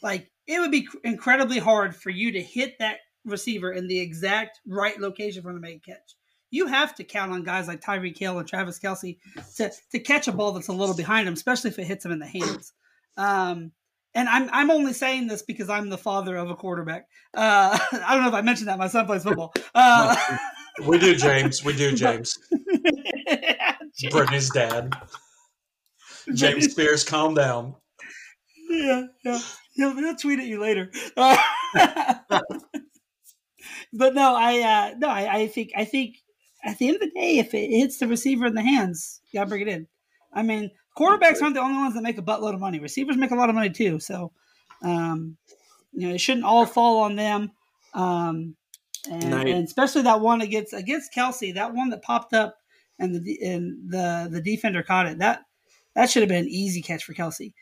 like 0.02 0.30
it 0.46 0.60
would 0.60 0.70
be 0.70 0.88
incredibly 1.04 1.58
hard 1.58 1.94
for 1.94 2.10
you 2.10 2.32
to 2.32 2.40
hit 2.40 2.78
that 2.78 2.98
receiver 3.24 3.72
in 3.72 3.86
the 3.86 3.98
exact 3.98 4.60
right 4.66 4.98
location 5.00 5.42
for 5.42 5.52
to 5.52 5.60
make 5.60 5.76
a 5.76 5.90
catch. 5.92 6.16
You 6.50 6.66
have 6.66 6.94
to 6.96 7.04
count 7.04 7.30
on 7.32 7.44
guys 7.44 7.68
like 7.68 7.80
Tyreek 7.80 8.18
Hill 8.18 8.38
and 8.38 8.48
Travis 8.48 8.80
Kelce 8.80 9.18
to, 9.56 9.70
to 9.92 9.98
catch 10.00 10.26
a 10.26 10.32
ball 10.32 10.52
that's 10.52 10.68
a 10.68 10.72
little 10.72 10.96
behind 10.96 11.28
him, 11.28 11.34
especially 11.34 11.70
if 11.70 11.78
it 11.78 11.84
hits 11.84 12.04
him 12.04 12.10
in 12.10 12.18
the 12.18 12.26
hands. 12.26 12.72
Um, 13.16 13.70
and 14.14 14.28
I'm 14.28 14.50
I'm 14.52 14.70
only 14.72 14.92
saying 14.92 15.28
this 15.28 15.42
because 15.42 15.68
I'm 15.68 15.88
the 15.88 15.98
father 15.98 16.36
of 16.36 16.50
a 16.50 16.56
quarterback. 16.56 17.06
Uh, 17.34 17.78
I 17.92 18.14
don't 18.14 18.22
know 18.22 18.28
if 18.28 18.34
I 18.34 18.40
mentioned 18.40 18.68
that. 18.68 18.78
My 18.78 18.88
son 18.88 19.06
plays 19.06 19.22
football. 19.22 19.54
Uh, 19.74 20.16
We 20.86 20.98
do, 20.98 21.14
James. 21.14 21.64
We 21.64 21.74
do, 21.76 21.92
James. 21.96 22.38
Britney's 24.04 24.50
dad. 24.50 24.94
James 26.34 26.70
Spears, 26.72 27.04
calm 27.04 27.34
down. 27.34 27.74
yeah, 28.68 29.06
yeah. 29.24 29.40
He'll, 29.74 29.94
he'll 29.94 30.16
tweet 30.16 30.38
at 30.40 30.46
you 30.46 30.60
later. 30.60 30.90
Uh, 31.16 31.36
but 33.92 34.14
no, 34.14 34.34
I 34.36 34.60
uh, 34.60 34.94
no, 34.98 35.08
I, 35.08 35.34
I 35.34 35.46
think 35.46 35.70
I 35.76 35.84
think 35.84 36.16
at 36.64 36.78
the 36.78 36.88
end 36.88 36.96
of 36.96 37.00
the 37.00 37.10
day, 37.10 37.38
if 37.38 37.54
it 37.54 37.70
hits 37.70 37.98
the 37.98 38.08
receiver 38.08 38.46
in 38.46 38.54
the 38.54 38.62
hands, 38.62 39.20
you 39.30 39.38
gotta 39.38 39.48
bring 39.48 39.62
it 39.62 39.68
in. 39.68 39.86
I 40.32 40.42
mean, 40.42 40.70
quarterbacks 40.96 41.42
aren't 41.42 41.54
the 41.54 41.60
only 41.60 41.78
ones 41.78 41.94
that 41.94 42.02
make 42.02 42.18
a 42.18 42.22
buttload 42.22 42.54
of 42.54 42.60
money. 42.60 42.78
Receivers 42.78 43.16
make 43.16 43.30
a 43.30 43.36
lot 43.36 43.48
of 43.48 43.54
money 43.54 43.70
too. 43.70 43.98
So, 43.98 44.32
um, 44.82 45.36
you 45.92 46.08
know, 46.08 46.14
it 46.14 46.20
shouldn't 46.20 46.46
all 46.46 46.66
fall 46.66 47.00
on 47.02 47.16
them. 47.16 47.52
Um, 47.94 48.56
and, 49.10 49.30
Night. 49.30 49.48
and 49.48 49.64
especially 49.64 50.02
that 50.02 50.20
one 50.20 50.42
against 50.42 50.74
against 50.74 51.14
Kelce, 51.14 51.54
that 51.54 51.74
one 51.74 51.90
that 51.90 52.02
popped 52.02 52.34
up 52.34 52.56
and 52.98 53.14
the 53.14 53.38
and 53.42 53.90
the 53.90 54.28
the 54.30 54.42
defender 54.42 54.82
caught 54.82 55.06
it. 55.06 55.18
That 55.18 55.42
that 56.00 56.10
should 56.10 56.22
have 56.22 56.28
been 56.30 56.44
an 56.44 56.48
easy 56.48 56.80
catch 56.80 57.04
for 57.04 57.12
Kelce. 57.12 57.52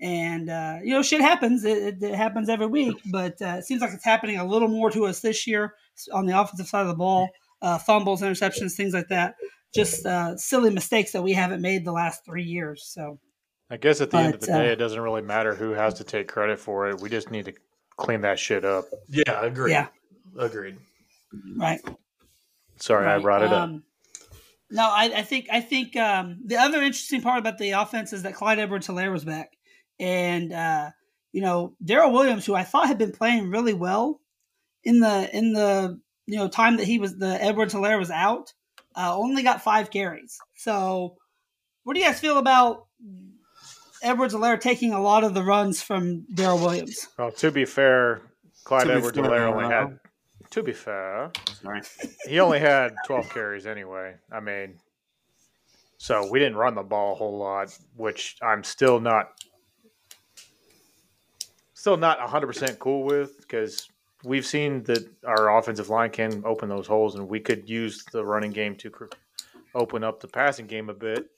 And 0.00 0.48
uh, 0.48 0.76
you 0.84 0.92
know, 0.92 1.02
shit 1.02 1.20
happens. 1.20 1.64
It, 1.64 1.78
it, 1.78 2.02
it 2.02 2.14
happens 2.14 2.48
every 2.48 2.66
week, 2.68 2.96
but 3.10 3.34
uh, 3.42 3.56
it 3.58 3.64
seems 3.64 3.80
like 3.80 3.90
it's 3.92 4.04
happening 4.04 4.38
a 4.38 4.44
little 4.46 4.68
more 4.68 4.90
to 4.92 5.06
us 5.06 5.18
this 5.20 5.44
year 5.46 5.74
on 6.12 6.26
the 6.26 6.40
offensive 6.40 6.68
side 6.68 6.82
of 6.82 6.88
the 6.88 6.94
ball. 6.94 7.28
Uh, 7.60 7.76
fumbles, 7.78 8.22
interceptions, 8.22 8.76
things 8.76 8.94
like 8.94 9.08
that. 9.08 9.34
Just 9.74 10.06
uh, 10.06 10.36
silly 10.36 10.70
mistakes 10.70 11.10
that 11.10 11.22
we 11.22 11.32
haven't 11.32 11.60
made 11.60 11.84
the 11.84 11.90
last 11.90 12.24
three 12.24 12.44
years. 12.44 12.84
So 12.86 13.18
I 13.68 13.76
guess 13.76 14.00
at 14.00 14.12
the 14.12 14.18
end 14.18 14.34
of 14.34 14.40
But, 14.40 14.46
the 14.46 14.46
day, 14.46 14.68
uh, 14.68 14.72
it 14.72 14.76
doesn't 14.76 15.00
really 15.00 15.22
matter 15.22 15.52
who 15.56 15.72
has 15.72 15.94
to 15.94 16.04
take 16.04 16.28
credit 16.28 16.60
for 16.60 16.88
it. 16.88 17.00
We 17.00 17.08
just 17.08 17.32
need 17.32 17.46
to 17.46 17.54
clean 17.96 18.20
that 18.20 18.38
shit 18.38 18.64
up. 18.64 18.84
Yeah, 19.08 19.42
agreed. 19.44 19.72
yeah, 19.72 19.88
Agreed. 20.38 20.76
right. 21.56 21.80
Sorry, 22.76 23.08
I 23.08 23.18
brought 23.18 23.42
it 23.42 23.52
up. 23.52 23.70
No, 24.70 24.82
I, 24.82 25.10
I 25.16 25.22
think 25.22 25.46
I 25.50 25.60
think 25.60 25.96
um, 25.96 26.38
the 26.44 26.56
other 26.56 26.82
interesting 26.82 27.22
part 27.22 27.38
about 27.38 27.58
the 27.58 27.70
offense 27.70 28.12
is 28.12 28.22
that 28.22 28.34
Clyde 28.34 28.58
Edwards 28.58 28.86
Helaire 28.86 29.12
was 29.12 29.24
back, 29.24 29.56
and 29.98 30.52
uh, 30.52 30.90
you 31.32 31.40
know 31.40 31.74
Darrel 31.82 32.12
Williams, 32.12 32.44
who 32.44 32.54
I 32.54 32.64
thought 32.64 32.86
had 32.86 32.98
been 32.98 33.12
playing 33.12 33.50
really 33.50 33.72
well 33.72 34.20
in 34.84 35.00
the 35.00 35.34
in 35.34 35.54
the 35.54 35.98
you 36.26 36.36
know 36.36 36.48
time 36.48 36.76
that 36.76 36.86
he 36.86 36.98
was 36.98 37.16
the 37.16 37.42
Edwards 37.42 37.72
Helaire 37.72 37.98
was 37.98 38.10
out, 38.10 38.52
uh, 38.94 39.16
only 39.16 39.42
got 39.42 39.62
five 39.62 39.90
carries. 39.90 40.38
So, 40.56 41.16
what 41.84 41.94
do 41.94 42.00
you 42.00 42.06
guys 42.06 42.20
feel 42.20 42.36
about 42.36 42.86
Edwards 44.02 44.34
Helaire 44.34 44.60
taking 44.60 44.92
a 44.92 45.00
lot 45.00 45.24
of 45.24 45.32
the 45.32 45.42
runs 45.42 45.80
from 45.80 46.26
Darrel 46.34 46.58
Williams? 46.58 47.08
Well, 47.18 47.32
to 47.32 47.50
be 47.50 47.64
fair, 47.64 48.20
Clyde 48.64 48.90
Edwards 48.90 49.16
fair, 49.16 49.24
Helaire 49.24 49.52
only 49.52 49.74
had. 49.74 49.98
To 50.50 50.62
be 50.62 50.72
fair, 50.72 51.30
Sorry. 51.62 51.82
he 52.26 52.40
only 52.40 52.58
had 52.58 52.94
12 53.06 53.28
carries 53.28 53.66
anyway. 53.66 54.14
I 54.32 54.40
mean, 54.40 54.78
so 55.98 56.26
we 56.30 56.38
didn't 56.38 56.56
run 56.56 56.74
the 56.74 56.82
ball 56.82 57.12
a 57.12 57.14
whole 57.16 57.36
lot, 57.38 57.76
which 57.96 58.36
I'm 58.42 58.64
still 58.64 58.98
not 58.98 59.32
still 61.74 61.96
not 61.96 62.18
100% 62.18 62.78
cool 62.78 63.04
with 63.04 63.40
because 63.40 63.88
we've 64.24 64.46
seen 64.46 64.82
that 64.84 65.06
our 65.24 65.56
offensive 65.58 65.88
line 65.90 66.10
can 66.10 66.42
open 66.44 66.68
those 66.68 66.86
holes 66.86 67.14
and 67.14 67.28
we 67.28 67.40
could 67.40 67.68
use 67.68 68.04
the 68.12 68.24
running 68.24 68.50
game 68.50 68.74
to 68.76 68.90
cr- 68.90 69.04
open 69.74 70.02
up 70.02 70.18
the 70.20 70.28
passing 70.28 70.66
game 70.66 70.88
a 70.88 70.94
bit. 70.94 71.30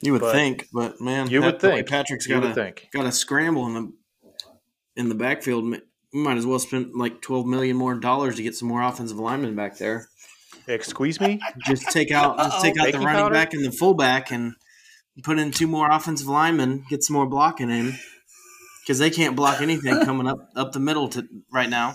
You 0.00 0.12
would 0.12 0.20
But- 0.20 0.32
think, 0.32 0.68
but 0.72 1.00
man, 1.00 1.28
You 1.28 1.42
would 1.42 1.58
think. 1.60 1.88
Patrick's 1.88 2.26
got 2.26 2.40
to 2.40 2.54
think. 2.54 2.88
got 2.92 3.02
to 3.04 3.12
scramble 3.12 3.66
in 3.66 3.74
the 3.74 3.92
in 4.96 5.08
the 5.08 5.14
backfield. 5.14 5.74
We 6.12 6.20
might 6.20 6.38
as 6.38 6.46
well 6.46 6.58
spend 6.58 6.92
like 6.94 7.20
twelve 7.20 7.46
million 7.46 7.76
more 7.76 7.94
dollars 7.94 8.36
to 8.36 8.42
get 8.42 8.54
some 8.54 8.68
more 8.68 8.82
offensive 8.82 9.18
linemen 9.18 9.54
back 9.54 9.78
there. 9.78 10.08
Excuse 10.66 11.20
me? 11.20 11.40
Just 11.66 11.90
take 11.90 12.10
out, 12.10 12.36
just 12.38 12.62
take 12.62 12.78
out 12.78 12.92
the 12.92 12.98
running 12.98 13.22
powder? 13.22 13.34
back 13.34 13.54
and 13.54 13.64
the 13.64 13.72
fullback, 13.72 14.30
and 14.30 14.54
put 15.22 15.38
in 15.38 15.50
two 15.50 15.66
more 15.66 15.90
offensive 15.90 16.26
linemen. 16.26 16.84
Get 16.90 17.02
some 17.02 17.14
more 17.14 17.26
blocking 17.26 17.70
in 17.70 17.94
because 18.82 18.98
they 18.98 19.10
can't 19.10 19.34
block 19.36 19.60
anything 19.62 20.00
coming 20.04 20.26
up 20.26 20.50
up 20.56 20.72
the 20.72 20.80
middle 20.80 21.08
to 21.10 21.26
right 21.52 21.68
now. 21.70 21.94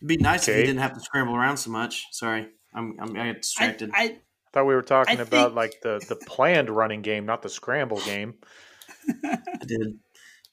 It'd 0.00 0.08
be 0.08 0.16
nice 0.16 0.48
if 0.48 0.56
you 0.56 0.62
didn't 0.64 0.80
have 0.80 0.94
to 0.94 1.00
scramble 1.00 1.36
around 1.36 1.58
so 1.58 1.70
much. 1.70 2.06
Sorry, 2.10 2.48
I'm, 2.74 2.96
I'm 3.00 3.10
I 3.12 3.14
got 3.14 3.26
I, 3.26 3.32
distracted. 3.32 3.90
I 3.94 4.02
I 4.04 4.16
thought 4.52 4.66
we 4.66 4.74
were 4.74 4.82
talking 4.82 5.18
I 5.18 5.22
about 5.22 5.48
think- 5.48 5.56
like 5.56 5.74
the, 5.82 6.04
the 6.08 6.16
planned 6.16 6.68
running 6.68 7.00
game, 7.02 7.24
not 7.24 7.40
the 7.42 7.48
scramble 7.48 8.00
game. 8.00 8.34
I 9.24 9.38
did. 9.66 9.98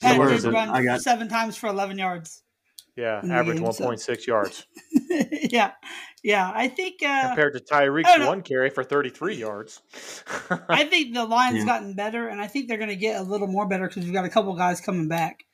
Pat 0.01 0.17
Where 0.17 0.29
did 0.29 0.43
run 0.45 0.69
I 0.69 0.83
got 0.83 1.01
seven 1.01 1.27
times 1.27 1.55
for 1.57 1.67
eleven 1.67 1.97
yards. 1.97 2.43
Yeah, 2.95 3.21
In 3.23 3.31
average 3.31 3.59
game, 3.59 3.71
so- 3.71 3.85
1.6 3.85 4.27
yards 4.27 4.65
yeah, 5.49 5.71
yeah. 6.21 6.51
I 6.53 6.67
think 6.67 7.01
uh, 7.01 7.27
compared 7.27 7.53
to 7.53 7.61
Tyreek's 7.61 8.27
one 8.27 8.41
carry 8.41 8.69
for 8.69 8.83
33 8.83 9.35
yards. 9.35 9.81
I 10.69 10.83
think 10.83 11.13
the 11.13 11.23
line's 11.23 11.59
Yeah. 11.59 11.65
gotten 11.65 11.93
better, 11.93 12.27
and 12.27 12.41
I 12.41 12.47
think 12.47 12.67
they're 12.67 12.77
going 12.77 12.89
to 12.89 12.97
get 12.97 13.19
a 13.19 13.23
little 13.23 13.47
more 13.47 13.67
better 13.67 13.87
because 13.87 14.03
we've 14.03 14.13
got 14.13 14.25
a 14.25 14.29
couple 14.29 14.53
guys 14.55 14.81
coming 14.81 15.07
back, 15.07 15.45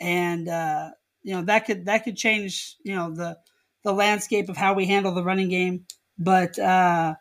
and 0.00 0.48
uh, 0.48 0.90
you 1.22 1.34
know 1.34 1.42
that 1.42 1.66
could 1.66 1.84
that 1.86 2.04
could 2.04 2.16
change 2.16 2.76
you 2.84 2.94
know 2.94 3.10
the 3.14 3.36
the 3.82 3.92
landscape 3.92 4.48
of 4.48 4.56
how 4.56 4.72
we 4.72 4.86
handle 4.86 5.12
the 5.12 5.24
running 5.24 5.50
game. 5.50 5.84
But 6.18 6.58
uh, 6.58 7.16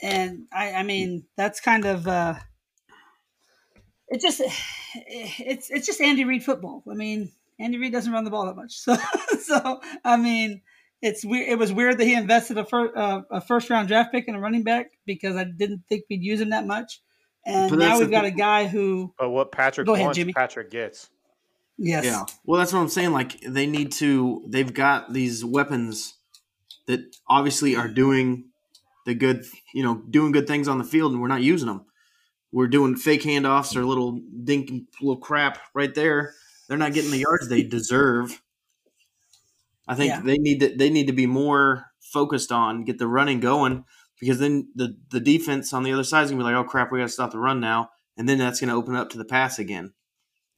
and 0.00 0.44
I, 0.52 0.74
I 0.74 0.82
mean 0.84 1.24
that's 1.36 1.60
kind 1.60 1.86
of 1.86 2.06
uh, 2.06 2.34
it. 4.08 4.20
Just 4.20 4.40
it's 4.94 5.70
it's 5.70 5.86
just 5.86 6.00
Andy 6.00 6.24
Reid 6.24 6.44
football. 6.44 6.82
I 6.90 6.94
mean 6.94 7.30
Andy 7.58 7.78
Reid 7.78 7.92
doesn't 7.92 8.12
run 8.12 8.24
the 8.24 8.30
ball 8.30 8.46
that 8.46 8.56
much, 8.56 8.72
so 8.78 8.96
so 9.42 9.80
I 10.04 10.16
mean 10.16 10.62
it's 11.02 11.24
weird. 11.24 11.48
It 11.48 11.58
was 11.58 11.72
weird 11.72 11.98
that 11.98 12.04
he 12.04 12.14
invested 12.14 12.56
a, 12.58 12.64
fir- 12.64 12.92
uh, 12.96 13.20
a 13.30 13.40
first 13.40 13.68
round 13.70 13.88
draft 13.88 14.12
pick 14.12 14.28
in 14.28 14.34
a 14.34 14.40
running 14.40 14.62
back 14.62 14.92
because 15.04 15.36
I 15.36 15.44
didn't 15.44 15.82
think 15.88 16.04
we'd 16.08 16.22
use 16.22 16.40
him 16.40 16.50
that 16.50 16.66
much. 16.66 17.00
And 17.44 17.70
But 17.70 17.78
now 17.78 17.98
we've 17.98 18.08
the 18.08 18.10
got 18.10 18.24
a 18.24 18.30
guy 18.30 18.66
who, 18.66 19.14
but 19.18 19.30
what 19.30 19.52
Patrick 19.52 19.86
Go 19.86 19.94
ahead, 19.94 20.06
wants, 20.06 20.16
Jimmy. 20.18 20.32
Patrick 20.32 20.70
gets. 20.70 21.10
yes, 21.78 22.04
Yeah. 22.04 22.24
Well, 22.44 22.58
that's 22.58 22.72
what 22.72 22.80
I'm 22.80 22.88
saying. 22.88 23.12
Like 23.12 23.40
they 23.42 23.66
need 23.66 23.92
to. 23.92 24.42
They've 24.48 24.72
got 24.72 25.12
these 25.12 25.44
weapons 25.44 26.14
that 26.86 27.00
obviously 27.28 27.76
are 27.76 27.88
doing 27.88 28.46
the 29.04 29.14
good. 29.14 29.44
You 29.74 29.84
know, 29.84 30.02
doing 30.10 30.32
good 30.32 30.48
things 30.48 30.66
on 30.66 30.78
the 30.78 30.84
field, 30.84 31.12
and 31.12 31.20
we're 31.20 31.28
not 31.28 31.42
using 31.42 31.68
them. 31.68 31.84
We're 32.52 32.68
doing 32.68 32.96
fake 32.96 33.22
handoffs 33.22 33.76
or 33.76 33.84
little 33.84 34.20
dink 34.44 34.70
little 35.00 35.16
crap 35.20 35.58
right 35.74 35.94
there. 35.94 36.34
They're 36.68 36.78
not 36.78 36.92
getting 36.94 37.10
the 37.10 37.18
yards 37.18 37.48
they 37.48 37.62
deserve. 37.62 38.40
I 39.88 39.94
think 39.94 40.10
Yeah. 40.10 40.20
they 40.20 40.38
need 40.38 40.60
to. 40.60 40.74
They 40.76 40.90
need 40.90 41.06
to 41.06 41.12
be 41.12 41.26
more 41.26 41.86
focused 42.00 42.50
on 42.52 42.84
get 42.84 42.98
the 42.98 43.06
running 43.08 43.40
going 43.40 43.84
because 44.20 44.38
then 44.38 44.68
the 44.74 44.96
the 45.10 45.20
defense 45.20 45.72
on 45.72 45.82
the 45.82 45.92
other 45.92 46.04
side 46.04 46.24
is 46.24 46.30
gonna 46.30 46.40
be 46.40 46.44
like, 46.44 46.54
oh 46.54 46.64
crap, 46.68 46.90
we 46.90 46.98
got 46.98 47.06
to 47.06 47.08
stop 47.12 47.30
the 47.32 47.38
run 47.38 47.60
now, 47.60 47.90
and 48.16 48.28
then 48.28 48.38
that's 48.38 48.60
gonna 48.60 48.74
open 48.76 48.96
up 48.96 49.10
to 49.10 49.18
the 49.18 49.24
pass 49.24 49.58
again, 49.58 49.92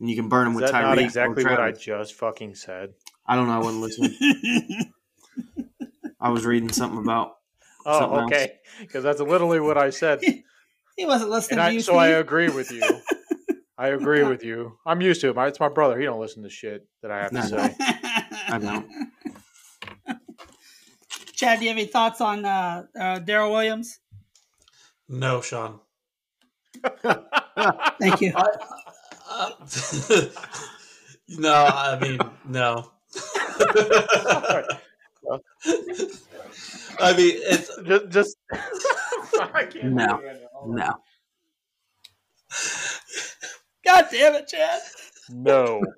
and 0.01 0.09
you 0.11 0.17
can 0.17 0.29
burn 0.29 0.45
them 0.45 0.55
Is 0.55 0.63
with 0.63 0.71
that 0.71 0.83
Tyreek. 0.83 0.89
not 0.89 0.99
exactly 0.99 1.45
what 1.45 1.61
I 1.61 1.73
just 1.73 2.15
fucking 2.15 2.55
said? 2.55 2.95
I 3.27 3.35
don't 3.35 3.49
know. 3.49 3.55
I 3.55 3.59
wasn't 3.59 3.83
listening. 3.83 4.93
I 6.21 6.31
was 6.31 6.45
reading 6.47 6.71
something 6.71 6.99
about. 6.99 7.37
Oh, 7.87 8.17
else. 8.17 8.33
okay. 8.33 8.55
Because 8.81 9.05
that's 9.05 9.21
literally 9.21 9.61
what 9.61 9.79
I 9.79 9.91
said. 9.91 10.21
he 10.99 11.07
wasn't 11.07 11.31
listening 11.31 11.61
And 11.61 11.67
to 11.67 11.71
I, 11.71 11.73
you. 11.75 11.81
so 11.81 11.97
I 11.97 12.09
agree 12.09 12.51
with 12.51 12.71
you. 12.71 12.83
I 13.79 13.89
agree 13.89 14.25
with 14.25 14.43
you. 14.45 14.77
I'm 14.85 15.01
used 15.01 15.21
to 15.23 15.29
it. 15.31 15.37
My- 15.37 15.47
It's 15.47 15.61
my 15.61 15.69
brother. 15.69 15.97
He 15.99 16.05
don't 16.05 16.21
listen 16.21 16.43
to 16.43 16.51
shit 16.51 16.85
that 17.03 17.13
I 17.13 17.21
have 17.23 17.31
to 17.31 17.43
say. 17.45 17.75
I 18.49 18.59
don't. 18.59 18.87
Chad, 21.35 21.61
do 21.61 21.65
you 21.65 21.71
have 21.71 21.79
any 21.79 21.87
thoughts 21.87 22.21
on 22.21 22.45
uh, 22.45 22.83
uh, 23.01 23.21
Darrel 23.21 23.53
Williams? 23.53 24.01
No, 25.09 25.41
Sean. 25.41 25.79
Thank 28.01 28.21
you. 28.21 28.33
Uh, 28.35 29.51
no, 31.29 31.55
I 31.55 31.99
mean 32.01 32.19
no. 32.49 32.91
I 37.01 37.15
mean, 37.17 37.35
it's 37.43 37.71
just, 37.85 38.09
just 38.11 38.37
I 39.55 39.65
can't 39.65 39.93
No. 39.95 40.21
Do 40.67 40.73
it. 40.73 40.77
No. 40.77 40.95
God 43.85 44.07
damn 44.11 44.35
it, 44.35 44.49
Chad. 44.49 44.81
No. 45.31 45.83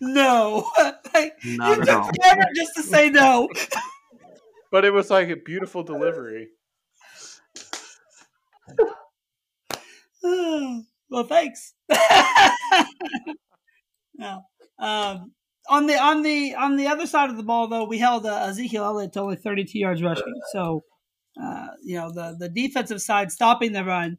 No, 0.00 0.70
like, 1.12 1.34
Not 1.44 1.76
you 1.76 1.82
at 1.82 1.86
took 1.86 2.14
forever 2.22 2.44
just 2.54 2.76
to 2.76 2.82
say 2.82 3.10
no. 3.10 3.48
But 4.70 4.84
it 4.84 4.92
was 4.92 5.10
like 5.10 5.28
a 5.28 5.36
beautiful 5.36 5.82
delivery. 5.84 6.48
well, 10.22 11.24
thanks. 11.28 11.74
no. 14.16 14.42
Um, 14.78 15.32
on 15.68 15.86
the 15.86 15.94
on 15.96 16.22
the 16.22 16.54
on 16.56 16.76
the 16.76 16.88
other 16.88 17.06
side 17.06 17.30
of 17.30 17.36
the 17.36 17.44
ball, 17.44 17.68
though, 17.68 17.84
we 17.84 17.98
held 17.98 18.26
uh, 18.26 18.46
Ezekiel 18.48 18.84
Elliott 18.84 19.12
to 19.12 19.20
only 19.20 19.36
32 19.36 19.78
yards 19.78 20.02
rushing. 20.02 20.34
So, 20.52 20.82
uh, 21.40 21.68
you 21.82 21.96
know, 21.96 22.10
the 22.12 22.36
the 22.38 22.48
defensive 22.48 23.02
side 23.02 23.32
stopping 23.32 23.72
the 23.72 23.84
run 23.84 24.18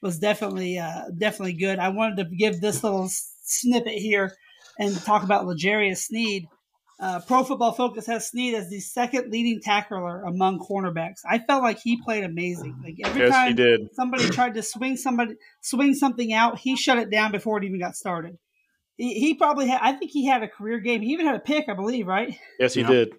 was 0.00 0.18
definitely 0.18 0.78
uh, 0.78 1.10
definitely 1.16 1.54
good. 1.54 1.78
I 1.78 1.88
wanted 1.90 2.16
to 2.18 2.36
give 2.36 2.60
this 2.60 2.82
little 2.84 3.08
snippet 3.10 3.94
here 3.94 4.34
and 4.78 4.94
talk 5.04 5.22
about 5.22 5.46
L'Jarius 5.46 5.98
Sneed. 5.98 6.48
Uh, 7.00 7.20
Pro 7.20 7.42
Football 7.42 7.72
Focus 7.72 8.06
has 8.06 8.28
Sneed 8.28 8.54
as 8.54 8.70
the 8.70 8.80
second 8.80 9.30
leading 9.30 9.60
tackler 9.60 10.22
among 10.22 10.60
cornerbacks. 10.60 11.20
I 11.28 11.38
felt 11.38 11.62
like 11.62 11.80
he 11.80 12.00
played 12.02 12.24
amazing. 12.24 12.80
Like 12.84 12.96
every 13.04 13.22
Yes, 13.22 13.32
time 13.32 13.48
he 13.48 13.54
did. 13.54 13.88
somebody 13.94 14.24
tried 14.28 14.54
to 14.54 14.62
swing 14.62 14.96
somebody 14.96 15.34
swing 15.60 15.94
something 15.94 16.32
out, 16.32 16.58
he 16.58 16.76
shut 16.76 16.98
it 16.98 17.10
down 17.10 17.32
before 17.32 17.58
it 17.58 17.64
even 17.64 17.80
got 17.80 17.96
started. 17.96 18.38
He, 18.96 19.14
he 19.14 19.34
probably 19.34 19.68
had. 19.68 19.80
I 19.82 19.92
think 19.92 20.12
he 20.12 20.26
had 20.26 20.42
a 20.42 20.48
career 20.48 20.78
game. 20.78 21.02
He 21.02 21.12
even 21.12 21.26
had 21.26 21.34
a 21.34 21.40
pick, 21.40 21.68
I 21.68 21.74
believe, 21.74 22.06
right? 22.06 22.38
Yes, 22.60 22.74
he 22.74 22.82
Yeah. 22.82 22.88
did. 22.88 23.14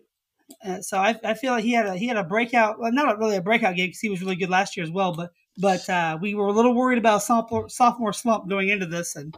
Uh, 0.64 0.82
so 0.82 0.98
I, 0.98 1.16
I 1.24 1.34
feel 1.34 1.52
like 1.52 1.64
he 1.64 1.74
had 1.74 1.86
a 1.86 1.96
he 1.96 2.08
had 2.08 2.18
a 2.18 2.24
breakout. 2.24 2.80
Well, 2.80 2.92
not 2.92 3.18
really 3.18 3.36
a 3.36 3.42
breakout 3.42 3.76
game 3.76 3.88
because 3.88 4.00
he 4.00 4.10
was 4.10 4.22
really 4.22 4.36
good 4.36 4.50
last 4.50 4.78
year 4.78 4.84
as 4.84 4.92
well. 4.92 5.14
But 5.16 5.32
but 5.58 5.90
uh, 5.90 6.18
we 6.22 6.36
were 6.36 6.48
a 6.48 6.52
little 6.52 6.76
worried 6.76 6.98
about 6.98 7.24
sophomore, 7.24 7.70
sophomore 7.70 8.14
slump 8.14 8.50
going 8.50 8.70
into 8.70 8.86
this, 8.86 9.16
and 9.16 9.36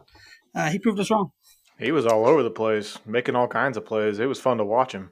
uh, 0.54 0.70
he 0.70 0.78
proved 0.78 1.00
us 1.00 1.10
wrong. 1.10 1.32
He 1.78 1.92
was 1.92 2.06
all 2.06 2.26
over 2.26 2.42
the 2.42 2.50
place, 2.50 2.98
making 3.06 3.36
all 3.36 3.48
kinds 3.48 3.76
of 3.76 3.86
plays. 3.86 4.18
It 4.18 4.26
was 4.26 4.40
fun 4.40 4.58
to 4.58 4.64
watch 4.64 4.92
him. 4.92 5.10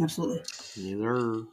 Absolutely. 0.00 0.42
Neither. 0.78 1.44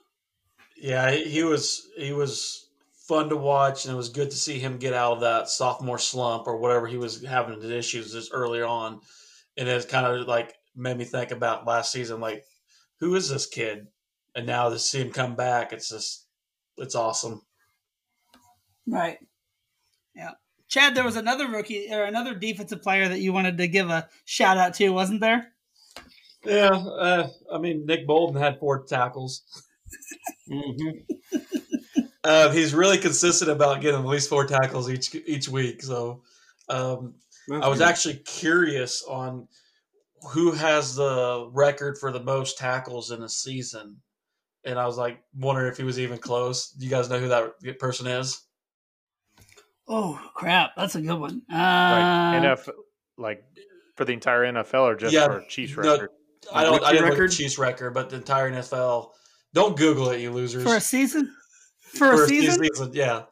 Yeah, 0.77 1.11
he 1.11 1.23
he 1.25 1.43
was 1.43 1.87
he 1.97 2.13
was 2.13 2.69
fun 3.07 3.29
to 3.29 3.35
watch, 3.35 3.85
and 3.85 3.93
it 3.93 3.97
was 3.97 4.09
good 4.09 4.29
to 4.29 4.37
see 4.37 4.59
him 4.59 4.77
get 4.77 4.93
out 4.93 5.13
of 5.13 5.21
that 5.21 5.49
sophomore 5.49 5.97
slump 5.97 6.47
or 6.47 6.57
whatever 6.57 6.85
he 6.85 6.97
was 6.97 7.23
having 7.25 7.59
the 7.59 7.75
issues 7.75 8.13
this 8.13 8.29
early 8.31 8.61
on, 8.61 8.99
and 9.57 9.67
it 9.67 9.89
kind 9.89 10.05
of 10.05 10.27
like 10.27 10.53
made 10.75 10.97
me 10.97 11.05
think 11.05 11.31
about 11.31 11.65
last 11.65 11.91
season, 11.91 12.19
like 12.19 12.43
who 12.99 13.15
is 13.15 13.29
this 13.29 13.45
kid? 13.45 13.87
And 14.35 14.45
now 14.45 14.69
to 14.69 14.79
see 14.79 15.01
him 15.01 15.11
come 15.11 15.35
back, 15.35 15.73
it's 15.73 15.89
just 15.89 16.27
it's 16.77 16.95
awesome. 16.95 17.41
Right. 18.87 19.17
Yeah. 20.15 20.31
Chad, 20.67 20.95
there 20.95 21.03
was 21.03 21.15
another 21.15 21.47
rookie 21.49 21.91
or 21.91 22.03
another 22.03 22.35
defensive 22.35 22.81
player 22.81 23.07
that 23.07 23.19
you 23.19 23.33
wanted 23.33 23.57
to 23.57 23.67
give 23.67 23.89
a 23.89 24.07
shout 24.25 24.57
out 24.57 24.75
to, 24.75 24.89
wasn't 24.89 25.21
there? 25.21 25.53
Yeah, 26.45 26.69
uh, 26.69 27.29
I 27.51 27.57
mean 27.57 27.85
Nick 27.85 28.07
Bolton 28.07 28.41
had 28.41 28.59
four 28.59 28.85
tackles. 28.85 29.43
Mm-hmm. 30.49 31.37
Uh, 32.23 32.51
he's 32.51 32.73
really 32.73 32.97
consistent 32.97 33.49
about 33.49 33.81
getting 33.81 33.99
at 33.99 34.05
least 34.05 34.29
four 34.29 34.45
tackles 34.45 34.89
each 34.89 35.15
each 35.15 35.47
week. 35.47 35.81
So 35.81 36.21
um, 36.67 37.15
I 37.51 37.67
was 37.67 37.81
actually 37.81 38.15
curious 38.15 39.03
on 39.03 39.47
who 40.27 40.51
has 40.51 40.95
the 40.95 41.49
record 41.53 41.97
for 41.97 42.11
the 42.11 42.21
most 42.23 42.57
tackles 42.57 43.11
in 43.11 43.23
a 43.23 43.29
season, 43.29 43.97
and 44.65 44.77
I 44.79 44.85
was 44.85 44.97
like 44.97 45.19
wondering 45.35 45.71
if 45.71 45.77
he 45.77 45.83
was 45.83 45.99
even 45.99 46.17
close. 46.17 46.69
Do 46.71 46.85
you 46.85 46.91
guys 46.91 47.09
know 47.09 47.19
who 47.19 47.27
that 47.29 47.79
person 47.79 48.07
is? 48.07 48.41
Oh 49.87 50.19
crap, 50.35 50.71
that's 50.75 50.95
a 50.95 51.01
good 51.01 51.19
one. 51.19 51.41
Uh, 51.51 51.55
Like 51.55 52.43
NFL, 52.43 52.73
like 53.17 53.43
for 53.95 54.05
the 54.05 54.13
entire 54.13 54.43
NFL 54.45 54.81
or 54.83 54.95
just 54.95 55.13
Yeah, 55.13 55.25
for 55.27 55.43
Chiefs 55.49 55.75
no, 55.77 55.93
record. 55.93 56.09
I 56.53 56.63
don't. 56.63 56.83
I 56.83 56.91
didn't 56.91 57.05
look 57.05 57.13
at 57.13 57.19
record? 57.19 57.31
Chiefs 57.31 57.57
record, 57.57 57.93
but 57.93 58.09
the 58.09 58.17
entire 58.17 58.51
NFL. 58.51 59.11
Don't 59.53 59.75
Google 59.75 60.09
it, 60.11 60.21
you 60.21 60.31
losers. 60.31 60.63
for 60.63 60.75
a 60.75 60.81
season. 60.81 61.33
For, 61.93 62.15
For 62.17 62.23
a 62.25 62.27
season. 62.27 62.91
yeah, 62.93 63.23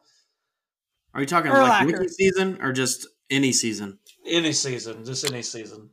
Are 1.14 1.20
you 1.20 1.26
talking 1.28 1.52
like 1.52 1.86
Urlacher. 1.86 1.92
rookie 1.92 2.08
season 2.08 2.58
or 2.60 2.72
just 2.72 3.06
any 3.30 3.52
season? 3.52 4.00
any 4.26 4.52
season, 4.52 5.04
just 5.04 5.24
any 5.30 5.42
season. 5.42 5.90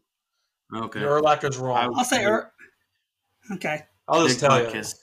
Okay. 0.73 0.99
Your 1.01 1.19
Urlacher's 1.21 1.57
wrong. 1.57 1.93
I'll 1.97 2.03
say. 2.05 2.25
Er- 2.25 2.51
okay. 3.53 3.83
I'll 4.07 4.25
just 4.27 4.39
Big 4.41 4.49
tell 4.49 4.59
you. 4.61 4.67
podcast. 4.67 4.95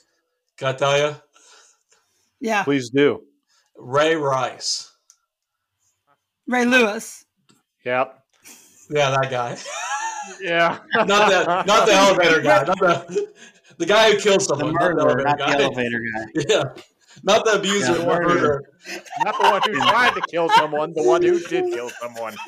Can 0.57 0.67
I 0.69 0.73
tell 0.73 0.97
you? 0.97 1.15
Yeah. 2.39 2.63
Please 2.63 2.89
do. 2.89 3.21
Ray 3.77 4.15
Rice. 4.15 4.91
Ray 6.47 6.65
Lewis. 6.65 7.25
Yep. 7.85 8.19
Yeah, 8.89 9.09
that 9.11 9.29
guy. 9.31 9.57
Yeah. 10.41 10.79
not 10.95 11.07
the 11.07 11.63
not 11.65 11.85
the 11.85 11.93
elevator 11.93 12.41
guy. 12.41 12.63
Not 12.63 12.79
the 12.79 13.27
the 13.77 13.85
guy 13.85 14.11
who 14.13 14.17
killed 14.19 14.39
The 14.39 14.45
someone. 14.45 14.73
not 14.73 14.79
the 14.79 14.95
murderer, 14.95 15.09
elevator 15.09 15.23
not 15.27 15.37
guy. 15.37 15.57
the 15.57 15.63
elevator 15.63 15.99
guy. 16.15 16.25
Yeah, 16.49 16.63
not 17.23 17.45
the 17.45 17.51
abuser. 17.59 17.91
Yeah, 17.91 17.97
the 17.97 18.05
murderer. 18.05 18.29
murderer. 18.29 18.63
Not 19.25 19.35
the 19.37 19.49
one 19.49 19.61
who 19.65 19.79
tried 19.89 20.13
to 20.13 20.21
kill 20.31 20.49
someone, 20.51 20.93
the 20.93 21.03
one 21.03 21.21
who 21.23 21.39
did 21.39 21.73
kill 21.73 21.89
someone. 22.01 22.35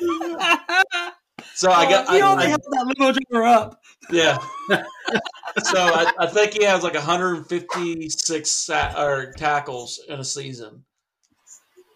So 1.56 1.70
I 1.70 1.86
oh, 1.86 1.88
got. 1.90 2.14
he 2.14 2.20
I, 2.20 2.30
only 2.30 2.44
I- 2.44 2.48
held 2.48 2.60
that 2.70 2.86
limo 2.98 3.12
driver 3.12 3.46
up. 3.46 3.80
yeah. 4.10 4.36
so 5.64 5.78
I, 5.78 6.12
I 6.18 6.26
think 6.26 6.52
he 6.52 6.62
has 6.64 6.82
like 6.82 6.92
156 6.92 8.50
sa- 8.50 8.92
or 9.02 9.32
tackles 9.32 10.00
in 10.06 10.20
a 10.20 10.24
season, 10.24 10.84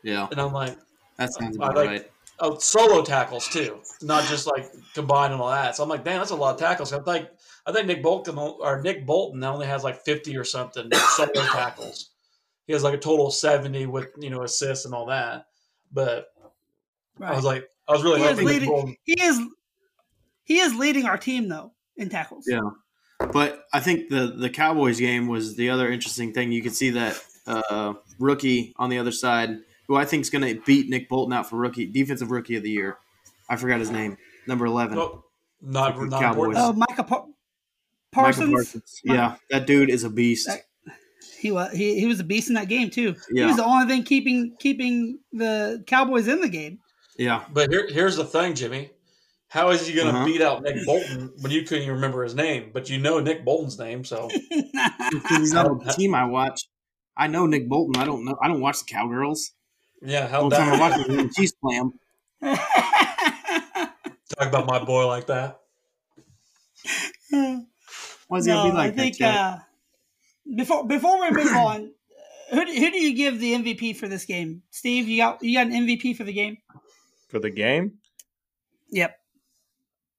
Yeah, 0.03 0.29
and 0.31 0.41
I'm 0.41 0.55
like, 0.55 0.79
that 1.19 1.33
sounds 1.35 1.59
I 1.59 1.65
about 1.67 1.77
like- 1.77 1.89
right. 1.91 2.11
oh, 2.39 2.57
solo 2.59 3.03
tackles 3.05 3.49
too, 3.49 3.81
not 4.01 4.25
just 4.25 4.47
like 4.47 4.67
combined 4.95 5.35
and 5.35 5.43
all 5.43 5.51
that. 5.51 5.77
So 5.77 5.83
I'm 5.83 5.91
like, 5.91 6.05
damn, 6.05 6.19
that's 6.21 6.31
a 6.31 6.37
lot 6.37 6.55
of 6.55 6.61
tackles. 6.61 6.95
I 6.95 7.01
think 7.01 7.29
I 7.67 7.73
think 7.73 7.87
Nick 7.87 8.03
Bolton 8.03 8.39
or 8.39 8.81
Nick 8.81 9.05
Bolton 9.05 9.45
only 9.45 9.67
has 9.67 9.85
like 9.85 10.01
50 10.05 10.39
or 10.39 10.45
something 10.45 10.89
solo 11.17 11.33
tackles. 11.53 12.11
He 12.67 12.73
has 12.73 12.83
like 12.83 12.95
a 12.95 12.99
total 12.99 13.27
of 13.27 13.35
70 13.35 13.85
with 13.87 14.09
you 14.19 14.31
know 14.31 14.43
assists 14.43 14.87
and 14.87 14.95
all 14.95 15.05
that. 15.07 15.45
But 15.93 16.29
I 17.21 17.35
was 17.35 17.45
like, 17.45 17.69
I 17.91 17.93
was 17.95 18.03
really 18.03 18.21
He 18.21 18.25
is 18.27 18.31
hoping 18.31 18.45
Nick 18.47 18.55
leading- 18.55 18.69
Bolton. 18.69 18.97
He 19.05 19.21
is. 19.21 19.41
He 20.45 20.59
is 20.59 20.75
leading 20.75 21.05
our 21.07 21.17
team 21.19 21.49
though 21.49 21.73
in 21.97 22.09
tackles. 22.09 22.45
Yeah. 22.49 22.61
But 23.33 23.65
I 23.73 23.81
think 23.81 24.09
the 24.09 24.29
the 24.37 24.49
Cowboys 24.51 24.99
game 24.99 25.29
was 25.29 25.57
the 25.57 25.71
other 25.71 25.91
interesting 25.91 26.33
thing. 26.33 26.53
You 26.53 26.63
could 26.63 26.75
see 26.75 26.91
that 26.91 27.21
uh, 27.47 27.95
rookie 28.19 28.73
on 28.77 28.89
the 28.91 28.99
other 28.99 29.13
side, 29.13 29.59
who 29.89 29.97
I 29.97 30.05
think 30.05 30.23
is 30.23 30.31
going 30.31 30.43
to 30.55 30.61
beat 30.63 30.89
Nick 30.89 31.09
Bolton 31.09 31.33
out 31.33 31.49
for 31.49 31.57
rookie 31.57 31.87
defensive 31.87 32.31
rookie 32.31 32.57
of 32.57 32.63
the 32.63 32.71
year. 32.71 32.97
I 33.49 33.57
forgot 33.57 33.79
his 33.81 33.91
name, 33.91 34.17
number 34.47 34.65
eleven. 34.67 34.97
Oh, 34.99 35.25
not 35.61 36.01
not 36.01 36.21
Cowboys. 36.21 36.57
important. 36.57 36.59
Oh, 36.59 36.73
Micah 36.73 37.05
Par- 37.05 37.19
Michael 37.19 37.35
Parsons. 38.13 38.53
Parsons. 38.53 39.01
Yeah, 39.05 39.37
that 39.51 39.67
dude 39.67 39.91
is 39.91 40.05
a 40.05 40.11
beast. 40.11 40.47
That- 40.49 40.63
He 41.39 41.51
was 41.53 41.73
he, 41.73 42.01
he 42.01 42.07
was 42.07 42.21
a 42.21 42.25
beast 42.25 42.49
in 42.49 42.55
that 42.55 42.69
game 42.69 42.91
too. 42.91 43.15
He 43.33 43.43
was 43.45 43.57
the 43.57 43.65
only 43.65 43.87
thing 43.87 44.03
keeping 44.03 44.57
keeping 44.59 45.19
the 45.33 45.83
Cowboys 45.87 46.27
in 46.29 46.41
the 46.41 46.49
game. 46.49 46.79
Yeah, 47.17 47.45
But 47.53 47.71
here, 47.71 47.87
here's 47.91 48.17
the 48.17 48.25
thing, 48.25 48.55
Jimmy. 48.55 48.91
How 49.49 49.71
is 49.71 49.87
he 49.87 49.95
going 49.95 50.07
to 50.07 50.15
Uh-huh. 50.15 50.25
beat 50.25 50.41
out 50.41 50.63
Nick 50.63 50.87
Bolton 50.87 51.33
when 51.41 51.51
you 51.53 51.63
couldn't 51.65 51.83
even 51.83 51.97
remember 51.97 52.23
his 52.23 52.35
name? 52.35 52.71
But 52.73 52.89
you 52.89 52.99
know 52.99 53.19
Nick 53.21 53.45
Bolton's 53.45 53.79
name, 53.79 54.05
so 54.05 54.29
because 54.29 55.29
he's 55.39 55.53
not 55.53 55.67
on 55.67 55.79
the 55.85 55.93
team 55.93 56.15
I 56.15 56.25
watch. 56.25 56.69
I 57.17 57.27
know 57.27 57.47
Nick 57.47 57.69
Bolton. 57.69 58.01
I 58.01 58.05
don't 58.07 58.25
know. 58.25 58.37
I 58.41 58.49
don't 58.49 58.61
watch 58.61 58.79
the 58.79 58.85
Cowgirls. 58.93 59.53
yeah. 60.01 60.23
The 60.23 60.29
How 60.29 60.41
only 60.43 60.57
time 60.57 60.69
I 60.73 60.77
that 60.77 60.81
watch 60.81 61.01
it 61.01 61.11
is 61.11 61.17
when 61.17 61.31
Chiefs 61.31 61.53
play 61.61 61.77
'em. 61.77 61.93
talk 64.39 64.49
about 64.49 64.67
my 64.67 64.83
boy 64.85 65.07
like 65.07 65.27
that? 65.27 65.61
Why 67.31 68.39
is 68.39 68.45
he 68.47 68.53
gonna 68.53 68.69
no, 68.69 68.71
be 68.71 68.77
like 68.77 68.93
I 68.93 68.97
think 68.97 69.19
that? 69.19 69.35
Uh, 69.37 69.59
before 70.57 70.87
before 70.87 71.21
we 71.21 71.31
move 71.31 71.53
on, 71.55 71.93
who 72.51 72.65
do, 72.65 72.73
who 72.73 72.91
do 72.91 72.99
you 73.03 73.15
give 73.15 73.39
the 73.41 73.53
MVP 73.55 73.97
for 73.97 74.09
this 74.09 74.25
game? 74.25 74.63
Steve, 74.71 75.09
you 75.09 75.17
got 75.19 75.43
you 75.43 75.59
got 75.59 75.67
an 75.67 75.73
MVP 75.87 76.17
for 76.17 76.25
the 76.25 76.33
game? 76.33 76.59
For 77.31 77.39
the 77.39 77.51
game, 77.51 77.93
Yep. 78.91 79.17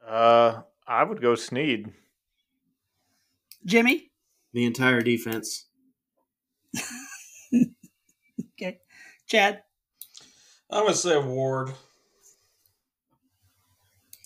uh, 0.07 0.61
I 0.87 1.03
would 1.03 1.21
go 1.21 1.35
Sneed. 1.35 1.91
Jimmy. 3.65 4.09
the 4.53 4.65
entire 4.65 5.01
defense. 5.01 5.65
Okay. 8.57 8.79
Chad. 9.27 9.63
I'm 10.69 10.83
going 10.83 10.93
to 10.93 10.97
say 10.97 11.17
Ward. 11.17 11.71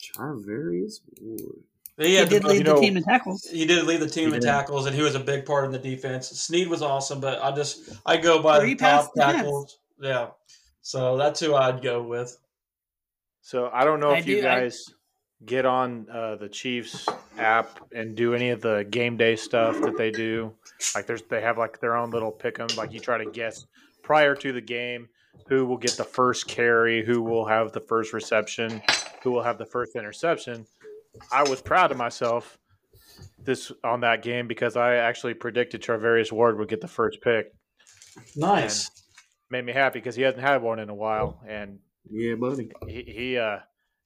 Charvarius 0.02 0.96
Ward. 1.22 1.64
He, 1.98 2.18
He 2.20 2.26
did 2.26 2.44
the, 2.44 2.48
lead 2.50 2.58
you 2.58 2.64
the 2.66 2.74
know- 2.74 2.82
team 2.82 2.98
in 2.98 3.04
tackles. 3.04 3.44
he 3.46 3.66
did 3.66 3.86
lead 3.86 4.02
the 4.02 4.10
team 4.10 4.34
in 4.34 4.42
tackles, 4.42 4.86
and 4.88 4.96
he 4.96 5.02
was 5.02 5.16
a 5.16 5.20
big 5.22 5.46
part 5.46 5.64
in 5.66 5.72
the 5.72 5.80
defense. 5.80 6.28
Sneed 6.28 6.68
was 6.68 6.82
awesome, 6.82 7.22
but 7.22 7.42
I 7.42 7.52
just 7.56 7.90
I 8.06 8.18
go 8.18 8.42
by 8.42 8.60
Three 8.60 8.74
the 8.74 8.80
top 8.82 9.06
pass 9.06 9.10
defense. 9.16 9.38
tackles. 9.38 9.78
Yeah, 10.02 10.28
so 10.82 11.16
that's 11.16 11.40
who 11.40 11.56
I'd 11.56 11.82
go 11.82 12.04
with. 12.04 12.38
So 13.46 13.70
I 13.72 13.84
don't 13.86 14.00
know 14.00 14.10
I 14.10 14.18
if 14.18 14.26
you 14.28 14.42
do- 14.42 14.48
I- 14.48 14.62
guys 14.62 14.90
get 15.46 15.68
on 15.68 16.08
uh, 16.12 16.36
the 16.38 16.50
Chiefs 16.50 17.08
app 17.38 17.80
and 17.94 18.16
do 18.16 18.34
any 18.34 18.50
of 18.50 18.60
the 18.62 18.88
game 18.90 19.18
day 19.18 19.36
stuff 19.36 19.80
that 19.82 19.96
they 19.98 20.10
do. 20.10 20.52
Like 20.96 21.06
there's 21.06 21.22
they 21.24 21.42
have 21.42 21.56
like 21.60 21.80
their 21.80 21.96
own 21.96 22.10
little 22.10 22.32
pick 22.32 22.60
'em. 22.60 22.68
Like 22.76 22.92
you 22.92 23.00
try 23.00 23.20
to 23.24 23.30
guess 23.30 23.68
prior 24.02 24.34
to 24.34 24.52
the 24.52 24.62
game 24.62 25.08
who 25.48 25.68
will 25.68 25.78
get 25.78 25.92
the 25.92 26.04
first 26.04 26.48
carry, 26.48 27.06
who 27.06 27.22
will 27.22 27.46
have 27.46 27.72
the 27.72 27.82
first 27.82 28.14
reception, 28.14 28.82
who 29.22 29.30
will 29.30 29.44
have 29.44 29.60
the 29.60 29.66
first 29.68 29.96
interception. 29.96 30.66
I 31.32 31.44
was 31.44 31.62
proud 31.62 31.92
of 31.92 31.98
myself 31.98 32.58
this 33.44 33.72
on 33.84 34.00
that 34.00 34.24
game 34.24 34.48
because 34.48 34.76
I 34.76 34.96
actually 34.96 35.36
predicted 35.36 35.84
Charvarius 35.84 36.32
Ward 36.32 36.58
would 36.58 36.70
get 36.70 36.82
the 36.82 36.88
first 36.88 37.22
pick. 37.22 37.52
Nice. 38.36 38.90
Made 39.52 39.66
me 39.66 39.74
happy 39.74 40.00
because 40.00 40.16
he 40.16 40.24
hasn't 40.24 40.42
had 40.42 40.64
one 40.64 40.80
in 40.80 40.90
a 40.90 40.96
while, 40.96 41.40
and 41.48 41.78
Yeah, 42.12 42.36
buddy. 42.36 42.72
he, 42.88 43.02
he 43.04 43.38
uh 43.38 43.60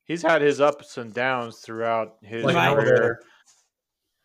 he's 0.05 0.21
had 0.21 0.41
his 0.41 0.59
ups 0.61 0.97
and 0.97 1.13
downs 1.13 1.59
throughout 1.59 2.15
his 2.21 2.43
Like 2.45 2.55
career. 2.55 2.67
elevator. 2.67 3.19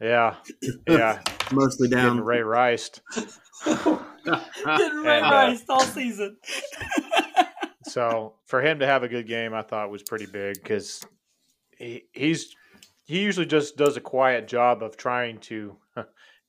Yeah, 0.00 0.36
yeah, 0.88 1.20
Mostly 1.52 1.88
getting 1.88 2.04
down. 2.04 2.20
Ray 2.20 2.40
Rice. 2.42 2.90
Getting 3.64 5.02
Ray 5.02 5.18
And, 5.18 5.26
uh, 5.26 5.30
Rice 5.30 5.64
all 5.68 5.80
season. 5.80 6.36
So 7.86 8.36
for 8.46 8.62
him 8.62 8.78
to 8.80 8.86
have 8.86 9.02
a 9.02 9.08
good 9.08 9.26
game, 9.28 9.52
I 9.52 9.60
thought 9.62 9.90
was 9.90 10.02
pretty 10.02 10.24
big 10.26 10.54
because 10.54 11.04
he, 11.78 12.04
he's 12.12 12.56
he 13.04 13.20
usually 13.22 13.44
just 13.46 13.76
does 13.76 13.96
a 13.98 14.00
quiet 14.00 14.48
job 14.48 14.82
of 14.82 14.96
trying 14.96 15.38
to 15.40 15.76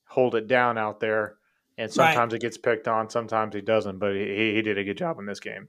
hold 0.08 0.34
it 0.34 0.48
down 0.48 0.78
out 0.78 0.98
there, 0.98 1.36
and 1.76 1.92
sometimes 1.92 2.32
it 2.32 2.40
gets 2.40 2.56
picked 2.56 2.88
on, 2.88 3.10
sometimes 3.10 3.54
he 3.54 3.60
doesn't. 3.60 3.98
But 3.98 4.14
he, 4.14 4.54
he 4.54 4.62
did 4.62 4.78
a 4.78 4.82
good 4.84 4.96
job 4.96 5.18
in 5.18 5.26
this 5.26 5.38
game. 5.38 5.68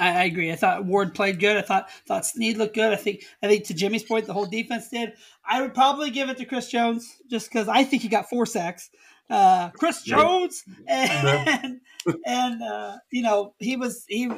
I, 0.00 0.20
I 0.20 0.24
agree. 0.24 0.50
I 0.50 0.56
thought 0.56 0.84
Ward 0.84 1.14
played 1.14 1.38
good. 1.38 1.56
I 1.56 1.62
thought 1.62 1.90
thought 2.06 2.26
Sneed 2.26 2.56
looked 2.56 2.74
good. 2.74 2.92
I 2.92 2.96
think 2.96 3.24
I 3.42 3.48
think 3.48 3.64
to 3.66 3.74
Jimmy's 3.74 4.02
point, 4.02 4.26
the 4.26 4.32
whole 4.32 4.46
defense 4.46 4.88
did. 4.88 5.12
I 5.48 5.60
would 5.60 5.74
probably 5.74 6.10
give 6.10 6.28
it 6.28 6.38
to 6.38 6.44
Chris 6.44 6.68
Jones 6.68 7.16
just 7.28 7.50
because 7.50 7.68
I 7.68 7.84
think 7.84 8.02
he 8.02 8.08
got 8.08 8.30
four 8.30 8.46
sacks. 8.46 8.90
Uh, 9.28 9.70
Chris 9.70 10.02
Jones 10.02 10.64
and 10.88 11.80
and 12.26 12.62
uh, 12.62 12.96
you 13.10 13.22
know 13.22 13.54
he 13.58 13.76
was 13.76 14.04
he 14.08 14.30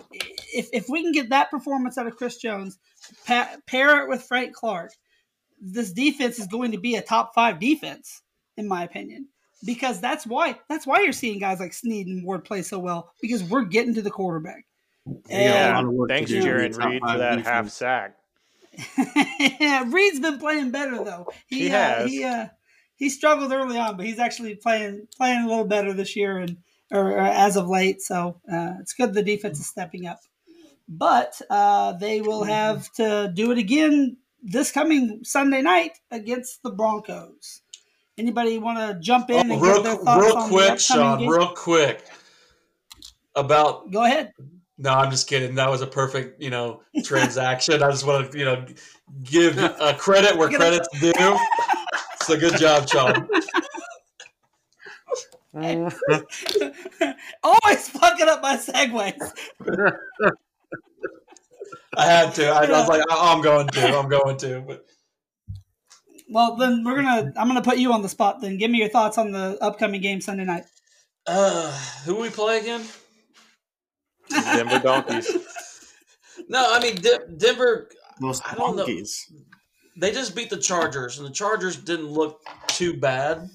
if 0.53 0.68
if 0.72 0.87
we 0.88 1.03
can 1.03 1.12
get 1.12 1.31
that 1.31 1.51
performance 1.51 1.96
out 1.96 2.07
of 2.07 2.16
Chris 2.16 2.37
Jones, 2.37 2.79
pa- 3.27 3.57
pair 3.66 4.03
it 4.03 4.09
with 4.09 4.22
Frank 4.22 4.55
Clark, 4.55 4.90
this 5.61 5.92
defense 5.92 6.38
is 6.38 6.46
going 6.46 6.72
to 6.72 6.79
be 6.79 6.96
a 6.96 7.03
top 7.03 7.35
five 7.35 7.59
defense 7.59 8.20
in 8.57 8.68
my 8.68 8.85
opinion. 8.85 9.29
Because 9.64 10.01
that's 10.01 10.27
why 10.27 10.59
that's 10.68 10.87
why 10.87 11.03
you're 11.03 11.12
seeing 11.12 11.38
guys 11.38 11.61
like 11.61 11.72
Sneed 11.72 12.09
and 12.09 12.25
Ward 12.25 12.44
play 12.44 12.62
so 12.62 12.81
well 12.81 13.12
because 13.22 13.44
we're 13.44 13.64
getting 13.64 13.94
to 13.94 14.03
the 14.03 14.11
quarterback. 14.11 14.64
Got 15.07 15.31
a 15.31 15.45
Yeah, 15.45 15.73
lot 15.73 15.85
of 15.85 15.91
work 15.93 16.09
to 16.11 16.15
thanks, 16.15 16.31
do 16.31 16.41
to 16.43 16.53
be 16.53 16.69
Jarran 16.69 16.77
Reed, 16.77 17.03
for 17.03 17.19
that 17.19 17.38
defense. 17.38 17.47
half 17.47 17.69
sack. 17.71 18.17
yeah, 19.61 19.85
Reed's 19.88 20.21
been 20.21 20.38
playing 20.38 20.71
better 20.71 21.03
though. 21.05 21.29
He, 21.49 21.65
He 21.65 21.69
uh, 21.69 21.73
has. 21.73 22.11
he 22.11 22.25
uh, 22.25 22.47
he 22.97 23.11
struggled 23.11 23.53
early 23.53 23.79
on, 23.79 23.97
but 23.97 24.07
he's 24.07 24.19
actually 24.19 24.55
playing 24.57 25.09
playing 25.17 25.45
a 25.45 25.49
little 25.49 25.65
better 25.67 25.93
this 25.93 26.17
year 26.17 26.38
and 26.38 26.59
or, 26.91 27.12
or 27.12 27.21
as 27.21 27.57
of 27.57 27.69
late. 27.69 28.01
So 28.03 28.41
uh, 28.51 28.75
it's 28.81 28.95
good 28.95 29.15
the 29.15 29.23
defense 29.23 29.59
is 29.61 29.67
stepping 29.69 30.07
up. 30.07 30.21
But 30.88 31.41
uh, 31.51 31.93
they 31.95 32.21
will 32.21 32.45
have 32.45 32.93
to 32.95 33.31
do 33.35 33.51
it 33.53 33.59
again 33.59 34.17
this 34.43 34.73
coming 34.73 35.21
Sunday 35.23 35.62
night 35.62 35.93
against 36.11 36.62
the 36.62 36.71
Broncos. 36.71 37.62
Anybody 38.19 38.59
want 38.59 38.79
to 38.79 38.99
jump 39.01 39.31
in 39.31 39.51
and 39.51 39.53
Oh, 39.53 39.59
real, 39.59 39.75
give 39.75 39.85
their 39.85 39.97
thoughts 39.97 40.25
real 40.25 40.37
on 40.37 40.51
the 40.51 40.57
quick, 40.57 40.69
upcoming 40.71 40.81
Sean. 40.81 41.19
game? 41.19 41.31
Real 41.31 41.49
quick 41.55 42.05
about 43.35 43.91
Go 43.91 44.05
ahead. 44.05 44.33
No, 44.83 44.90
I'm 44.90 45.12
just 45.12 45.29
kidding. 45.29 45.55
That 45.55 45.71
was 45.71 45.81
a 45.81 45.87
perfect, 45.87 46.42
you 46.42 46.51
know, 46.51 46.83
transaction. 47.05 47.85
I 47.85 47.90
just 47.92 48.05
want 48.05 48.33
to, 48.33 48.38
you 48.38 48.45
know, 48.45 48.66
give 49.23 49.57
uh, 49.57 49.95
credit 49.97 50.37
where 50.37 50.49
credit's 50.49 50.88
due. 50.99 51.38
So 52.23 52.37
good 52.37 52.59
job, 52.59 52.88
Sean. 52.88 53.29
Always 57.45 57.88
fucking 57.90 58.29
up 58.29 58.42
my 58.42 58.57
segues. 58.57 59.33
I 61.97 62.05
had 62.07 62.35
to. 62.35 62.47
I, 62.49 62.64
I 62.64 62.71
was 62.71 62.88
like, 62.88 63.05
oh, 63.09 63.33
I'm 63.33 63.40
going 63.40 63.68
to. 63.68 63.97
I'm 63.97 64.09
going 64.09 64.37
to. 64.38 64.62
But 64.66 64.85
Well, 66.29 66.57
then 66.57 66.83
we're 66.83 66.97
gonna. 66.97 67.33
I'm 67.37 67.47
gonna 67.47 67.62
put 67.62 67.79
you 67.79 67.92
on 67.92 68.03
the 68.03 68.09
spot. 68.09 68.40
Then 68.40 68.59
give 68.59 68.71
me 68.71 68.79
your 68.79 68.88
thoughts 68.88 69.16
on 69.16 69.31
the 69.31 69.59
upcoming 69.61 70.01
game 70.01 70.21
Sunday 70.21 70.45
night. 70.45 70.64
uh, 71.29 71.71
who 72.05 72.16
we 72.16 72.31
play 72.31 72.59
again? 72.59 72.85
Denver 74.33 74.79
Donkeys. 74.79 75.37
No, 76.49 76.73
I 76.73 76.81
mean 76.81 76.97
De- 76.97 77.29
Denver. 77.37 77.88
Those 78.21 78.40
I 78.45 78.55
don't 78.55 78.77
know. 78.77 78.87
They 79.97 80.11
just 80.11 80.35
beat 80.35 80.51
the 80.51 80.57
Chargers, 80.57 81.18
and 81.18 81.27
the 81.27 81.33
Chargers 81.33 81.77
didn't 81.77 82.07
look 82.09 82.40
too 82.68 82.99
bad. 82.99 83.51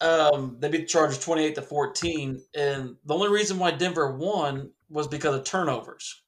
Um, 0.00 0.56
they 0.58 0.68
beat 0.68 0.82
the 0.82 0.86
Chargers 0.86 1.18
28 1.18 1.54
to 1.54 1.62
14, 1.62 2.42
and 2.56 2.96
the 3.04 3.14
only 3.14 3.28
reason 3.28 3.58
why 3.58 3.70
Denver 3.70 4.16
won 4.16 4.70
was 4.90 5.06
because 5.06 5.34
of 5.34 5.44
turnovers. 5.44 6.22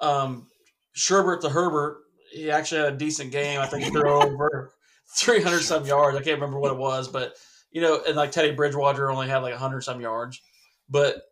Um, 0.00 0.48
Sherbert 0.96 1.40
to 1.42 1.48
Herbert, 1.48 2.02
he 2.32 2.50
actually 2.50 2.82
had 2.82 2.94
a 2.94 2.96
decent 2.96 3.30
game. 3.30 3.60
I 3.60 3.66
think 3.66 3.84
he 3.84 3.90
threw 3.90 4.10
over 4.10 4.72
300 5.16 5.60
some 5.60 5.86
yards. 5.86 6.16
I 6.16 6.22
can't 6.22 6.40
remember 6.40 6.58
what 6.58 6.72
it 6.72 6.78
was, 6.78 7.08
but 7.08 7.34
you 7.70 7.80
know, 7.80 8.02
and 8.06 8.16
like 8.16 8.32
Teddy 8.32 8.52
Bridgewater 8.52 9.10
only 9.10 9.28
had 9.28 9.38
like 9.38 9.52
100 9.52 9.82
some 9.82 10.00
yards. 10.00 10.40
But 10.88 11.22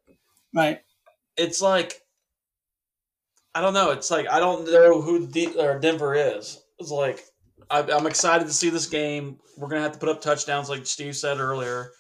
Right. 0.54 0.80
it's 1.36 1.62
like 1.62 2.00
I 3.54 3.60
don't 3.60 3.74
know. 3.74 3.90
It's 3.90 4.10
like 4.10 4.28
I 4.28 4.38
don't 4.38 4.64
know 4.64 5.00
who 5.00 5.26
De- 5.26 5.58
or 5.58 5.78
Denver 5.78 6.14
is. 6.14 6.62
It's 6.78 6.90
like 6.90 7.24
I, 7.68 7.82
I'm 7.82 8.06
excited 8.06 8.46
to 8.46 8.52
see 8.52 8.70
this 8.70 8.86
game. 8.86 9.38
We're 9.56 9.68
gonna 9.68 9.82
have 9.82 9.92
to 9.92 9.98
put 9.98 10.08
up 10.08 10.20
touchdowns, 10.20 10.68
like 10.68 10.86
Steve 10.86 11.16
said 11.16 11.38
earlier. 11.38 11.90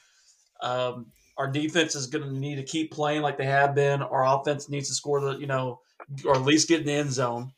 Um, 0.62 1.06
our 1.38 1.48
defense 1.48 1.94
is 1.94 2.06
gonna 2.06 2.30
need 2.30 2.56
to 2.56 2.62
keep 2.62 2.92
playing 2.92 3.22
like 3.22 3.36
they 3.38 3.46
have 3.46 3.74
been. 3.74 4.02
Our 4.02 4.26
offense 4.26 4.68
needs 4.68 4.88
to 4.88 4.94
score 4.94 5.20
the, 5.20 5.38
you 5.38 5.46
know, 5.46 5.80
or 6.24 6.34
at 6.34 6.42
least 6.42 6.68
get 6.68 6.80
in 6.80 6.86
the 6.86 6.92
end 6.92 7.12
zone. 7.12 7.52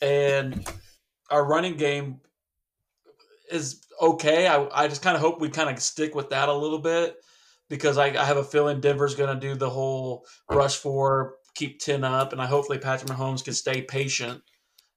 And 0.00 0.68
our 1.30 1.44
running 1.44 1.76
game 1.76 2.20
is 3.50 3.86
okay. 4.00 4.46
I, 4.46 4.68
I 4.72 4.88
just 4.88 5.02
kind 5.02 5.16
of 5.16 5.22
hope 5.22 5.40
we 5.40 5.48
kind 5.48 5.70
of 5.70 5.82
stick 5.82 6.14
with 6.14 6.30
that 6.30 6.48
a 6.48 6.54
little 6.54 6.78
bit 6.78 7.16
because 7.68 7.98
I, 7.98 8.06
I 8.06 8.24
have 8.24 8.36
a 8.36 8.44
feeling 8.44 8.80
Denver's 8.80 9.14
going 9.14 9.34
to 9.34 9.48
do 9.48 9.54
the 9.54 9.70
whole 9.70 10.26
rush 10.50 10.76
for 10.76 11.36
keep 11.54 11.80
10 11.80 12.04
up, 12.04 12.32
and 12.32 12.40
I 12.40 12.46
hopefully 12.46 12.78
Patrick 12.78 13.10
Mahomes 13.10 13.44
can 13.44 13.54
stay 13.54 13.82
patient 13.82 14.42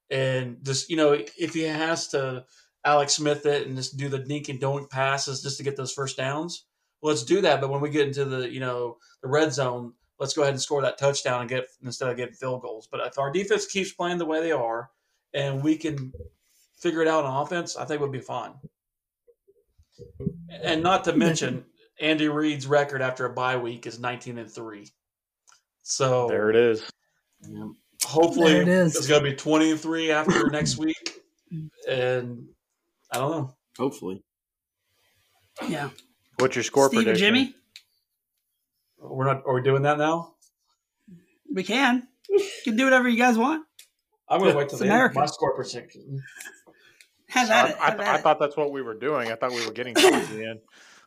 and 0.09 0.57
just, 0.63 0.89
you 0.89 0.97
know, 0.97 1.13
if 1.13 1.53
he 1.53 1.61
has 1.63 2.07
to 2.09 2.45
Alex 2.83 3.13
Smith 3.13 3.45
it 3.45 3.67
and 3.67 3.75
just 3.75 3.97
do 3.97 4.09
the 4.09 4.19
dink 4.19 4.49
and 4.49 4.59
don't 4.59 4.89
passes 4.89 5.43
just 5.43 5.57
to 5.57 5.63
get 5.63 5.75
those 5.77 5.93
first 5.93 6.17
downs, 6.17 6.65
well, 7.01 7.13
let's 7.13 7.23
do 7.23 7.41
that. 7.41 7.61
But 7.61 7.69
when 7.69 7.81
we 7.81 7.89
get 7.89 8.07
into 8.07 8.25
the, 8.25 8.49
you 8.49 8.59
know, 8.59 8.97
the 9.21 9.29
red 9.29 9.53
zone, 9.53 9.93
let's 10.19 10.33
go 10.33 10.41
ahead 10.41 10.53
and 10.53 10.61
score 10.61 10.81
that 10.81 10.97
touchdown 10.97 11.41
and 11.41 11.49
get 11.49 11.67
instead 11.83 12.09
of 12.09 12.17
getting 12.17 12.33
field 12.33 12.61
goals. 12.61 12.87
But 12.91 13.01
if 13.05 13.19
our 13.19 13.31
defense 13.31 13.67
keeps 13.67 13.93
playing 13.93 14.17
the 14.17 14.25
way 14.25 14.41
they 14.41 14.51
are 14.51 14.89
and 15.33 15.63
we 15.63 15.77
can 15.77 16.11
figure 16.77 17.01
it 17.01 17.07
out 17.07 17.25
on 17.25 17.43
offense, 17.43 17.77
I 17.77 17.85
think 17.85 18.01
we'll 18.01 18.09
be 18.09 18.19
fine. 18.19 18.53
And 20.63 20.81
not 20.81 21.03
to 21.05 21.15
mention, 21.15 21.65
Andy 21.99 22.27
Reid's 22.27 22.65
record 22.67 23.01
after 23.01 23.25
a 23.25 23.29
bye 23.29 23.57
week 23.57 23.85
is 23.87 23.99
19 23.99 24.37
and 24.37 24.49
3. 24.51 24.87
So 25.83 26.27
There 26.27 26.49
it 26.49 26.55
is. 26.55 26.89
hopefully 28.03 28.53
it 28.53 28.67
is. 28.67 28.95
it's 28.95 29.07
going 29.07 29.23
to 29.23 29.29
be 29.29 29.35
20 29.35 29.71
and 29.71 29.79
3 29.79 30.11
after 30.11 30.47
next 30.51 30.77
week. 30.77 31.21
And 31.87 32.47
I 33.11 33.17
don't 33.17 33.31
know. 33.31 33.55
Hopefully. 33.77 34.23
Yeah. 35.67 35.89
What's 36.37 36.55
your 36.55 36.63
score 36.63 36.87
Steve 36.87 37.03
prediction? 37.03 37.25
Jimmy, 37.25 37.55
We're 38.99 39.25
not. 39.25 39.43
Are 39.45 39.53
we 39.53 39.61
doing 39.61 39.81
that 39.83 39.97
now? 39.97 40.35
we 41.51 41.63
can. 41.63 42.07
You 42.29 42.45
can 42.63 42.75
do 42.77 42.83
whatever 42.83 43.09
you 43.09 43.17
guys 43.17 43.37
want. 43.37 43.65
I'm 44.29 44.39
going 44.39 44.51
to 44.51 44.57
wait 44.57 44.69
till 44.69 44.77
It's 44.79 44.87
the 44.87 44.93
end 44.93 45.15
my 45.15 45.25
score 45.25 45.55
prediction. 45.55 46.21
Have 47.29 47.49
I, 47.49 47.53
at 47.53 47.69
it. 47.71 47.77
I, 47.81 47.85
Have 47.89 47.99
I 47.99 48.03
at 48.05 48.19
it. 48.19 48.21
thought 48.23 48.39
that's 48.39 48.55
what 48.55 48.71
we 48.71 48.81
were 48.83 48.93
doing. 48.93 49.31
I 49.31 49.35
thought 49.35 49.51
we 49.51 49.65
were 49.65 49.73
getting 49.73 49.95
towards 49.95 50.29
the 50.29 50.45
end. 50.47 50.59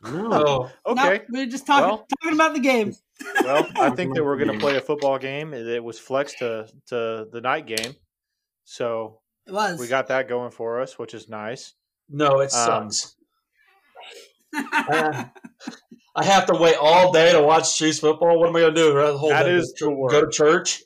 No. 0.03 0.69
Oh, 0.85 0.91
Okay. 0.91 1.09
Nope, 1.19 1.21
we're 1.29 1.45
just 1.45 1.65
talking 1.65 1.87
Well- 1.87 2.07
talking 2.21 2.35
about 2.37 2.53
the 2.53 2.59
game. 2.59 2.93
Well, 3.43 3.65
I 3.77 3.89
think 3.91 4.15
that 4.15 4.23
we're 4.23 4.37
going 4.37 4.51
to 4.53 4.59
play 4.59 4.75
a 4.75 4.81
football 4.81 5.17
game. 5.17 5.53
It 5.53 5.65
it 5.67 5.83
was 5.83 5.97
flexed 5.99 6.39
to, 6.39 6.67
to 6.87 7.27
the 7.31 7.39
night 7.41 7.67
game. 7.67 7.93
So 8.65 9.21
It 9.47 9.53
was. 9.53 9.79
we 9.79 9.87
got 9.87 10.07
that 10.07 10.27
going 10.27 10.51
for 10.51 10.81
us, 10.81 10.97
which 10.99 11.13
is 11.13 11.29
nice. 11.29 11.73
no, 12.09 12.39
it 12.41 12.53
Um, 12.53 12.91
sucks. 12.91 13.15
Uh, 14.55 15.25
I 16.15 16.23
have 16.23 16.45
to 16.47 16.55
wait 16.55 16.75
all 16.79 17.11
day 17.13 17.31
to 17.31 17.41
watch 17.41 17.77
Chiefs 17.77 17.99
football. 17.99 18.37
What 18.39 18.49
am 18.49 18.55
I 18.55 18.59
going 18.61 18.75
to 18.75 18.81
do? 18.81 18.93
The 18.93 19.17
whole 19.17 19.29
That 19.29 19.43
day 19.43 19.53
is 19.55 19.73
go, 19.79 19.87
the 19.87 19.91
work. 19.95 20.11
go 20.11 20.25
to 20.25 20.31
church? 20.31 20.83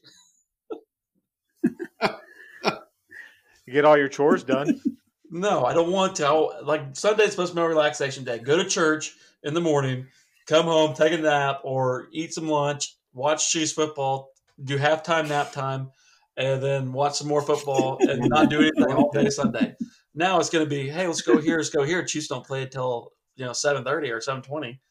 You 3.65 3.73
get 3.73 3.83
all 3.85 3.97
your 3.97 4.07
chores 4.09 4.43
done. 4.43 4.79
No, 5.29 5.65
I 5.65 5.73
don't 5.73 5.91
want 5.91 6.15
to. 6.17 6.27
I, 6.27 6.59
like 6.61 6.95
Sunday's 6.95 7.31
supposed 7.31 7.51
to 7.51 7.55
be 7.55 7.61
my 7.61 7.67
relaxation 7.67 8.23
day. 8.23 8.39
Go 8.39 8.57
to 8.57 8.65
church 8.65 9.13
in 9.43 9.53
the 9.53 9.61
morning, 9.61 10.07
come 10.47 10.65
home, 10.65 10.93
take 10.93 11.13
a 11.13 11.17
nap, 11.17 11.59
or 11.63 12.07
eat 12.11 12.33
some 12.33 12.47
lunch, 12.47 12.95
watch 13.13 13.51
Chiefs 13.51 13.73
football, 13.73 14.31
do 14.63 14.77
halftime 14.77 15.27
nap 15.27 15.51
time, 15.51 15.91
and 16.37 16.61
then 16.61 16.93
watch 16.93 17.17
some 17.17 17.27
more 17.27 17.41
football 17.41 17.97
and 17.99 18.29
not 18.29 18.49
do 18.49 18.59
anything 18.59 18.91
all 18.93 19.11
day 19.11 19.29
Sunday. 19.29 19.75
Now 20.15 20.39
it's 20.39 20.49
going 20.49 20.65
to 20.65 20.69
be, 20.69 20.89
hey, 20.89 21.05
let's 21.05 21.21
go 21.21 21.39
here, 21.39 21.57
let's 21.57 21.69
go 21.69 21.83
here. 21.83 22.03
Chiefs 22.03 22.27
don't 22.27 22.45
play 22.45 22.63
until 22.63 23.11
you 23.35 23.45
know 23.45 23.53
seven 23.53 23.83
thirty 23.83 24.09
or 24.11 24.21
seven 24.21 24.41
twenty. 24.41 24.81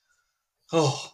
Oh, 0.73 1.13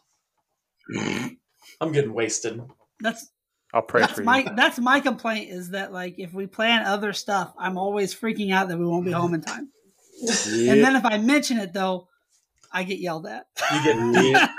I'm 1.80 1.92
getting 1.92 2.12
wasted. 2.12 2.60
That's 3.00 3.30
I'll 3.72 3.82
pray 3.82 4.02
that's 4.02 4.14
for 4.14 4.20
you. 4.20 4.26
my 4.26 4.46
that's 4.56 4.78
my 4.78 5.00
complaint 5.00 5.50
is 5.50 5.70
that 5.70 5.92
like 5.92 6.18
if 6.18 6.32
we 6.32 6.46
plan 6.46 6.84
other 6.84 7.12
stuff, 7.12 7.54
I'm 7.58 7.78
always 7.78 8.14
freaking 8.14 8.52
out 8.52 8.68
that 8.68 8.78
we 8.78 8.86
won't 8.86 9.04
be 9.04 9.12
home 9.12 9.34
in 9.34 9.40
time. 9.40 9.68
And 10.22 10.84
then 10.84 10.94
if 10.94 11.04
I 11.04 11.18
mention 11.18 11.58
it 11.58 11.72
though, 11.72 12.08
I 12.72 12.84
get 12.84 12.98
yelled 12.98 13.26
at. 13.26 13.46
You 13.72 13.82
get 13.82 14.50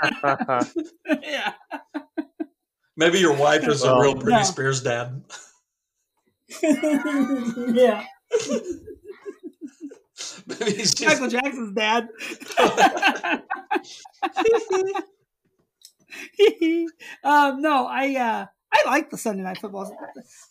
yeah. 1.22 1.52
maybe 2.96 3.18
your 3.18 3.36
wife 3.36 3.66
is 3.66 3.82
a 3.82 3.98
real 3.98 4.14
Britney 4.14 4.30
no. 4.30 4.42
Spears 4.42 4.82
dad. 4.82 5.22
yeah. 6.62 8.04
Maybe 10.46 10.72
he's 10.72 10.94
just 10.94 11.20
Michael 11.20 11.28
Jackson's 11.28 11.74
dad. 11.74 12.08
um, 17.24 17.60
no, 17.60 17.86
I 17.86 18.14
uh, 18.16 18.46
I 18.74 18.82
like 18.86 19.10
the 19.10 19.16
Sunday 19.18 19.42
night 19.44 19.58
football. 19.58 19.90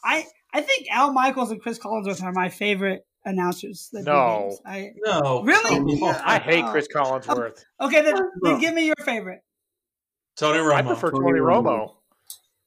I 0.03 0.25
I 0.53 0.61
think 0.61 0.87
Al 0.91 1.11
Michaels 1.13 1.51
and 1.51 1.61
Chris 1.61 1.77
Collinsworth 1.79 2.23
are 2.23 2.31
my 2.31 2.49
favorite 2.49 3.05
announcers. 3.25 3.89
that 3.93 4.03
No. 4.05 4.57
I 4.65 4.91
No, 5.05 5.43
Really? 5.43 5.77
Oh, 6.01 6.07
yeah. 6.07 6.21
I 6.25 6.39
hate 6.39 6.63
Oh. 6.65 6.71
Chris 6.71 6.87
Collinsworth. 6.93 7.63
Oh, 7.79 7.87
okay 7.87 8.01
then, 8.01 8.15
then 8.41 8.59
give 8.59 8.73
me 8.73 8.85
your 8.85 8.95
favorite. 9.03 9.41
Tony 10.37 10.59
Romo. 10.59 10.73
I 10.73 10.81
prefer 10.83 11.11
Tony 11.11 11.25
Tony 11.25 11.39
Romo. 11.39 11.63
Romo. 11.63 11.93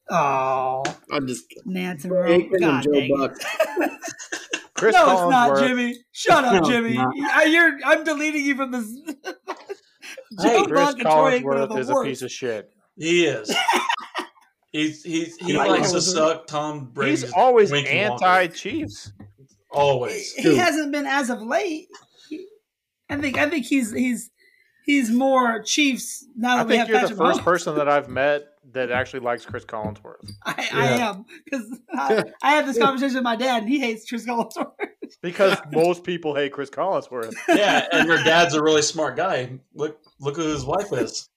Oh, 0.09 0.83
I'm 1.11 1.27
just 1.27 1.45
Nance 1.65 2.05
and 2.05 2.13
Aikman 2.13 2.25
Rowe. 2.25 2.33
and 2.53 2.61
God 2.61 2.83
Joe 2.85 2.93
dang. 2.93 3.17
Buck. 3.17 3.33
Chris 4.75 4.95
no, 4.95 5.11
it's 5.13 5.31
not, 5.31 5.59
Jimmy. 5.59 5.97
Shut 6.13 6.45
up, 6.45 6.63
No, 6.63 6.69
Jimmy. 6.71 6.99
I, 6.99 7.45
you're, 7.45 7.79
I'm 7.85 8.05
deleting 8.05 8.45
you 8.45 8.57
from 8.57 8.71
this. 8.73 8.87
Hey, 10.41 10.59
Joe 10.59 10.65
Chris 10.67 10.81
Buck 10.81 10.95
and 10.95 11.03
Troy 11.03 11.41
Collinsworth 11.41 11.79
is 11.79 11.89
a 11.91 12.03
piece 12.03 12.23
of 12.23 12.31
shit. 12.31 12.71
He 12.97 13.27
is. 13.27 13.49
He's, 14.77 15.03
he's, 15.03 15.37
he 15.37 15.53
You 15.53 15.59
like 15.59 15.71
likes 15.71 15.93
to 15.93 16.01
suck 16.01 16.47
Tom 16.47 16.91
Brady's 16.93 17.23
He's 17.23 17.33
always 17.33 17.73
anti-Chiefs. 17.73 19.13
Always. 19.71 20.33
he 20.35 20.43
Who? 20.43 20.55
hasn't 20.55 20.93
been 20.93 21.07
as 21.07 21.31
of 21.31 21.43
late. 21.43 21.89
He- 22.29 22.47
I 23.09 23.17
think 23.17 23.39
I 23.39 23.49
think 23.49 23.67
he's 23.67 23.93
he's 23.93 24.31
he's 24.85 25.11
more 25.11 25.63
Chiefs 25.63 26.27
now 26.37 26.55
I 26.55 26.59
that 26.59 26.67
we 26.67 26.71
think 26.73 26.79
have 26.81 26.89
you're 26.89 27.09
the 27.09 27.15
first 27.17 27.41
Mahomes. 27.41 27.45
person 27.45 27.77
that 27.77 27.89
I've 27.89 28.09
met 28.09 28.47
that 28.73 28.91
actually 28.91 29.21
likes 29.21 29.45
Chris 29.47 29.65
Collinsworth 29.65 30.29
I, 30.45 30.69
I 30.73 30.87
am 30.99 31.25
because 31.45 31.79
I, 31.95 32.25
I 32.43 32.51
had 32.53 32.67
this 32.67 32.77
conversation 32.79 33.15
with 33.15 33.25
my 33.25 33.37
dad 33.37 33.63
and 33.63 33.71
he 33.71 33.79
hates 33.79 34.09
Chris 34.09 34.27
Collinsworth. 34.27 34.73
because 35.23 35.57
most 35.73 36.03
people 36.05 36.35
hate 36.35 36.53
Chris 36.53 36.69
Collinsworth. 36.69 37.33
Yeah, 37.49 37.87
and 37.93 38.09
your 38.09 38.23
dad's 38.25 38.55
a 38.55 38.63
really 38.63 38.83
smart 38.83 39.17
guy. 39.17 39.61
Look, 39.75 39.99
look 40.21 40.35
who 40.37 40.43
his 40.43 40.65
wife 40.65 40.93
is. 40.93 41.29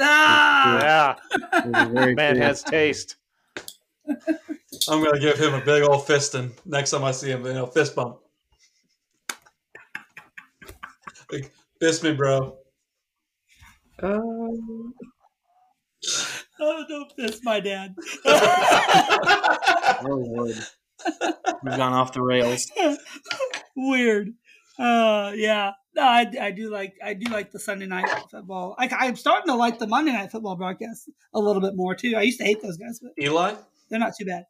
Ah! 0.00 1.16
Yeah, 1.52 1.88
man 1.88 2.34
cool. 2.34 2.42
has 2.42 2.62
taste. 2.62 3.16
I'm 4.88 5.02
gonna 5.02 5.20
give 5.20 5.38
him 5.38 5.54
a 5.54 5.64
big 5.64 5.82
old 5.82 6.06
fisting 6.06 6.52
next 6.66 6.90
time 6.90 7.04
I 7.04 7.12
see 7.12 7.30
him. 7.30 7.44
You 7.46 7.54
know, 7.54 7.66
fist 7.66 7.94
bump. 7.94 8.18
Like, 11.32 11.52
fist 11.80 12.02
me, 12.02 12.12
bro. 12.12 12.58
Um, 14.02 14.94
Oh, 16.60 16.84
don't 16.88 17.16
piss 17.16 17.40
my 17.42 17.60
dad. 17.60 17.94
oh 18.26 20.02
Lord. 20.04 20.56
We've 21.62 21.76
gone 21.76 21.92
off 21.92 22.12
the 22.12 22.22
rails. 22.22 22.70
Weird. 23.76 24.34
Uh, 24.78 25.32
yeah. 25.34 25.72
No, 25.96 26.02
I, 26.02 26.26
I 26.40 26.50
do 26.50 26.70
like 26.70 26.94
I 27.02 27.14
do 27.14 27.30
like 27.32 27.52
the 27.52 27.60
Sunday 27.60 27.86
night 27.86 28.08
football. 28.30 28.74
Like 28.78 28.92
I'm 28.92 29.14
starting 29.16 29.48
to 29.48 29.54
like 29.54 29.78
the 29.78 29.86
Monday 29.86 30.12
night 30.12 30.32
football 30.32 30.56
broadcast 30.56 31.08
a 31.32 31.38
little 31.38 31.62
bit 31.62 31.76
more 31.76 31.94
too. 31.94 32.14
I 32.16 32.22
used 32.22 32.38
to 32.38 32.44
hate 32.44 32.60
those 32.62 32.76
guys, 32.76 33.00
but 33.00 33.12
Eli? 33.22 33.54
they're 33.88 34.00
not 34.00 34.14
too 34.18 34.24
bad. 34.24 34.44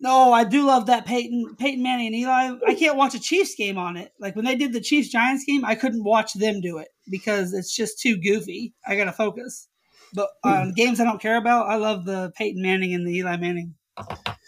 No, 0.00 0.32
I 0.32 0.42
do 0.42 0.66
love 0.66 0.86
that 0.86 1.06
Peyton 1.06 1.54
Peyton 1.56 1.82
Manning 1.82 2.08
and 2.08 2.16
Eli. 2.16 2.56
I 2.66 2.74
can't 2.74 2.96
watch 2.96 3.14
a 3.14 3.20
Chiefs 3.20 3.54
game 3.54 3.78
on 3.78 3.96
it. 3.96 4.12
Like 4.18 4.34
when 4.34 4.44
they 4.44 4.56
did 4.56 4.72
the 4.72 4.80
Chiefs 4.80 5.08
Giants 5.08 5.44
game, 5.44 5.64
I 5.64 5.76
couldn't 5.76 6.02
watch 6.02 6.34
them 6.34 6.60
do 6.60 6.78
it 6.78 6.88
because 7.08 7.54
it's 7.54 7.74
just 7.74 8.00
too 8.00 8.16
goofy. 8.16 8.74
I 8.86 8.96
gotta 8.96 9.12
focus. 9.12 9.68
But 10.12 10.30
on 10.42 10.68
hmm. 10.68 10.74
games 10.74 11.00
I 11.00 11.04
don't 11.04 11.20
care 11.20 11.36
about, 11.36 11.68
I 11.68 11.76
love 11.76 12.04
the 12.04 12.32
Peyton 12.36 12.60
Manning 12.60 12.92
and 12.92 13.06
the 13.06 13.16
Eli 13.16 13.36
Manning 13.36 13.74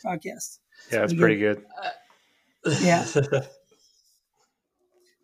broadcast. 0.02 0.60
Yeah, 0.90 1.04
it's 1.04 1.14
Pretty 1.14 1.38
pretty 1.38 1.38
good. 1.38 1.64
Yeah. 2.82 3.06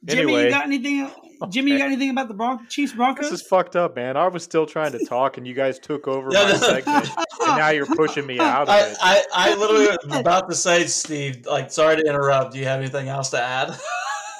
Jimmy, 0.05 0.23
Anyway. 0.23 0.45
you 0.45 0.51
got 0.51 0.65
anything? 0.65 1.11
Jimmy, 1.51 1.73
you 1.73 1.79
got 1.79 1.87
anything 1.87 2.11
about 2.11 2.29
the 2.29 2.35
Bron- 2.35 2.67
Chiefs 2.69 2.93
Broncos? 2.93 3.31
This 3.31 3.41
is 3.41 3.47
fucked 3.47 3.75
up, 3.77 3.97
man. 3.97 4.17
I 4.17 4.29
was 4.29 4.43
still 4.45 4.65
trying 4.67 4.93
to 4.93 5.05
talk, 5.09 5.39
and 5.39 5.47
you 5.47 5.55
guys 5.55 5.79
took 5.79 6.07
over 6.07 6.29
Yeah, 6.33 6.45
my 6.45 6.51
no. 6.53 6.57
segment, 6.57 7.09
and 7.17 7.57
now 7.59 7.71
you're 7.71 7.87
pushing 7.87 8.27
me 8.27 8.39
out 8.39 8.63
of 8.63 8.69
I, 8.69 8.81
it. 8.81 8.97
I, 9.01 9.25
I 9.35 9.55
literally 9.55 9.87
was 9.87 10.17
about 10.21 10.49
to 10.51 10.55
say, 10.57 10.87
Steve, 10.87 11.47
like, 11.47 11.71
sorry 11.73 11.97
to 11.97 12.03
interrupt. 12.09 12.53
Do 12.53 12.59
you 12.61 12.65
have 12.67 12.79
anything 12.81 13.09
else 13.09 13.31
to 13.31 13.41
add? 13.43 13.77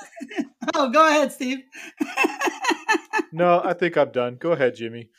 oh, 0.75 0.91
go 0.91 1.07
ahead, 1.09 1.33
Steve. 1.33 1.59
No, 3.33 3.61
I 3.65 3.73
think 3.73 3.97
I'm 3.97 4.11
done. 4.11 4.37
Go 4.39 4.53
ahead, 4.53 4.75
Jimmy. 4.77 5.11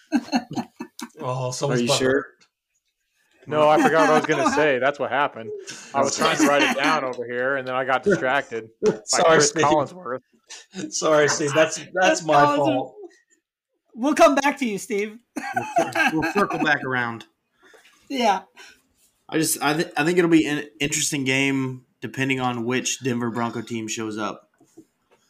Oh, 1.20 1.52
Are 1.70 1.78
you 1.78 1.88
butthurt. 1.88 1.98
sure? 1.98 2.26
No, 3.46 3.68
I 3.68 3.82
forgot 3.82 4.02
what 4.08 4.12
I 4.12 4.18
was 4.20 4.26
going 4.26 4.44
to 4.46 4.52
say. 4.52 4.80
That's 4.80 5.00
what 5.00 5.10
happened. 5.12 5.50
I 5.94 6.02
was 6.02 6.16
trying 6.16 6.38
to 6.38 6.48
write 6.48 6.62
it 6.64 6.78
down 6.78 7.04
over 7.04 7.26
here, 7.26 7.58
and 7.58 7.68
then 7.68 7.76
I 7.76 7.84
got 7.84 8.04
distracted 8.04 8.70
by 8.86 9.00
Sorry, 9.06 9.24
Chris 9.38 9.50
Steve. 9.50 9.66
Collinsworth. 9.66 10.20
Sorry, 10.90 11.28
Steve. 11.30 11.54
That's 11.54 11.80
that's 11.94 12.24
my 12.24 12.34
Collins- 12.34 12.58
fault. 12.58 12.96
We'll 13.96 14.16
come 14.16 14.34
back 14.36 14.58
to 14.60 14.66
you, 14.66 14.78
Steve. 14.80 15.20
We'll 16.12 16.32
circle 16.34 16.60
back 16.64 16.84
around. 16.84 17.26
yeah. 18.10 18.42
I 19.30 19.38
just 19.38 19.62
I, 19.64 19.74
th- 19.74 19.92
I 19.96 20.04
think 20.04 20.18
it'll 20.18 20.30
be 20.30 20.46
an 20.48 20.66
interesting 20.80 21.24
game 21.24 21.86
depending 22.02 22.40
on 22.40 22.66
which 22.66 23.02
Denver 23.04 23.30
Bronco 23.32 23.62
team 23.62 23.88
shows 23.88 24.18
up. 24.18 24.50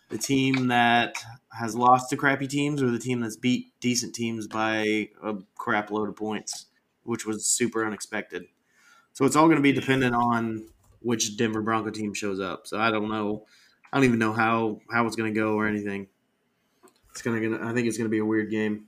The 0.09 0.17
team 0.17 0.67
that 0.69 1.17
has 1.51 1.75
lost 1.75 2.09
to 2.09 2.17
crappy 2.17 2.47
teams 2.47 2.81
or 2.81 2.89
the 2.89 2.99
team 2.99 3.19
that's 3.19 3.35
beat 3.37 3.67
decent 3.79 4.15
teams 4.15 4.47
by 4.47 5.09
a 5.23 5.35
crap 5.57 5.91
load 5.91 6.09
of 6.09 6.15
points, 6.15 6.65
which 7.03 7.25
was 7.25 7.45
super 7.45 7.85
unexpected. 7.85 8.45
So 9.13 9.25
it's 9.25 9.35
all 9.35 9.45
going 9.45 9.57
to 9.57 9.61
be 9.63 9.71
dependent 9.73 10.15
on 10.15 10.65
which 11.01 11.37
Denver 11.37 11.61
Bronco 11.61 11.91
team 11.91 12.13
shows 12.13 12.39
up. 12.39 12.65
So 12.65 12.79
I 12.79 12.91
don't 12.91 13.09
know. 13.09 13.45
I 13.93 13.97
don't 13.97 14.05
even 14.05 14.17
know 14.17 14.33
how 14.33 14.81
how 14.91 15.05
it's 15.05 15.15
going 15.15 15.31
to 15.31 15.39
go 15.39 15.53
or 15.53 15.67
anything. 15.67 16.07
It's 17.11 17.21
going 17.21 17.39
to 17.39 17.59
I 17.63 17.73
think 17.73 17.87
it's 17.87 17.95
going 17.95 18.07
to 18.07 18.11
be 18.11 18.17
a 18.17 18.25
weird 18.25 18.49
game. 18.49 18.87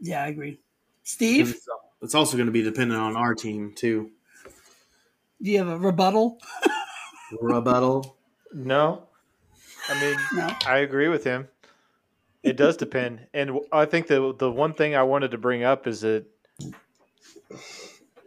Yeah, 0.00 0.24
I 0.24 0.28
agree. 0.28 0.58
Steve, 1.02 1.50
It's 1.50 1.68
it's 2.00 2.14
also 2.14 2.38
going 2.38 2.46
to 2.46 2.52
be 2.52 2.62
dependent 2.62 2.98
on 2.98 3.16
our 3.16 3.34
team 3.34 3.74
too. 3.76 4.10
do 5.42 5.50
you 5.50 5.58
have 5.58 5.68
a 5.68 5.78
rebuttal? 5.78 6.38
Rebuttal. 7.38 8.16
No, 8.54 9.02
I 9.90 10.00
mean 10.00 10.16
No. 10.32 10.48
I 10.66 10.78
agree 10.78 11.08
with 11.08 11.22
him. 11.22 11.48
It 12.42 12.56
does 12.56 12.78
depend, 12.78 13.26
and 13.34 13.60
I 13.70 13.84
think 13.84 14.06
the 14.06 14.34
the 14.38 14.50
one 14.50 14.72
thing 14.72 14.94
I 14.96 15.02
wanted 15.02 15.32
to 15.32 15.38
bring 15.38 15.64
up 15.64 15.86
is 15.86 16.00
that 16.00 16.24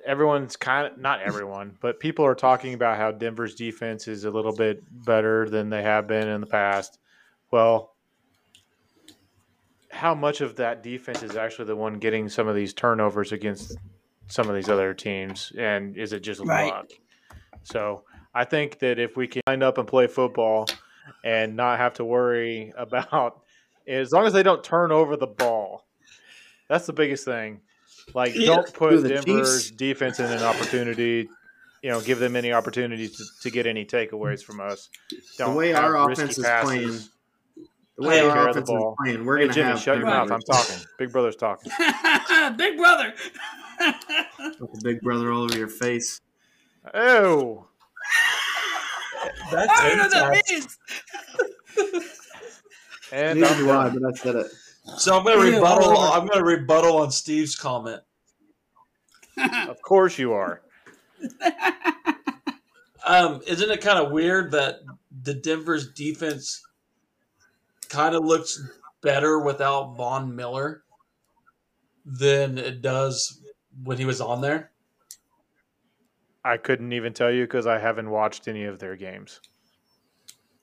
everyone's 0.06 0.56
kind 0.56 0.88
of 0.88 0.98
not 0.98 1.22
everyone, 1.22 1.78
but 1.80 2.00
people 2.00 2.26
are 2.26 2.36
talking 2.36 2.74
about 2.74 2.98
how 2.98 3.12
Denver's 3.12 3.56
defense 3.56 4.08
is 4.08 4.26
a 4.26 4.32
little 4.32 4.52
bit 4.52 4.84
better 5.06 5.50
than 5.50 5.70
they 5.70 5.84
have 5.84 6.08
been 6.08 6.28
in 6.28 6.42
the 6.42 6.48
past. 6.48 7.00
Well, 7.52 7.94
how 9.92 10.16
much 10.16 10.42
of 10.42 10.56
that 10.58 10.82
defense 10.84 11.22
is 11.24 11.36
actually 11.36 11.66
the 11.66 11.76
one 11.76 12.00
getting 12.00 12.28
some 12.28 12.48
of 12.48 12.56
these 12.56 12.74
turnovers 12.74 13.32
against 13.32 13.78
some 14.28 14.50
of 14.50 14.56
these 14.56 14.70
other 14.70 14.94
teams, 14.94 15.52
and 15.58 15.96
is 15.98 16.14
it 16.14 16.22
just 16.22 16.42
Right. 16.42 16.74
luck? 16.74 16.88
So 17.64 18.04
I 18.34 18.46
think 18.46 18.80
that 18.80 19.00
if 19.00 19.16
we 19.16 19.28
can 19.28 19.42
line 19.48 19.64
up 19.64 19.78
and 19.78 19.88
play 19.88 20.08
football 20.08 20.70
and 21.24 21.56
not 21.56 21.80
have 21.80 21.94
to 21.96 22.06
worry 22.06 22.74
about 22.78 23.42
as 23.88 24.12
long 24.12 24.26
as 24.26 24.34
they 24.34 24.44
don't 24.44 24.64
turn 24.64 24.92
over 24.92 25.16
the 25.16 25.28
ball. 25.28 25.86
That's 26.70 26.86
the 26.88 26.94
biggest 26.94 27.26
thing. 27.26 27.62
Like 28.14 28.36
Yeah. 28.36 28.48
don't 28.48 28.74
put 28.74 29.02
the 29.04 29.10
Denver's 29.10 29.66
Chiefs? 29.66 29.72
defense 29.72 30.20
in 30.20 30.26
an 30.32 30.44
opportunity, 30.44 31.30
you 31.82 31.90
know, 31.90 32.02
give 32.02 32.20
them 32.20 32.36
any 32.36 32.52
opportunities 32.54 33.18
to, 33.18 33.24
to 33.42 33.50
get 33.52 33.66
any 33.66 33.86
takeaways 33.86 34.44
from 34.44 34.60
us. 34.60 34.90
the 35.10 35.18
Don't 35.38 35.56
way 35.56 35.74
our 35.74 36.08
risky 36.08 36.24
offense 36.24 36.38
is 36.38 36.44
passes. 36.46 36.68
playing, 36.70 37.00
the 37.98 38.08
way 38.08 38.20
Take 38.22 38.32
our 38.32 38.50
of 38.50 38.56
the 38.56 38.62
offense 38.62 38.70
is 38.70 38.96
playing, 39.04 39.26
we're 39.26 39.38
Hey 39.38 39.44
gonna 39.44 39.54
Jimmy, 39.54 39.68
have 39.70 39.80
shut 39.80 39.98
your 39.98 40.06
mouth. 40.06 40.32
I'm 40.32 40.42
talking. 40.42 40.76
Big 40.98 41.12
brother's 41.12 41.36
talking. 41.36 41.72
Big 42.58 42.78
brother. 42.78 43.14
With 44.60 44.72
the 44.74 44.82
big 44.84 45.02
brother 45.02 45.32
all 45.32 45.44
over 45.44 45.58
your 45.58 45.68
face. 45.68 46.22
Oh, 46.94 47.68
That's 49.52 49.72
I 49.72 49.88
don't 49.90 49.98
know 49.98 50.04
what 50.04 50.12
that 50.12 50.44
means. 50.50 50.78
and 53.12 53.40
Neither 53.40 53.54
I'm 53.56 53.60
do 53.66 53.72
I, 53.72 53.84
done. 53.90 54.00
but 54.00 54.10
I 54.10 54.18
said 54.18 54.36
it. 54.36 54.48
So 54.98 55.18
I'm 55.18 55.24
gonna 55.24 55.46
Ew, 55.46 55.56
rebuttal. 55.56 55.98
I'm 55.98 56.28
gonna 56.28 56.44
rebuttal 56.44 56.98
on 56.98 57.12
Steve's 57.12 57.56
comment. 57.56 58.02
of 59.38 59.82
course 59.82 60.18
you 60.18 60.34
are. 60.34 60.62
Um, 63.06 63.42
isn't 63.46 63.70
it 63.70 63.82
kind 63.82 64.00
of 64.00 64.12
weird 64.12 64.52
that 64.52 64.78
the 65.24 65.34
Denver's 65.34 65.92
defense 65.94 66.62
kind 67.90 68.16
of 68.16 68.24
looks 68.24 68.62
better 69.02 69.40
without 69.40 69.96
Von 69.98 70.36
Miller 70.36 70.84
than 72.06 72.58
it 72.58 72.82
does 72.82 73.42
when 73.84 73.98
he 73.98 74.06
was 74.06 74.22
on 74.22 74.42
there? 74.42 74.72
I 76.46 76.58
couldn't 76.58 76.94
even 76.94 77.14
tell 77.14 77.32
you 77.32 77.44
because 77.44 77.68
I 77.68 77.80
haven't 77.80 78.10
watched 78.10 78.48
any 78.48 78.66
of 78.66 78.80
their 78.80 78.96
games. 78.96 79.40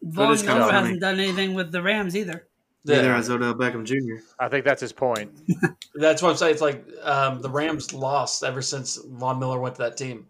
Von 0.03 0.29
Miller 0.45 0.73
hasn't 0.73 1.01
done 1.01 1.21
anything 1.21 1.55
with 1.55 1.73
the 1.73 1.83
Rams 1.83 2.17
either. 2.17 2.49
Neither 2.85 3.03
Yeah, 3.09 3.17
has 3.17 3.29
Odell 3.29 3.55
Beckham 3.55 3.85
Jr. 3.85 4.25
I 4.39 4.49
think 4.49 4.65
that's 4.65 4.81
his 4.81 4.93
point. 4.93 5.31
that's 5.95 6.23
what 6.23 6.31
I'm 6.31 6.37
saying. 6.37 6.53
It's 6.53 6.63
like 6.63 6.85
um, 7.03 7.43
the 7.43 7.51
Rams 7.51 7.93
lost 7.93 8.43
ever 8.43 8.63
since 8.63 8.97
Von 8.97 9.39
Miller 9.39 9.59
went 9.61 9.75
to 9.77 9.83
that 9.83 9.97
team, 9.97 10.27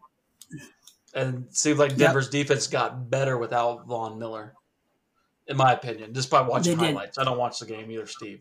and 1.15 1.47
it 1.47 1.57
seems 1.57 1.79
like 1.79 1.97
Denver's 1.97 2.29
defense 2.29 2.67
got 2.67 3.09
better 3.09 3.39
without 3.39 3.87
Von 3.87 4.19
Miller, 4.19 4.55
in 5.47 5.57
my 5.57 5.73
opinion, 5.73 6.13
just 6.13 6.29
by 6.29 6.41
watching 6.43 6.77
They 6.77 6.87
did. 6.87 6.95
highlights. 6.95 7.19
I 7.19 7.25
don't 7.25 7.39
watch 7.39 7.61
the 7.61 7.67
game 7.67 7.91
either, 7.91 8.07
Steve. 8.07 8.41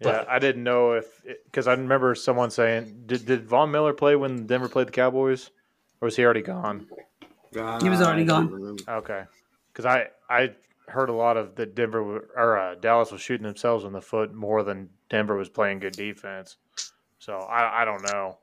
Yeah, 0.00 0.24
I 0.28 0.38
didn't 0.38 0.62
know 0.62 0.92
if 0.92 1.06
because 1.44 1.66
I 1.66 1.72
remember 1.72 2.14
someone 2.14 2.50
saying, 2.50 3.04
"Did 3.06 3.26
did 3.26 3.46
Von 3.48 3.70
Miller 3.70 3.92
play 3.92 4.14
when 4.16 4.46
Denver 4.46 4.68
played 4.68 4.88
the 4.88 4.92
Cowboys, 4.92 5.50
or 6.00 6.06
was 6.06 6.16
he 6.16 6.24
already 6.24 6.42
gone?" 6.42 6.86
He 7.52 7.88
was 7.88 8.00
already 8.00 8.24
gone. 8.24 8.76
Okay, 8.88 9.24
because 9.72 9.86
I 9.86 10.08
I 10.30 10.52
heard 10.88 11.08
a 11.08 11.14
lot 11.14 11.36
of 11.36 11.54
that 11.56 11.74
Denver 11.74 12.28
or 12.36 12.58
uh, 12.58 12.74
Dallas 12.74 13.12
was 13.12 13.20
shooting 13.20 13.46
themselves 13.46 13.84
in 13.84 13.92
the 13.92 14.00
foot 14.00 14.34
more 14.34 14.62
than 14.62 14.90
Denver 15.10 15.36
was 15.36 15.48
playing 15.48 15.80
good 15.80 15.94
defense. 15.94 16.56
So 17.18 17.38
I 17.38 17.82
I 17.82 17.84
don't 17.84 18.02
know. 18.02 18.38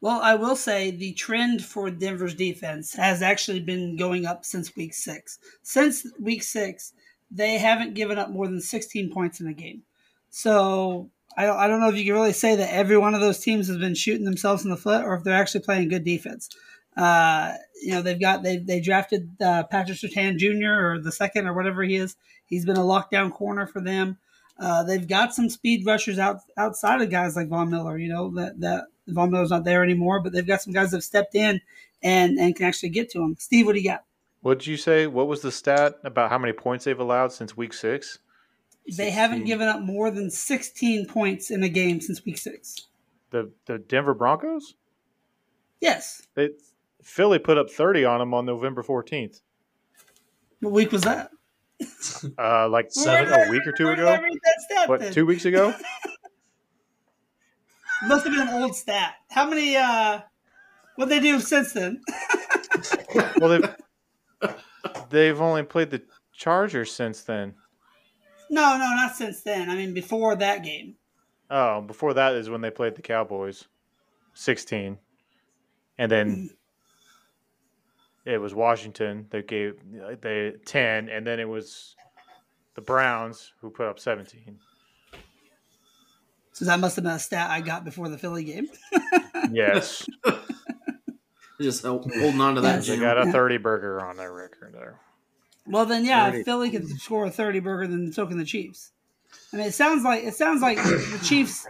Well, 0.00 0.20
I 0.20 0.34
will 0.34 0.56
say 0.56 0.90
the 0.90 1.14
trend 1.14 1.64
for 1.64 1.90
Denver's 1.90 2.34
defense 2.34 2.94
has 2.94 3.22
actually 3.22 3.60
been 3.60 3.96
going 3.96 4.26
up 4.26 4.44
since 4.44 4.76
week 4.76 4.92
six. 4.92 5.38
Since 5.62 6.06
week 6.20 6.42
six, 6.42 6.92
they 7.30 7.56
haven't 7.56 7.94
given 7.94 8.18
up 8.18 8.28
more 8.28 8.46
than 8.46 8.60
16 8.60 9.10
points 9.10 9.40
in 9.40 9.46
a 9.46 9.54
game. 9.54 9.82
So 10.28 11.10
I 11.38 11.48
I 11.48 11.68
don't 11.68 11.80
know 11.80 11.88
if 11.88 11.96
you 11.96 12.04
can 12.04 12.12
really 12.12 12.32
say 12.32 12.54
that 12.54 12.74
every 12.74 12.98
one 12.98 13.14
of 13.14 13.20
those 13.20 13.40
teams 13.40 13.68
has 13.68 13.78
been 13.78 13.94
shooting 13.94 14.24
themselves 14.24 14.62
in 14.64 14.70
the 14.70 14.76
foot 14.76 15.04
or 15.04 15.14
if 15.14 15.24
they're 15.24 15.40
actually 15.40 15.62
playing 15.62 15.88
good 15.88 16.04
defense. 16.04 16.50
Uh, 16.96 17.54
you 17.82 17.92
know, 17.92 18.02
they've 18.02 18.20
got 18.20 18.42
they 18.42 18.58
they 18.58 18.80
drafted 18.80 19.30
uh, 19.42 19.64
Patrick 19.64 19.98
Surtain 19.98 20.38
Jr. 20.38 20.92
or 20.92 21.00
the 21.00 21.12
second 21.12 21.46
or 21.46 21.54
whatever 21.54 21.82
he 21.82 21.96
is. 21.96 22.16
He's 22.46 22.64
been 22.64 22.76
a 22.76 22.80
lockdown 22.80 23.32
corner 23.32 23.66
for 23.66 23.80
them. 23.80 24.18
Uh, 24.58 24.84
they've 24.84 25.08
got 25.08 25.34
some 25.34 25.48
speed 25.48 25.84
rushers 25.84 26.18
out 26.18 26.40
outside 26.56 27.00
of 27.00 27.10
guys 27.10 27.34
like 27.34 27.48
Von 27.48 27.70
Miller. 27.70 27.98
You 27.98 28.08
know 28.08 28.30
that 28.36 28.60
that 28.60 28.84
Von 29.08 29.30
Miller's 29.30 29.50
not 29.50 29.64
there 29.64 29.82
anymore, 29.82 30.20
but 30.20 30.32
they've 30.32 30.46
got 30.46 30.62
some 30.62 30.72
guys 30.72 30.90
that 30.90 30.98
have 30.98 31.04
stepped 31.04 31.34
in 31.34 31.60
and 32.02 32.38
and 32.38 32.54
can 32.54 32.66
actually 32.66 32.90
get 32.90 33.10
to 33.10 33.22
him. 33.22 33.36
Steve, 33.38 33.66
what 33.66 33.72
do 33.72 33.80
you 33.80 33.88
got? 33.88 34.04
What 34.42 34.58
did 34.60 34.68
you 34.68 34.76
say? 34.76 35.06
What 35.06 35.26
was 35.26 35.40
the 35.40 35.50
stat 35.50 35.94
about 36.04 36.30
how 36.30 36.38
many 36.38 36.52
points 36.52 36.84
they've 36.84 36.98
allowed 36.98 37.32
since 37.32 37.56
week 37.56 37.72
six? 37.72 38.18
They 38.86 39.10
haven't 39.10 39.44
given 39.44 39.66
up 39.66 39.80
more 39.80 40.10
than 40.10 40.30
16 40.30 41.06
points 41.06 41.50
in 41.50 41.62
a 41.62 41.68
game 41.70 42.02
since 42.02 42.22
week 42.24 42.36
six. 42.36 42.88
The 43.30 43.50
the 43.66 43.78
Denver 43.78 44.14
Broncos? 44.14 44.74
Yes. 45.80 46.22
They 46.34 46.50
Philly 47.04 47.38
put 47.38 47.58
up 47.58 47.70
thirty 47.70 48.04
on 48.04 48.18
them 48.18 48.34
on 48.34 48.44
November 48.46 48.82
fourteenth. 48.82 49.40
What 50.60 50.72
week 50.72 50.90
was 50.92 51.02
that? 51.02 51.30
Uh, 52.38 52.68
like 52.68 52.86
Seven? 52.90 53.32
a 53.32 53.50
week 53.50 53.66
or 53.66 53.72
two 53.72 53.84
Where 53.84 53.96
did 53.96 54.06
I 54.06 54.14
ago. 54.14 54.22
read 54.22 54.38
that 54.44 54.60
stat 54.70 54.88
What 54.88 55.00
then? 55.00 55.12
two 55.12 55.26
weeks 55.26 55.44
ago? 55.44 55.74
Must 58.06 58.24
have 58.26 58.32
been 58.34 58.48
an 58.48 58.62
old 58.62 58.74
stat. 58.76 59.14
How 59.30 59.48
many? 59.48 59.76
uh 59.76 60.20
What 60.96 61.08
they 61.08 61.20
do 61.20 61.40
since 61.40 61.72
then? 61.72 62.00
Well, 63.38 63.48
they've 63.50 64.54
they've 65.10 65.40
only 65.40 65.62
played 65.64 65.90
the 65.90 66.02
Chargers 66.32 66.92
since 66.92 67.22
then. 67.22 67.54
no, 68.50 68.76
no, 68.76 68.90
not 68.94 69.16
since 69.16 69.42
then. 69.42 69.68
I 69.70 69.74
mean, 69.74 69.94
before 69.94 70.36
that 70.36 70.62
game. 70.64 70.94
Oh, 71.50 71.80
before 71.80 72.14
that 72.14 72.34
is 72.34 72.48
when 72.50 72.60
they 72.60 72.70
played 72.70 72.94
the 72.96 73.02
Cowboys, 73.02 73.64
sixteen, 74.32 74.98
and 75.98 76.10
then 76.10 76.50
it 78.24 78.38
was 78.38 78.54
Washington. 78.54 79.26
They 79.30 79.42
gave 79.42 79.74
uh, 80.02 80.14
they 80.20 80.54
ten, 80.64 81.08
and 81.08 81.26
then 81.26 81.40
it 81.40 81.48
was 81.48 81.94
the 82.74 82.80
Browns 82.80 83.52
who 83.60 83.70
put 83.70 83.86
up 83.86 83.98
seventeen. 83.98 84.58
So 86.52 86.64
that 86.66 86.78
must 86.78 86.96
have 86.96 87.04
been 87.04 87.12
a 87.14 87.18
stat 87.18 87.50
I 87.50 87.60
got 87.60 87.84
before 87.84 88.08
the 88.08 88.18
Philly 88.18 88.44
game. 88.44 88.68
Yes, 89.52 90.06
Just 91.60 91.84
holding 91.84 92.40
on 92.40 92.54
to 92.54 92.62
that. 92.62 92.76
Yes. 92.76 92.86
they 92.88 92.98
got 92.98 93.18
a 93.18 93.30
thirty 93.30 93.58
burger 93.58 94.02
on 94.02 94.16
their 94.16 94.32
record 94.32 94.72
there. 94.72 94.98
Well, 95.66 95.84
then, 95.84 96.04
yeah, 96.04 96.24
Alright. 96.24 96.40
if 96.40 96.44
Philly 96.46 96.70
could 96.70 96.88
score 96.98 97.26
a 97.26 97.30
thirty 97.30 97.60
burger, 97.60 97.86
then 97.86 98.10
so 98.12 98.26
can 98.26 98.38
the 98.38 98.44
Chiefs. 98.44 98.90
I 99.52 99.56
mean, 99.58 99.66
it 99.66 99.74
sounds 99.74 100.02
like 100.02 100.24
it 100.24 100.34
sounds 100.34 100.62
like 100.62 100.78
the 100.78 101.20
Chiefs 101.22 101.66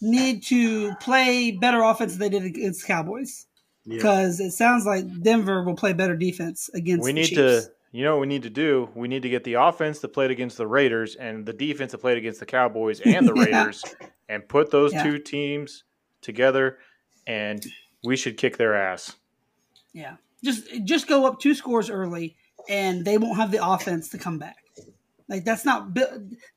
need 0.00 0.42
to 0.44 0.94
play 0.96 1.52
better 1.52 1.82
offense 1.82 2.12
than 2.12 2.20
they 2.20 2.28
did 2.28 2.44
against 2.44 2.82
the 2.82 2.86
Cowboys 3.86 3.92
Yeah. 3.94 3.96
because 3.96 4.40
it 4.40 4.50
sounds 4.52 4.84
like 4.86 5.04
Denver 5.22 5.62
will 5.62 5.76
play 5.76 5.92
better 5.92 6.16
defense 6.16 6.68
against. 6.74 7.04
We 7.04 7.10
the 7.12 7.14
need 7.14 7.26
Chiefs. 7.26 7.66
to, 7.66 7.70
you 7.92 8.04
know, 8.04 8.12
what 8.14 8.20
we 8.22 8.26
need 8.26 8.42
to 8.42 8.50
do. 8.50 8.88
We 8.94 9.08
need 9.08 9.22
to 9.22 9.28
get 9.28 9.44
the 9.44 9.54
offense 9.54 10.00
that 10.00 10.08
played 10.08 10.30
against 10.30 10.56
the 10.58 10.66
Raiders 10.66 11.14
and 11.16 11.46
the 11.46 11.52
defense 11.52 11.92
that 11.92 11.98
played 11.98 12.18
against 12.18 12.40
the 12.40 12.46
Cowboys 12.46 13.00
and 13.00 13.26
the 13.28 13.34
Yeah. 13.36 13.44
Raiders, 13.60 13.84
and 14.28 14.46
put 14.48 14.70
those 14.70 14.92
Yeah. 14.92 15.02
two 15.04 15.18
teams 15.18 15.84
together, 16.20 16.78
and 17.26 17.64
we 18.04 18.16
should 18.16 18.36
kick 18.36 18.56
their 18.56 18.74
ass. 18.74 19.14
Yeah, 19.92 20.16
just 20.44 20.64
just 20.84 21.06
go 21.08 21.26
up 21.26 21.40
two 21.40 21.54
scores 21.54 21.88
early, 21.88 22.36
and 22.68 23.04
they 23.04 23.16
won't 23.18 23.36
have 23.38 23.50
the 23.50 23.66
offense 23.66 24.08
to 24.10 24.18
come 24.18 24.38
back. 24.38 24.56
Like 25.28 25.44
that's 25.44 25.64
not 25.64 25.96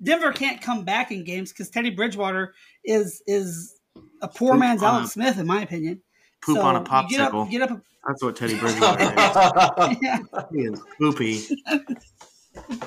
Denver 0.04 0.32
can't 0.34 0.62
come 0.62 0.84
back 0.84 1.12
in 1.12 1.24
games 1.24 1.52
because 1.52 1.70
Teddy 1.70 1.90
Bridgewater 1.90 2.54
is 2.84 3.24
is 3.28 3.76
a 4.22 4.28
poor 4.28 4.56
man's 4.58 4.84
Alex 4.84 5.10
a- 5.10 5.12
Smith, 5.14 5.38
in 5.40 5.48
my 5.48 5.62
opinion. 5.62 6.02
Poop 6.44 6.58
So 6.58 6.62
on 6.62 6.76
a 6.76 6.80
you 6.80 7.10
Get 7.10 7.22
up, 7.22 7.32
popsicle. 7.34 7.52
get 7.52 7.62
up. 7.64 7.82
That's 8.08 8.24
what 8.24 8.36
Teddy 8.36 8.58
Bridgewater 8.60 9.04
is. 9.92 9.98
Yeah, 10.02 10.20
He 10.52 10.58
is 10.62 10.82
poopy. 10.98 11.42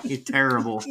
He's 0.02 0.24
terrible. 0.24 0.82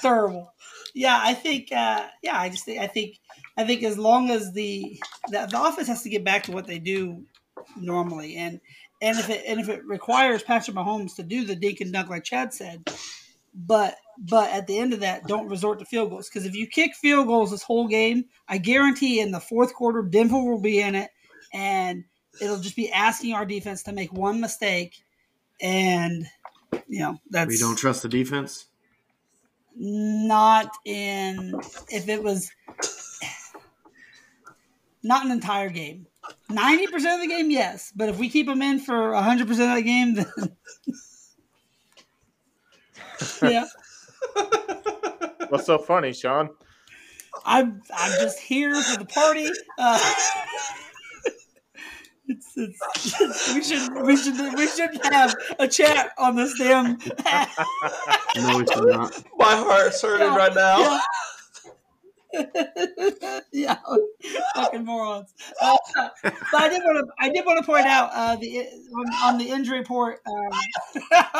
terrible. 0.00 0.52
Yeah, 0.94 1.18
I 1.22 1.34
think. 1.34 1.72
Uh, 1.72 2.06
yeah, 2.22 2.38
I 2.40 2.48
just 2.48 2.64
think. 2.64 2.80
I 2.80 2.86
think. 2.86 3.18
I 3.58 3.64
think 3.64 3.82
as 3.84 3.96
long 3.96 4.30
as 4.30 4.52
the, 4.52 5.00
the 5.28 5.48
the 5.50 5.62
offense 5.62 5.88
has 5.88 6.02
to 6.02 6.10
get 6.10 6.24
back 6.24 6.42
to 6.44 6.52
what 6.52 6.66
they 6.66 6.78
do 6.78 7.24
normally, 7.76 8.36
and 8.36 8.60
and 9.00 9.18
if 9.18 9.30
it 9.30 9.44
and 9.46 9.60
if 9.60 9.68
it 9.68 9.84
requires 9.86 10.42
Patrick 10.42 10.76
Mahomes 10.76 11.16
to 11.16 11.22
do 11.22 11.44
the 11.44 11.56
dink 11.56 11.80
and 11.80 11.92
dunk 11.92 12.10
like 12.10 12.24
Chad 12.24 12.52
said, 12.52 12.82
but 13.54 13.96
but 14.18 14.50
at 14.50 14.66
the 14.66 14.78
end 14.78 14.92
of 14.92 15.00
that, 15.00 15.26
don't 15.26 15.48
resort 15.48 15.78
to 15.78 15.84
field 15.86 16.10
goals 16.10 16.28
because 16.28 16.46
if 16.46 16.54
you 16.54 16.66
kick 16.66 16.94
field 16.94 17.26
goals 17.26 17.50
this 17.50 17.62
whole 17.62 17.88
game, 17.88 18.26
I 18.48 18.58
guarantee 18.58 19.20
in 19.20 19.30
the 19.32 19.40
fourth 19.40 19.74
quarter 19.74 20.02
Denver 20.02 20.38
will 20.42 20.60
be 20.60 20.80
in 20.80 20.94
it, 20.94 21.10
and 21.52 22.04
it'll 22.40 22.58
just 22.58 22.76
be 22.76 22.90
asking 22.90 23.34
our 23.34 23.44
defense 23.44 23.82
to 23.84 23.92
make 23.92 24.12
one 24.12 24.40
mistake, 24.40 25.02
and 25.60 26.26
you 26.88 27.00
know 27.00 27.18
that's 27.30 27.48
We 27.48 27.58
don't 27.58 27.76
trust 27.76 28.02
the 28.02 28.08
defense. 28.08 28.66
not 29.74 30.70
in 30.84 31.54
if 31.88 32.08
it 32.08 32.22
was 32.22 32.50
not 35.02 35.24
an 35.24 35.30
entire 35.30 35.70
game. 35.70 36.06
Ninety 36.50 36.86
percent 36.86 37.22
of 37.22 37.28
the 37.28 37.34
game, 37.34 37.50
yes, 37.50 37.92
but 37.94 38.08
if 38.08 38.18
we 38.18 38.28
keep 38.28 38.46
them 38.46 38.62
in 38.62 38.80
for 38.80 39.14
hundred 39.14 39.46
percent 39.48 39.70
of 39.70 39.76
the 39.76 39.82
game, 39.82 40.14
then 40.14 40.26
yeah, 43.42 43.66
What's 45.48 45.66
so 45.66 45.78
funny, 45.78 46.12
Sean? 46.12 46.50
I'm 47.44 47.82
I'm 47.96 48.12
just 48.20 48.40
here 48.40 48.74
for 48.82 48.98
the 48.98 49.04
party. 49.04 49.48
Uh, 49.78 50.14
it's, 52.28 52.52
it's, 52.56 53.54
we 53.54 53.62
should 53.62 54.06
we 54.06 54.16
should 54.16 54.54
we 54.56 54.66
should 54.66 55.04
have 55.12 55.34
a 55.58 55.68
chat 55.68 56.12
on 56.18 56.36
this 56.36 56.58
damn. 56.58 56.98
No, 58.36 58.58
we 58.58 58.66
should 58.66 58.86
not. 58.88 59.22
My 59.38 59.56
heart's 59.56 60.02
hurting 60.02 60.28
right 60.34 60.54
now. 60.54 60.78
Yeah. 60.78 61.00
yeah, 63.52 63.76
fucking 64.54 64.84
morons. 64.84 65.32
Uh, 65.62 65.76
but 66.22 66.34
I 66.54 66.68
did 66.68 66.82
want 66.84 67.06
to. 67.06 67.12
I 67.18 67.30
did 67.30 67.46
want 67.46 67.58
to 67.60 67.64
point 67.64 67.86
out 67.86 68.10
uh, 68.12 68.36
the 68.36 68.58
on, 68.94 69.06
on 69.24 69.38
the 69.38 69.48
injury 69.48 69.78
report. 69.78 70.20
Um, 70.26 70.50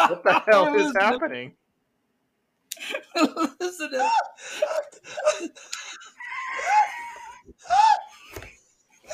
What 0.09 0.23
the 0.25 0.43
hell 0.47 0.75
is 0.75 0.95
happening? 0.99 1.53
Listen 3.61 3.91
to- 3.91 4.11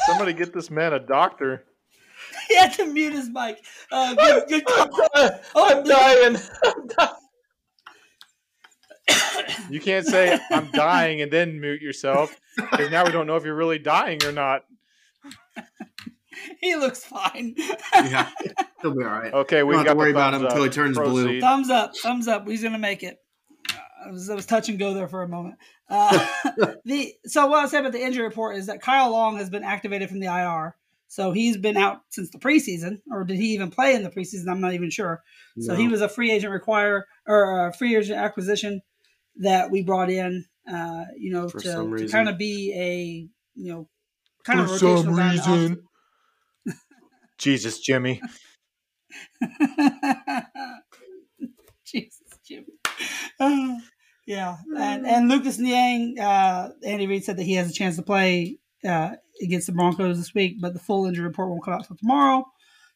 Somebody 0.07 0.33
get 0.33 0.53
this 0.53 0.71
man 0.71 0.93
a 0.93 0.99
doctor. 0.99 1.65
he 2.49 2.57
had 2.57 2.73
to 2.75 2.87
mute 2.87 3.13
his 3.13 3.29
mic. 3.29 3.59
Uh, 3.91 4.15
good, 4.15 4.49
good 4.49 4.65
call. 4.65 4.89
I'm 5.55 5.85
dying. 5.85 6.37
You 9.69 9.81
can't 9.81 10.07
say 10.07 10.39
I'm 10.51 10.71
dying 10.71 11.23
and 11.23 11.33
then 11.33 11.61
mute 11.61 11.83
yourself 11.83 12.39
because 12.57 12.91
now 12.91 13.05
we 13.05 13.11
don't 13.11 13.27
know 13.27 13.37
if 13.37 13.45
you're 13.45 13.55
really 13.55 13.79
dying 13.79 14.23
or 14.25 14.33
not. 14.33 14.65
He 16.61 16.77
looks 16.77 17.05
fine. 17.05 17.55
Yeah, 17.95 18.29
he'll 18.81 18.95
be 18.95 19.05
all 19.05 19.11
right. 19.11 19.33
Okay, 19.33 19.63
we 19.63 19.73
don't 19.73 19.81
have 19.81 19.87
got 19.87 19.93
to 19.93 19.99
worry 19.99 20.11
about 20.11 20.33
thumbs 20.33 20.43
him 20.43 20.49
until 20.49 20.65
he 20.65 20.71
turns 20.71 20.99
blue. 20.99 21.41
Thumbs 21.41 21.71
up, 21.71 21.97
thumbs 21.97 22.29
up. 22.29 22.47
He's 22.49 22.63
gonna 22.63 22.79
make 22.79 23.03
it. 23.03 23.22
Uh, 24.03 24.09
I 24.09 24.11
was, 24.11 24.31
I 24.31 24.35
was 24.35 24.47
touch 24.47 24.69
and 24.69 24.79
go 24.79 24.95
there 24.95 25.09
for 25.09 25.23
a 25.23 25.29
moment. 25.29 25.57
Uh, 25.89 26.27
the 26.85 27.15
so 27.27 27.47
what 27.47 27.65
I 27.65 27.69
said 27.69 27.81
about 27.81 27.93
the 27.93 28.03
injury 28.03 28.25
report 28.25 28.57
is 28.57 28.67
that 28.67 28.83
Kyle 28.83 29.11
Long 29.11 29.37
has 29.37 29.51
been 29.51 29.65
activated 29.65 30.09
from 30.09 30.21
the 30.21 30.27
IR. 30.27 30.77
So 31.09 31.33
he's 31.33 31.59
been 31.59 31.77
out 31.77 32.01
since 32.09 32.31
the 32.31 32.39
preseason, 32.39 33.03
or 33.11 33.25
did 33.25 33.37
he 33.37 33.53
even 33.53 33.71
play 33.71 33.95
in 33.95 34.03
the 34.03 34.09
preseason? 34.09 34.49
I'm 34.49 34.63
not 34.63 34.73
even 34.73 34.89
sure. 34.89 35.23
So 35.61 35.75
he 35.75 35.87
was 35.87 36.01
a 36.01 36.09
free 36.09 36.31
agent 36.31 36.51
require 36.55 37.07
or 37.27 37.67
a 37.67 37.73
free 37.75 37.95
agent 37.95 38.19
acquisition 38.19 38.81
that 39.37 39.71
we 39.71 39.83
brought 39.83 40.09
in, 40.11 40.47
uh, 40.67 41.05
you 41.19 41.31
know, 41.31 41.51
For 41.51 41.61
to, 41.61 41.97
to 41.99 42.09
kind 42.09 42.31
of 42.31 42.39
be 42.39 42.73
a 42.75 43.29
you 43.55 43.73
know 43.73 43.89
kind 44.45 44.61
of 44.61 44.71
For 44.71 44.79
some 44.79 44.89
rotational 44.89 45.17
guy 45.17 45.31
in 45.33 45.37
the 45.37 45.51
reason. 45.53 45.83
Jesus, 47.37 47.81
Jimmy. 47.81 48.23
Jesus, 51.85 52.23
Jimmy. 52.47 52.67
Uh, 53.39 53.77
Yeah, 54.27 54.57
and 54.77 55.07
and 55.07 55.29
Lucas 55.29 55.59
Niang, 55.59 56.19
uh, 56.19 56.71
Andy 56.85 57.07
Reid 57.07 57.25
said 57.25 57.37
that 57.39 57.43
he 57.43 57.55
has 57.55 57.69
a 57.69 57.75
chance 57.75 57.97
to 57.97 58.03
play 58.03 58.59
uh, 58.85 59.17
against 59.43 59.67
the 59.67 59.73
Broncos 59.73 60.19
this 60.19 60.35
week, 60.35 60.57
but 60.61 60.75
the 60.75 60.79
full 60.79 61.07
injury 61.07 61.25
report 61.25 61.49
won't 61.49 61.65
come 61.65 61.75
out 61.75 61.81
until 61.81 61.97
tomorrow. 61.97 62.45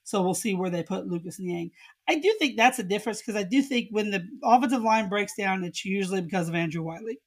So 0.05 0.23
we'll 0.23 0.35
see 0.35 0.55
where 0.55 0.71
they 0.71 0.85
put 0.85 1.09
Lucas 1.09 1.41
Niang. 1.41 1.73
I 2.09 2.21
do 2.21 2.33
think 2.39 2.57
that's 2.57 2.79
a 2.79 2.85
difference 2.85 3.21
because 3.21 3.35
I 3.35 3.43
do 3.43 3.61
think 3.61 3.89
when 3.91 4.13
the 4.13 4.25
offensive 4.45 4.83
line 4.83 5.09
breaks 5.09 5.35
down, 5.37 5.65
it's 5.65 5.85
usually 5.85 6.21
because 6.21 6.49
of 6.49 6.55
Andrew 6.55 6.85
Wylie. 6.85 7.19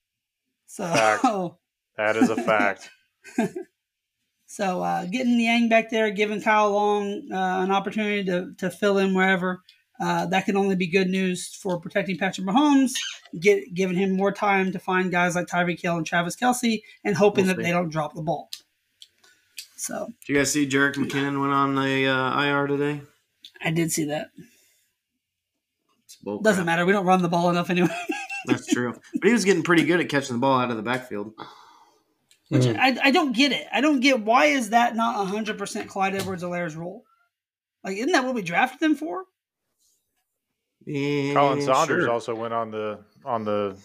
So, 0.65 0.85
Fact. 0.85 1.25
That 1.99 2.15
is 2.15 2.29
a 2.29 2.37
fact. 2.37 2.89
so 4.45 4.81
uh, 4.81 5.03
getting 5.03 5.35
Niang 5.35 5.67
back 5.67 5.89
there, 5.89 6.09
giving 6.11 6.41
Kyle 6.41 6.71
Long 6.71 7.29
uh, 7.29 7.59
an 7.61 7.71
opportunity 7.71 8.23
to, 8.23 8.53
to 8.59 8.69
fill 8.69 8.99
in 8.99 9.13
wherever, 9.13 9.61
uh, 9.99 10.25
that 10.27 10.45
can 10.45 10.55
only 10.55 10.75
be 10.75 10.87
good 10.87 11.09
news 11.09 11.47
for 11.47 11.79
protecting 11.79 12.17
Patrick 12.17 12.47
Mahomes, 12.47 12.93
get 13.39 13.73
giving 13.73 13.97
him 13.97 14.15
more 14.15 14.31
time 14.31 14.71
to 14.71 14.79
find 14.79 15.11
guys 15.11 15.35
like 15.35 15.47
Tyreek 15.47 15.81
Hill 15.81 15.97
and 15.97 16.05
Travis 16.05 16.35
Kelce, 16.35 16.81
and 17.03 17.15
hoping 17.15 17.47
We'll 17.47 17.55
that 17.55 17.63
they 17.63 17.71
don't 17.71 17.89
drop 17.89 18.13
the 18.15 18.21
ball. 18.21 18.49
So 19.75 20.07
Did 20.25 20.29
you 20.29 20.35
guys 20.35 20.51
see 20.51 20.67
Jerick 20.67 20.95
McKinnon 20.95 21.39
went 21.39 21.53
on 21.53 21.75
the 21.75 22.07
uh, 22.07 22.43
IR 22.43 22.67
today? 22.67 23.01
I 23.63 23.71
did 23.71 23.91
see 23.91 24.05
that. 24.05 24.31
It's 26.05 26.17
Doesn't 26.43 26.65
matter. 26.65 26.85
We 26.85 26.93
don't 26.93 27.05
run 27.05 27.21
the 27.21 27.29
ball 27.29 27.49
enough 27.49 27.69
anyway. 27.69 27.89
That's 28.45 28.67
true. 28.67 28.93
But 29.15 29.27
he 29.27 29.33
was 29.33 29.45
getting 29.45 29.63
pretty 29.63 29.83
good 29.83 29.99
at 29.99 30.09
catching 30.09 30.35
the 30.35 30.39
ball 30.39 30.59
out 30.59 30.71
of 30.71 30.77
the 30.77 30.83
backfield. 30.83 31.33
Which 32.49 32.65
I, 32.65 32.97
I 33.03 33.11
don't 33.11 33.33
get 33.33 33.51
it. 33.51 33.67
I 33.71 33.79
don't 33.79 33.99
get 33.99 34.21
why 34.21 34.45
is 34.45 34.71
that 34.71 34.95
not 34.95 35.27
hundred 35.27 35.57
percent 35.57 35.87
Clyde 35.87 36.15
Edwards 36.15 36.41
Helaire's 36.41 36.75
role? 36.75 37.03
Like, 37.83 37.97
isn't 37.97 38.11
that 38.11 38.25
what 38.25 38.33
we 38.33 38.41
drafted 38.41 38.81
him 38.81 38.95
for? 38.95 39.25
Yeah, 40.89 41.35
Khalen 41.35 41.61
eh, 41.61 41.65
Saunders 41.65 42.05
sure. 42.05 42.11
also 42.11 42.33
went 42.33 42.51
on 42.51 42.71
the 42.71 42.99
on 43.23 43.45
the 43.45 43.77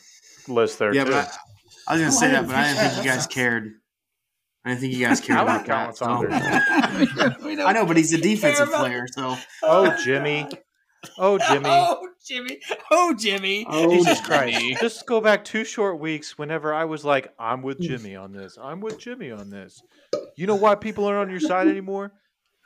list 0.49 0.79
there 0.79 0.95
Yeah, 0.95 1.05
too. 1.05 1.11
but 1.11 1.39
I, 1.87 1.93
I 1.93 1.95
was 1.95 2.01
gonna 2.01 2.13
say 2.13 2.29
I 2.29 2.31
that, 2.31 2.47
but 2.47 2.55
I 2.55 2.63
didn't 2.65 2.79
think 2.79 2.93
think 2.93 3.05
you 3.05 3.11
guys 3.11 3.27
cared. 3.27 3.73
I 4.65 4.71
didn't 4.71 4.81
think 4.81 4.95
you 4.95 5.07
guys 5.07 5.21
cared 5.27 5.41
about 5.41 5.67
Khalen 5.67 5.67
that. 5.67 5.97
Saunders. 5.99 7.45
We 7.45 7.63
I 7.63 7.75
know, 7.75 7.85
but 7.85 7.99
he's 7.99 8.15
a 8.15 8.19
defensive 8.19 8.71
player, 8.71 9.07
so 9.13 9.37
oh, 9.63 9.95
Jimmy. 10.03 10.49
Oh, 11.19 11.39
Jimmy. 11.39 11.69
Oh, 11.71 12.09
Jimmy. 12.27 12.59
Oh, 12.91 13.15
Jimmy. 13.15 13.67
Oh, 13.69 13.91
Jesus 13.91 14.19
Christ. 14.23 14.81
Just 14.81 15.07
go 15.07 15.21
back 15.21 15.45
two 15.45 15.63
short 15.63 16.01
weeks 16.01 16.39
whenever 16.39 16.73
I 16.73 16.87
was 16.87 17.05
like, 17.05 17.35
I'm 17.39 17.61
with 17.61 17.79
Jimmy 17.79 18.17
on 18.17 18.33
this. 18.33 18.57
I'm 18.59 18.81
with 18.81 18.99
Jimmy 18.99 19.31
on 19.31 19.51
this. 19.51 19.83
You 20.35 20.47
know 20.47 20.55
why 20.55 20.75
people 20.75 21.05
aren't 21.05 21.29
on 21.29 21.31
your 21.31 21.41
side 21.41 21.69
anymore? 21.69 22.13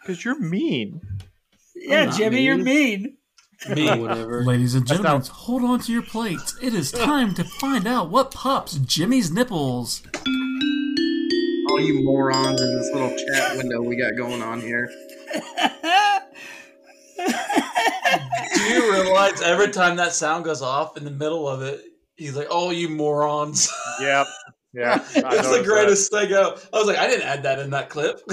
Because 0.01 0.25
you're 0.25 0.39
mean. 0.39 1.01
Yeah, 1.75 2.05
not 2.05 2.17
Jimmy, 2.17 2.45
you're 2.45 2.57
mean. 2.57 3.18
Mean. 3.67 3.75
Me. 3.75 3.99
whatever. 4.01 4.45
Ladies 4.45 4.75
and 4.75 4.87
That's 4.87 5.01
gentlemen, 5.01 5.27
hold 5.31 5.65
on 5.65 5.81
to 5.81 5.93
your 5.93 6.03
plates. 6.03 6.57
It 6.63 6.75
is 6.75 6.93
time 6.93 7.35
to 7.35 7.45
find 7.45 7.87
out 7.87 8.11
what 8.11 8.31
pops 8.31 8.75
Jimmy's 8.79 9.31
nipples. 9.31 10.03
All 11.71 11.81
you 11.81 12.03
morons 12.03 12.61
in 12.61 12.77
this 12.79 12.91
little 12.93 13.15
chat 13.17 13.57
window 13.57 13.83
we 13.83 13.97
got 13.97 14.17
going 14.17 14.43
on 14.43 14.61
here. 14.61 14.89
Do 17.27 18.61
you 18.65 18.93
realize 18.93 19.43
every 19.43 19.71
time 19.71 19.97
that 19.97 20.13
sound 20.13 20.45
goes 20.45 20.63
off 20.63 20.97
in 20.97 21.05
the 21.05 21.11
middle 21.11 21.49
of 21.49 21.63
it, 21.63 21.83
he's 22.17 22.37
like, 22.37 22.47
"Oh, 22.51 22.71
you 22.71 22.89
morons!" 22.89 23.71
Yep. 24.01 24.27
Yeah. 24.73 24.95
I 24.95 24.99
it's 24.99 25.15
the 25.15 25.21
noticed 25.31 25.51
that. 25.51 25.65
greatest 25.65 26.11
thing 26.13 26.33
out. 26.35 26.65
I 26.73 26.79
was 26.79 26.87
like, 26.87 26.99
I 26.99 27.09
didn't 27.09 27.27
add 27.27 27.43
that 27.43 27.59
in 27.59 27.71
that 27.71 27.91
clip. 27.91 28.21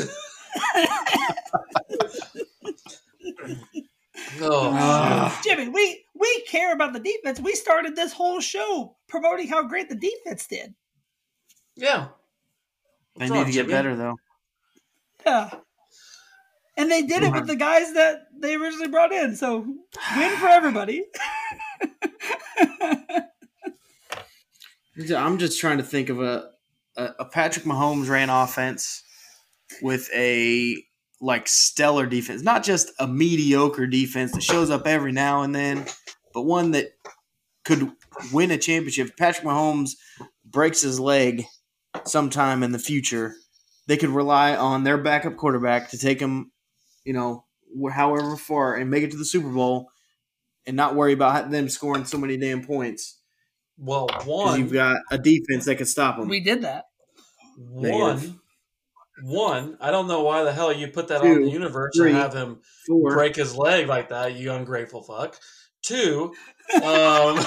oh, 4.41 5.41
Jimmy, 5.43 5.69
we 5.69 6.03
we 6.13 6.45
care 6.47 6.73
about 6.73 6.93
the 6.93 6.99
defense. 6.99 7.39
We 7.39 7.53
started 7.53 7.95
this 7.95 8.13
whole 8.13 8.39
show 8.39 8.95
promoting 9.07 9.47
how 9.47 9.63
great 9.63 9.89
the 9.89 9.95
defense 9.95 10.47
did. 10.47 10.73
yeah. 11.75 12.07
They 13.17 13.25
need 13.25 13.31
wrong, 13.31 13.45
to 13.45 13.51
get 13.51 13.61
Jimmy? 13.61 13.73
better 13.73 13.95
though. 13.95 14.15
Yeah. 15.25 15.49
And 16.77 16.91
they 16.91 17.03
did 17.03 17.23
it 17.23 17.31
with 17.31 17.47
the 17.47 17.55
guys 17.55 17.93
that 17.93 18.27
they 18.37 18.55
originally 18.55 18.89
brought 18.89 19.13
in. 19.13 19.37
So 19.37 19.59
win 20.17 20.37
for 20.37 20.47
everybody. 20.47 21.05
I'm 25.15 25.37
just 25.37 25.59
trying 25.59 25.77
to 25.77 25.83
think 25.83 26.09
of 26.09 26.21
a 26.21 26.49
a, 26.97 27.09
a 27.19 27.25
Patrick 27.25 27.65
Mahomes 27.65 28.09
ran 28.09 28.29
offense 28.29 29.03
with 29.81 30.09
a 30.13 30.77
like 31.25 31.47
stellar 31.47 32.05
defense, 32.05 32.43
not 32.43 32.63
just 32.63 32.91
a 32.99 33.07
mediocre 33.07 33.87
defense 33.87 34.31
that 34.33 34.43
shows 34.43 34.69
up 34.69 34.85
every 34.85 35.11
now 35.11 35.41
and 35.41 35.55
then, 35.55 35.83
but 36.35 36.43
one 36.43 36.69
that 36.71 36.89
could 37.63 37.91
win 38.31 38.51
a 38.51 38.59
championship. 38.59 39.07
If 39.07 39.17
Patrick 39.17 39.43
Mahomes 39.43 39.93
breaks 40.45 40.81
his 40.81 40.99
leg 40.99 41.43
sometime 42.05 42.61
in 42.61 42.71
the 42.71 42.79
future, 42.79 43.33
they 43.87 43.97
could 43.97 44.11
rely 44.11 44.55
on 44.55 44.83
their 44.83 44.99
backup 44.99 45.35
quarterback 45.35 45.89
to 45.89 45.97
take 45.97 46.19
him, 46.19 46.51
you 47.03 47.13
know, 47.13 47.45
however 47.91 48.37
far 48.37 48.75
and 48.75 48.91
make 48.91 49.03
it 49.03 49.09
to 49.09 49.17
the 49.17 49.25
Super 49.25 49.49
Bowl, 49.49 49.89
and 50.67 50.77
not 50.77 50.95
worry 50.95 51.13
about 51.13 51.49
them 51.49 51.69
scoring 51.69 52.05
so 52.05 52.19
many 52.19 52.37
damn 52.37 52.63
points. 52.63 53.19
Well, 53.79 54.07
one, 54.25 54.59
you've 54.59 54.73
got 54.73 54.97
a 55.09 55.17
defense 55.17 55.65
that 55.65 55.77
can 55.77 55.87
stop 55.87 56.17
them. 56.17 56.27
we 56.27 56.39
did 56.39 56.61
that. 56.61 56.85
one, 57.57 58.39
one. 59.23 59.77
I 59.79 59.91
don't 59.91 60.07
know 60.07 60.21
why 60.23 60.43
the 60.43 60.51
hell 60.53 60.71
you 60.73 60.87
put 60.87 61.07
that 61.09 61.21
Two, 61.21 61.27
on 61.27 61.41
the 61.43 61.49
universe 61.49 61.93
three, 61.95 62.09
and 62.09 62.17
have 62.17 62.33
him 62.33 62.59
Four. 62.87 63.13
break 63.13 63.35
his 63.35 63.55
leg 63.55 63.87
like 63.87 64.09
that. 64.09 64.35
You 64.35 64.51
ungrateful 64.51 65.03
fuck. 65.03 65.37
Two, 65.81 66.33
um, 66.75 67.37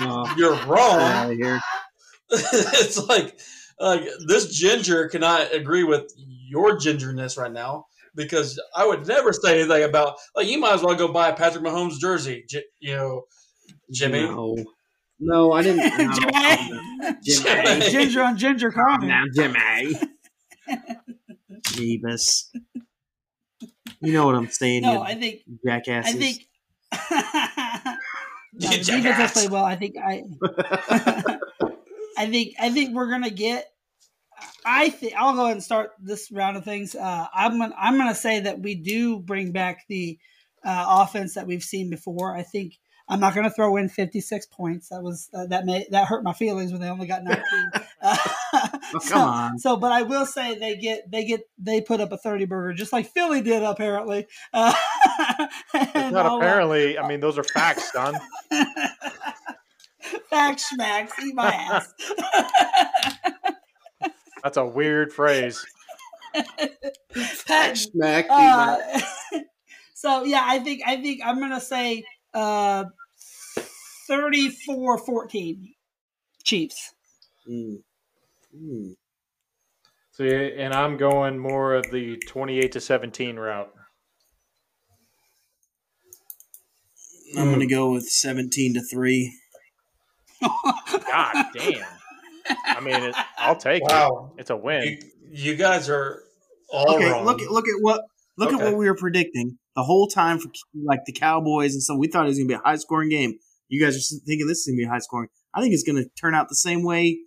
Oh, 0.00 0.34
you're 0.38 0.54
wrong. 0.66 1.00
out 1.00 1.30
of 1.30 1.36
here. 1.36 1.60
it's 2.30 2.98
like 3.08 3.38
like 3.78 4.02
this 4.26 4.48
ginger 4.56 5.08
cannot 5.08 5.52
agree 5.54 5.84
with 5.84 6.10
your 6.48 6.78
gingerness 6.78 7.36
right 7.36 7.52
now 7.52 7.86
because 8.14 8.60
I 8.74 8.86
would 8.86 9.06
never 9.06 9.32
say 9.32 9.60
anything 9.60 9.84
about 9.84 10.16
like 10.34 10.46
you 10.48 10.58
might 10.58 10.72
as 10.74 10.82
well 10.82 10.94
go 10.94 11.08
buy 11.12 11.28
a 11.28 11.36
Patrick 11.36 11.64
Mahomes 11.64 11.98
jersey, 11.98 12.44
J- 12.48 12.64
you 12.80 12.94
know, 12.96 13.22
Jimmy. 13.92 14.22
No, 14.22 14.56
no 15.20 15.52
I 15.52 15.62
didn't. 15.62 15.98
No. 15.98 16.12
Jimmy. 16.14 17.18
Jimmy. 17.24 17.90
Ginger 17.90 18.22
on 18.22 18.38
ginger 18.38 18.70
comment. 18.72 19.08
Now, 19.08 19.24
Jimmy. 19.34 19.94
Jeebus. 21.68 22.50
You 24.00 24.12
know 24.12 24.26
what 24.26 24.34
I'm 24.34 24.48
saying, 24.48 24.82
No, 24.82 24.92
you 24.92 24.98
I 25.00 25.14
think 25.14 25.40
jackasses. 25.64 26.14
I 26.14 26.18
think 26.18 26.46
No, 28.56 28.70
the 28.70 28.76
defense 28.76 28.86
has 28.86 28.86
jackass. 28.86 29.32
played 29.32 29.50
well. 29.50 29.64
I 29.64 29.76
think 29.76 29.96
I 29.98 30.22
I 32.16 32.26
think 32.26 32.54
I 32.60 32.70
think 32.70 32.94
we're 32.94 33.10
gonna 33.10 33.30
get 33.30 33.70
I 34.64 34.90
think 34.90 35.14
I'll 35.16 35.34
go 35.34 35.42
ahead 35.44 35.52
and 35.52 35.62
start 35.62 35.90
this 36.00 36.30
round 36.30 36.56
of 36.56 36.64
things. 36.64 36.94
Uh, 36.94 37.26
I'm 37.34 37.58
gonna, 37.58 37.74
I'm 37.78 37.96
gonna 37.96 38.14
say 38.14 38.40
that 38.40 38.60
we 38.60 38.74
do 38.74 39.18
bring 39.18 39.52
back 39.52 39.84
the 39.88 40.18
uh, 40.64 41.02
offense 41.02 41.34
that 41.34 41.46
we've 41.46 41.62
seen 41.62 41.90
before. 41.90 42.36
I 42.36 42.42
think 42.42 42.78
I'm 43.08 43.20
not 43.20 43.34
gonna 43.34 43.50
throw 43.50 43.76
in 43.76 43.88
56 43.88 44.46
points. 44.46 44.88
That 44.88 45.02
was 45.02 45.28
uh, 45.34 45.46
that 45.46 45.64
may 45.66 45.86
that 45.90 46.06
hurt 46.06 46.22
my 46.24 46.32
feelings 46.32 46.72
when 46.72 46.80
they 46.80 46.88
only 46.88 47.06
got 47.06 47.24
19. 47.24 47.42
So, 49.04 49.14
come 49.14 49.28
on. 49.28 49.58
So, 49.58 49.76
but 49.76 49.92
I 49.92 50.02
will 50.02 50.26
say 50.26 50.58
they 50.58 50.76
get 50.76 51.10
they 51.10 51.24
get 51.24 51.42
they 51.58 51.80
put 51.80 52.00
up 52.00 52.12
a 52.12 52.16
30 52.16 52.44
burger 52.46 52.72
just 52.72 52.92
like 52.92 53.10
Philly 53.12 53.40
did 53.42 53.62
apparently. 53.62 54.26
Uh, 54.52 54.74
It's 55.74 55.94
not 56.12 56.26
I'll, 56.26 56.34
uh, 56.34 56.38
apparently. 56.38 56.98
I 56.98 57.06
mean, 57.08 57.20
those 57.20 57.38
are 57.38 57.44
facts, 57.44 57.92
son. 57.92 58.14
Facts, 60.30 60.68
smacks, 60.68 61.12
eat 61.24 61.34
my 61.34 61.50
ass. 61.50 61.92
That's 64.42 64.58
a 64.58 64.64
weird 64.66 65.12
phrase. 65.12 65.64
Pat, 67.46 67.78
Smack. 67.78 68.26
uh, 68.28 68.76
so 69.94 70.24
yeah, 70.24 70.42
I 70.44 70.58
think 70.58 70.82
I 70.86 71.00
think 71.00 71.20
I'm 71.24 71.40
gonna 71.40 71.60
say 71.60 72.04
uh 72.34 72.84
34-14 74.10 75.74
Chiefs. 76.42 76.94
Mm. 77.48 77.82
Mm. 78.56 78.94
See, 80.12 80.52
and 80.58 80.72
I'm 80.72 80.96
going 80.96 81.38
more 81.38 81.74
of 81.74 81.90
the 81.90 82.16
28 82.28 82.72
to 82.72 82.80
17 82.80 83.36
route. 83.36 83.70
I'm 87.36 87.50
gonna 87.50 87.66
go 87.66 87.90
with 87.92 88.04
17 88.08 88.74
to 88.74 88.80
three. 88.92 89.32
God 90.40 91.46
damn. 91.54 91.82
I 92.66 92.80
mean, 92.80 92.94
it, 93.02 93.16
I'll 93.38 93.56
take 93.56 93.82
it. 93.82 93.90
Wow, 93.90 94.32
It's 94.38 94.50
a 94.50 94.56
win. 94.56 94.82
you, 94.84 94.98
you 95.52 95.56
guys 95.56 95.88
are 95.90 96.22
all 96.72 96.96
Okay, 96.96 97.10
wrong. 97.10 97.24
look 97.24 97.42
at 97.42 97.50
look 97.50 97.66
at 97.66 97.74
what 97.80 98.02
look 98.36 98.52
Okay. 98.52 98.58
at 98.62 98.64
what 98.70 98.78
we 98.78 98.86
were 98.88 98.94
predicting 98.94 99.58
the 99.74 99.82
whole 99.82 100.06
time 100.06 100.38
for 100.38 100.48
like 100.84 101.00
the 101.06 101.12
Cowboys 101.12 101.72
and 101.74 101.82
stuff. 101.82 101.96
We 101.98 102.06
thought 102.08 102.26
it 102.26 102.28
was 102.28 102.38
gonna 102.38 102.48
be 102.48 102.54
a 102.54 102.58
high 102.58 102.76
scoring 102.76 103.08
game. 103.08 103.34
You 103.68 103.84
guys 103.84 103.96
are 103.96 104.18
thinking 104.26 104.46
this 104.46 104.58
is 104.58 104.66
gonna 104.66 104.76
be 104.76 104.84
high 104.84 104.98
scoring. 105.00 105.28
I 105.54 105.60
think 105.60 105.72
it's 105.74 105.82
gonna 105.82 106.04
turn 106.20 106.34
out 106.36 106.48
the 106.48 106.54
same 106.56 106.84
way. 106.84 107.18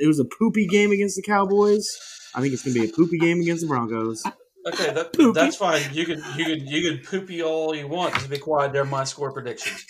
It 0.00 0.06
was 0.06 0.18
a 0.18 0.24
poopy 0.24 0.66
game 0.66 0.92
against 0.92 1.16
the 1.16 1.22
Cowboys. 1.22 1.86
I 2.34 2.40
think 2.40 2.52
it's 2.52 2.62
gonna 2.62 2.74
be 2.74 2.88
a 2.88 2.92
poopy 2.92 3.18
game 3.18 3.40
against 3.40 3.62
the 3.62 3.68
Broncos. 3.68 4.22
Okay, 4.66 4.92
that, 4.92 5.12
that's 5.34 5.56
fine. 5.56 5.82
You 5.92 6.04
can 6.04 6.22
you 6.36 6.44
can 6.44 6.66
you 6.66 6.90
can 6.90 7.04
poopy 7.04 7.42
all 7.42 7.74
you 7.74 7.88
want. 7.88 8.14
Just 8.14 8.28
be 8.28 8.38
quiet. 8.38 8.72
They're 8.72 8.84
my 8.84 9.04
score 9.04 9.32
predictions. 9.32 9.84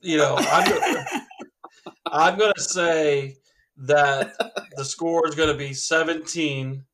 You 0.00 0.18
know, 0.18 0.36
I'm, 0.38 1.04
I'm 2.06 2.38
going 2.38 2.54
to 2.54 2.60
say 2.60 3.36
that 3.78 4.34
the 4.76 4.84
score 4.84 5.26
is 5.26 5.34
going 5.34 5.50
to 5.50 5.58
be 5.58 5.74
17. 5.74 6.84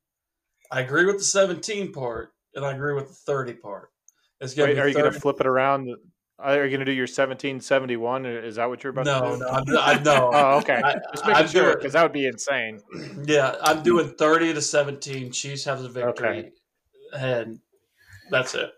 I 0.70 0.80
agree 0.80 1.04
with 1.04 1.18
the 1.18 1.24
17 1.24 1.92
part, 1.92 2.32
and 2.54 2.64
I 2.64 2.72
agree 2.72 2.94
with 2.94 3.08
the 3.08 3.14
30 3.14 3.54
part. 3.54 3.90
It's 4.40 4.54
going 4.54 4.70
Wait, 4.70 4.74
to 4.74 4.76
be 4.76 4.80
are 4.80 4.88
you 4.88 4.94
going 4.94 5.12
to 5.12 5.20
flip 5.20 5.40
it 5.40 5.46
around? 5.46 5.90
Are 6.38 6.64
you 6.64 6.68
going 6.70 6.80
to 6.80 6.84
do 6.84 6.92
your 6.92 7.04
1771? 7.04 8.26
Is 8.26 8.56
that 8.56 8.68
what 8.68 8.82
you're 8.82 8.90
about 8.90 9.04
to 9.04 9.36
do? 9.36 9.44
no, 9.44 9.48
I'm, 9.48 9.64
I 9.78 10.02
know. 10.02 10.30
Oh, 10.34 10.58
okay. 10.58 10.80
I, 10.84 10.94
Just 11.14 11.26
I'm 11.26 11.46
sure 11.48 11.62
doing- 11.62 11.76
because 11.76 11.92
that 11.92 12.02
would 12.02 12.12
be 12.12 12.26
insane. 12.26 12.80
Yeah, 13.24 13.54
I'm 13.62 13.82
doing 13.82 14.08
30 14.18 14.54
to 14.54 14.60
17. 14.60 15.30
Chiefs 15.30 15.64
have 15.64 15.80
the 15.82 15.88
victory. 15.88 16.10
Okay. 16.38 16.50
And 17.16 17.60
that's 18.30 18.54
it. 18.54 18.70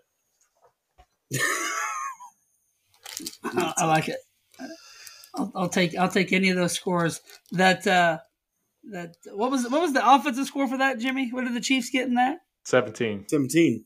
I, 3.43 3.73
I 3.77 3.85
like 3.85 4.09
it. 4.09 4.17
I'll, 5.35 5.51
I'll 5.55 5.69
take 5.69 5.95
I'll 5.97 6.09
take 6.09 6.31
any 6.33 6.49
of 6.49 6.55
those 6.55 6.73
scores. 6.73 7.21
That 7.51 7.85
uh, 7.87 8.19
that 8.91 9.15
what 9.33 9.51
was 9.51 9.63
what 9.69 9.81
was 9.81 9.93
the 9.93 10.07
offensive 10.07 10.45
score 10.47 10.67
for 10.67 10.77
that, 10.77 10.99
Jimmy? 10.99 11.29
What 11.31 11.45
did 11.45 11.53
the 11.55 11.61
Chiefs 11.61 11.89
get 11.89 12.07
in 12.07 12.15
that? 12.15 12.37
17. 12.65 13.25
17. 13.29 13.85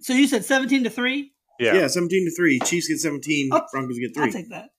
So 0.00 0.12
you 0.12 0.26
said 0.26 0.44
seventeen 0.44 0.84
to 0.84 0.90
three. 0.90 1.32
Yeah. 1.60 1.74
Yeah. 1.74 1.86
17 1.86 2.24
to 2.26 2.30
3. 2.34 2.58
Chiefs 2.60 2.88
get 2.88 2.98
17. 2.98 3.50
I'll- 3.52 3.66
Broncos 3.72 3.98
get 3.98 4.14
three. 4.14 4.24
I'll 4.24 4.32
take 4.32 4.50
that. 4.50 4.70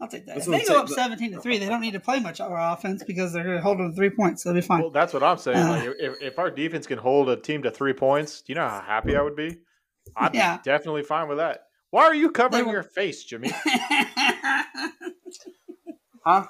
I'll 0.00 0.08
take 0.08 0.26
that. 0.26 0.34
That's 0.36 0.46
if 0.46 0.52
they 0.66 0.72
go 0.74 0.78
up 0.80 0.88
seventeen 0.90 1.32
to 1.32 1.40
three, 1.40 1.56
they 1.56 1.68
don't 1.70 1.80
need 1.80 1.92
to 1.94 2.00
play 2.00 2.20
much 2.20 2.38
of 2.38 2.52
our 2.52 2.74
offense 2.74 3.02
because 3.02 3.32
they're 3.32 3.42
going 3.44 3.56
to 3.56 3.62
hold 3.62 3.78
holding 3.78 3.96
three 3.96 4.10
points. 4.10 4.42
So 4.42 4.50
they'll 4.50 4.60
be 4.60 4.66
fine. 4.66 4.82
Well, 4.82 4.90
that's 4.90 5.14
what 5.14 5.22
I'm 5.22 5.38
saying. 5.38 5.56
Uh. 5.56 5.68
Like, 5.70 5.84
if, 5.98 6.14
if 6.20 6.38
our 6.38 6.50
defense 6.50 6.86
can 6.86 6.98
hold 6.98 7.30
a 7.30 7.36
team 7.36 7.62
to 7.62 7.70
three 7.70 7.94
points, 7.94 8.42
do 8.42 8.52
you 8.52 8.56
know 8.56 8.68
how 8.68 8.82
happy 8.82 9.16
I 9.16 9.22
would 9.22 9.36
be? 9.36 9.56
I'd 10.14 10.34
Yeah. 10.34 10.58
be 10.58 10.62
definitely 10.64 11.02
fine 11.02 11.28
with 11.28 11.38
that. 11.38 11.60
Why 11.92 12.04
are 12.04 12.14
you 12.14 12.30
covering 12.30 12.66
were- 12.66 12.72
your 12.74 12.82
face, 12.82 13.24
Jimmy? 13.24 13.50
Huh? 16.24 16.44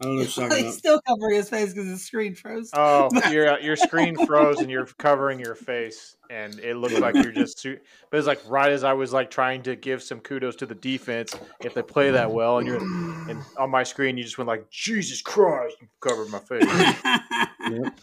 I 0.00 0.04
don't 0.04 0.14
know 0.16 0.20
what 0.22 0.36
you're 0.36 0.48
talking 0.48 0.64
He's 0.64 0.74
about. 0.74 0.78
still 0.78 1.00
covering 1.06 1.34
his 1.36 1.48
face 1.50 1.72
because 1.74 1.88
his 1.88 2.02
screen 2.04 2.34
froze. 2.34 2.70
Oh, 2.72 3.08
your 3.30 3.54
uh, 3.54 3.58
your 3.58 3.76
screen 3.76 4.16
froze 4.26 4.60
and 4.60 4.70
you're 4.70 4.86
covering 4.86 5.38
your 5.38 5.54
face, 5.54 6.16
and 6.30 6.58
it 6.60 6.76
looks 6.76 6.98
like 6.98 7.14
you're 7.16 7.32
just. 7.32 7.58
Su- 7.60 7.78
but 8.10 8.18
it's 8.18 8.26
like 8.26 8.40
right 8.48 8.72
as 8.72 8.82
I 8.84 8.92
was 8.94 9.12
like 9.12 9.30
trying 9.30 9.62
to 9.64 9.76
give 9.76 10.02
some 10.02 10.20
kudos 10.20 10.56
to 10.56 10.66
the 10.66 10.74
defense 10.74 11.34
if 11.62 11.74
they 11.74 11.82
play 11.82 12.10
that 12.10 12.30
well, 12.30 12.58
and 12.58 12.66
you're 12.66 12.80
and 12.80 13.42
on 13.58 13.70
my 13.70 13.82
screen 13.82 14.16
you 14.16 14.24
just 14.24 14.38
went 14.38 14.48
like 14.48 14.70
Jesus 14.70 15.20
Christ, 15.20 15.76
you 15.80 15.88
covered 16.00 16.30
my 16.30 16.38
face. 16.38 17.90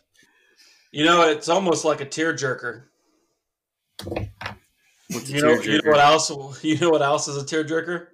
You 0.92 1.04
know, 1.04 1.30
it's 1.30 1.50
almost 1.50 1.84
like 1.84 2.00
a 2.00 2.06
tearjerker. 2.06 2.84
What's 4.06 5.30
You 5.30 5.42
know, 5.42 5.54
you 5.62 5.82
know 5.82 5.92
what 5.92 6.00
else? 6.00 6.64
You 6.64 6.78
know 6.80 6.90
what 6.90 7.02
else 7.02 7.28
is 7.28 7.38
a 7.38 7.46
tearjerker? 7.46 8.08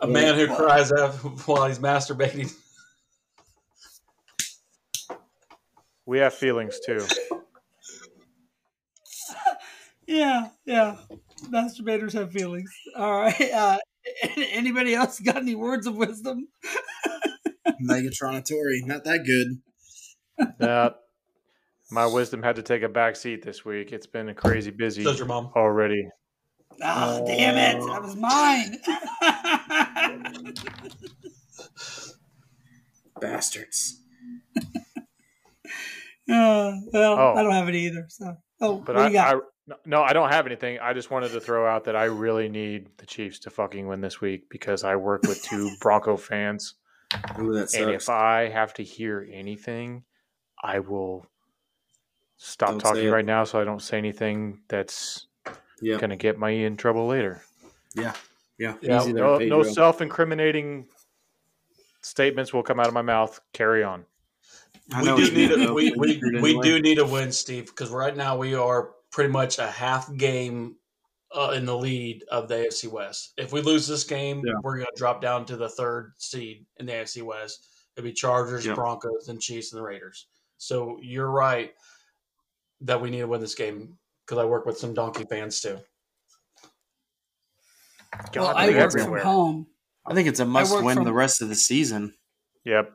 A 0.00 0.06
What? 0.06 0.12
man 0.12 0.34
who 0.36 0.46
cries 0.54 0.92
out 0.92 1.14
while 1.46 1.66
he's 1.66 1.78
masturbating. 1.78 2.52
we 6.06 6.18
have 6.18 6.34
feelings 6.34 6.78
too. 6.84 7.04
yeah, 10.06 10.48
yeah. 10.64 10.96
Masturbators 11.44 12.12
have 12.14 12.32
feelings. 12.32 12.70
All 12.96 13.18
right. 13.20 13.40
Uh, 13.52 13.78
anybody 14.36 14.94
else 14.94 15.20
got 15.20 15.36
any 15.36 15.54
words 15.54 15.86
of 15.86 15.96
wisdom? 15.96 16.48
Megatronatory. 17.82 18.84
Not 18.84 19.04
that 19.04 19.24
good. 19.26 19.58
Yeah, 20.60 20.90
my 21.90 22.06
wisdom 22.06 22.42
had 22.44 22.56
to 22.56 22.62
take 22.62 22.82
a 22.82 22.88
back 22.88 23.16
seat 23.16 23.42
this 23.42 23.64
week. 23.64 23.90
It's 23.92 24.06
been 24.06 24.28
a 24.28 24.34
crazy 24.34 24.70
busy 24.70 25.02
Says 25.02 25.18
your 25.18 25.26
mom. 25.26 25.50
already. 25.56 26.08
Oh, 26.82 27.26
damn 27.26 27.56
it. 27.56 27.80
That 27.86 28.02
was 28.02 28.16
mine. 28.16 28.78
Bastards. 33.20 34.02
Uh, 36.30 36.74
well, 36.92 37.18
Oh. 37.18 37.34
I 37.36 37.42
don't 37.42 37.52
have 37.54 37.70
it 37.70 37.74
either. 37.74 38.04
So, 38.10 38.36
oh, 38.60 38.76
But 38.80 38.96
what 38.96 39.04
I, 39.06 39.08
you 39.08 39.12
got? 39.14 39.36
I 39.36 39.40
no, 39.86 40.02
I 40.02 40.12
don't 40.12 40.30
have 40.30 40.44
anything. 40.44 40.78
I 40.78 40.92
just 40.92 41.10
wanted 41.10 41.32
to 41.32 41.40
throw 41.40 41.66
out 41.66 41.84
that 41.84 41.96
I 41.96 42.04
really 42.04 42.50
need 42.50 42.88
the 42.98 43.06
Chiefs 43.06 43.38
to 43.40 43.50
fucking 43.50 43.86
win 43.86 44.02
this 44.02 44.20
week 44.20 44.50
because 44.50 44.84
I 44.84 44.96
work 44.96 45.22
with 45.22 45.42
two 45.42 45.70
Bronco 45.80 46.18
fans, 46.18 46.74
Ooh, 47.40 47.54
that 47.54 47.72
and 47.74 47.90
if 47.90 48.10
I 48.10 48.50
have 48.50 48.74
to 48.74 48.84
hear 48.84 49.26
anything, 49.32 50.04
I 50.62 50.80
will 50.80 51.24
stop 52.36 52.72
Don't 52.72 52.80
talking 52.80 53.08
right 53.10 53.24
now 53.24 53.44
so 53.44 53.58
I 53.58 53.64
don't 53.64 53.80
say 53.80 53.96
anything 53.96 54.60
that's 54.68 55.27
Yeah. 55.80 55.98
gonna 55.98 56.16
get 56.16 56.38
me 56.38 56.64
in 56.64 56.76
trouble 56.76 57.06
later. 57.06 57.42
Yeah. 57.94 58.14
Yeah. 58.58 58.74
Yeah, 58.80 59.00
Easy 59.00 59.12
there, 59.12 59.24
No, 59.24 59.38
no 59.38 59.62
self-incriminating 59.62 60.88
statements 62.02 62.52
will 62.52 62.62
come 62.62 62.80
out 62.80 62.88
of 62.88 62.94
my 62.94 63.02
mouth. 63.02 63.40
Carry 63.52 63.84
on. 63.84 64.04
I 64.92 65.14
We 65.14 65.26
do 65.26 65.32
need 65.34 65.52
a, 65.52 65.72
we, 65.72 65.92
we, 65.96 66.40
we 66.40 66.60
do 66.60 66.80
need 66.80 66.98
a 66.98 67.04
win, 67.06 67.30
Steve, 67.30 67.66
because 67.66 67.90
right 67.90 68.16
now 68.16 68.36
we 68.36 68.54
are 68.54 68.90
pretty 69.10 69.30
much 69.30 69.58
a 69.58 69.66
half 69.66 70.12
game 70.16 70.76
uh, 71.34 71.52
in 71.54 71.66
the 71.66 71.76
lead 71.76 72.24
of 72.30 72.48
the 72.48 72.54
AFC 72.54 72.90
West. 72.90 73.34
If 73.36 73.52
we 73.52 73.60
lose 73.60 73.86
this 73.86 74.04
game, 74.04 74.42
Yeah. 74.44 74.54
we're 74.62 74.76
going 74.76 74.86
to 74.86 74.98
drop 74.98 75.20
down 75.20 75.44
to 75.46 75.56
the 75.56 75.68
third 75.68 76.14
seed 76.16 76.64
in 76.78 76.86
the 76.86 76.92
AFC 76.92 77.22
West. 77.22 77.66
It'll 77.96 78.06
be 78.06 78.12
Chargers, 78.12 78.64
Yeah. 78.64 78.74
Broncos, 78.74 79.28
and 79.28 79.40
Chiefs 79.40 79.72
and 79.72 79.78
the 79.78 79.84
Raiders. 79.84 80.26
So 80.56 80.98
you're 81.02 81.30
right 81.30 81.74
that 82.80 83.00
we 83.00 83.10
need 83.10 83.20
to 83.20 83.28
win 83.28 83.40
this 83.40 83.54
game 83.54 83.98
because 84.28 84.42
I 84.42 84.44
work 84.44 84.66
with 84.66 84.76
some 84.76 84.92
Donkey 84.92 85.24
fans 85.24 85.60
too. 85.62 85.78
God, 88.32 88.36
well, 88.36 88.46
I 88.56 88.66
they're 88.70 88.80
work 88.82 88.92
from 88.92 89.18
home. 89.20 89.66
I 90.06 90.14
think 90.14 90.28
it's 90.28 90.40
a 90.40 90.44
must 90.44 90.74
win 90.82 90.96
from- 90.96 91.04
the 91.04 91.12
rest 91.12 91.40
of 91.42 91.48
the 91.48 91.54
season. 91.54 92.14
Yep. 92.64 92.92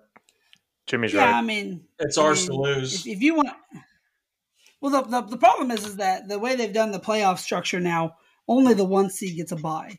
Jimmy's 0.88 1.14
Yeah, 1.14 1.38
I 1.38 1.42
mean, 1.42 1.86
It's 2.00 2.18
I 2.18 2.24
ours 2.24 2.46
to 2.48 2.54
lose. 2.54 3.06
If, 3.08 3.16
if 3.18 3.22
you 3.22 3.36
want, 3.36 3.50
well, 4.82 4.92
the, 5.04 5.10
the 5.10 5.22
the 5.30 5.38
problem 5.38 5.72
is 5.72 5.86
is 5.86 5.96
that 5.96 6.28
the 6.28 6.38
way 6.38 6.56
they've 6.56 6.74
done 6.74 6.92
the 6.92 7.00
playoff 7.00 7.38
structure 7.40 7.80
now, 7.80 8.16
only 8.50 8.74
the 8.74 8.84
one 8.84 9.10
seed 9.10 9.38
gets 9.38 9.54
a 9.54 9.56
bye. 9.56 9.98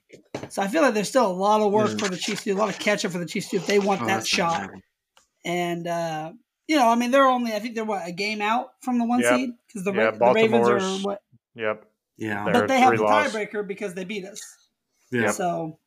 So 0.50 0.60
I 0.60 0.68
feel 0.68 0.82
like 0.82 0.92
there's 0.92 1.08
still 1.08 1.26
a 1.26 1.32
lot 1.32 1.62
of 1.62 1.72
work 1.72 1.90
Mm. 1.92 2.00
for 2.00 2.08
the 2.08 2.18
Chiefs 2.18 2.44
to 2.44 2.50
do, 2.50 2.56
a 2.56 2.60
lot 2.60 2.68
of 2.68 2.78
catch 2.78 3.04
up 3.06 3.12
for 3.12 3.18
the 3.18 3.24
Chiefs 3.26 3.46
to 3.48 3.56
do 3.56 3.60
if 3.62 3.66
they 3.66 3.78
want 3.78 4.02
Oh, 4.02 4.06
that 4.06 4.26
shot. 4.26 4.60
not. 4.60 4.70
And 5.46 5.86
uh, 5.86 6.32
you 6.68 6.76
know, 6.76 6.86
I 6.88 6.96
mean, 6.96 7.10
they're 7.10 7.26
only 7.26 7.54
I 7.54 7.60
think 7.60 7.74
they're 7.76 7.84
what 7.86 8.06
a 8.06 8.12
game 8.12 8.42
out 8.42 8.68
from 8.82 8.98
the 8.98 9.06
one 9.06 9.20
Yep. 9.20 9.34
seed 9.36 9.50
because 9.66 9.84
the, 9.84 9.92
Yeah, 9.94 10.02
Ra- 10.18 10.32
the 10.32 10.32
Ravens 10.34 10.68
are 10.68 10.80
what, 11.02 11.22
Yep. 11.54 11.86
Yeah. 12.16 12.44
They're 12.44 12.52
but 12.52 12.68
they 12.68 12.80
have 12.80 12.96
the 12.96 13.02
loss. 13.02 13.32
tiebreaker 13.32 13.66
because 13.66 13.94
they 13.94 14.04
beat 14.04 14.24
us. 14.24 14.40
Yeah. 15.10 15.30
So, 15.30 15.78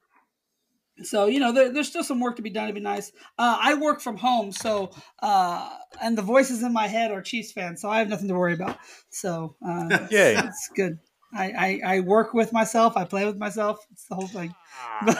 so 1.03 1.25
you 1.25 1.39
know, 1.39 1.51
there, 1.51 1.71
there's 1.71 1.87
still 1.87 2.03
some 2.03 2.19
work 2.19 2.37
to 2.37 2.41
be 2.41 2.49
done. 2.49 2.65
It'd 2.65 2.75
be 2.75 2.81
nice. 2.81 3.11
Uh, 3.37 3.57
I 3.61 3.75
work 3.75 4.01
from 4.01 4.17
home, 4.17 4.51
so 4.51 4.91
uh, 5.21 5.69
and 6.01 6.17
the 6.17 6.21
voices 6.21 6.63
in 6.63 6.73
my 6.73 6.87
head 6.87 7.11
are 7.11 7.21
Chiefs 7.21 7.51
fans, 7.51 7.81
so 7.81 7.89
I 7.89 7.99
have 7.99 8.09
nothing 8.09 8.27
to 8.29 8.33
worry 8.33 8.53
about. 8.53 8.77
So, 9.09 9.55
uh, 9.65 9.87
it's, 9.91 10.11
it's 10.11 10.69
good. 10.75 10.99
I, 11.33 11.81
I 11.85 11.95
I 11.95 11.99
work 11.99 12.33
with 12.33 12.53
myself. 12.53 12.95
I 12.95 13.03
play 13.03 13.25
with 13.25 13.37
myself. 13.37 13.85
It's 13.91 14.05
the 14.05 14.15
whole 14.15 14.27
thing. 14.27 14.55
Why? 15.03 15.15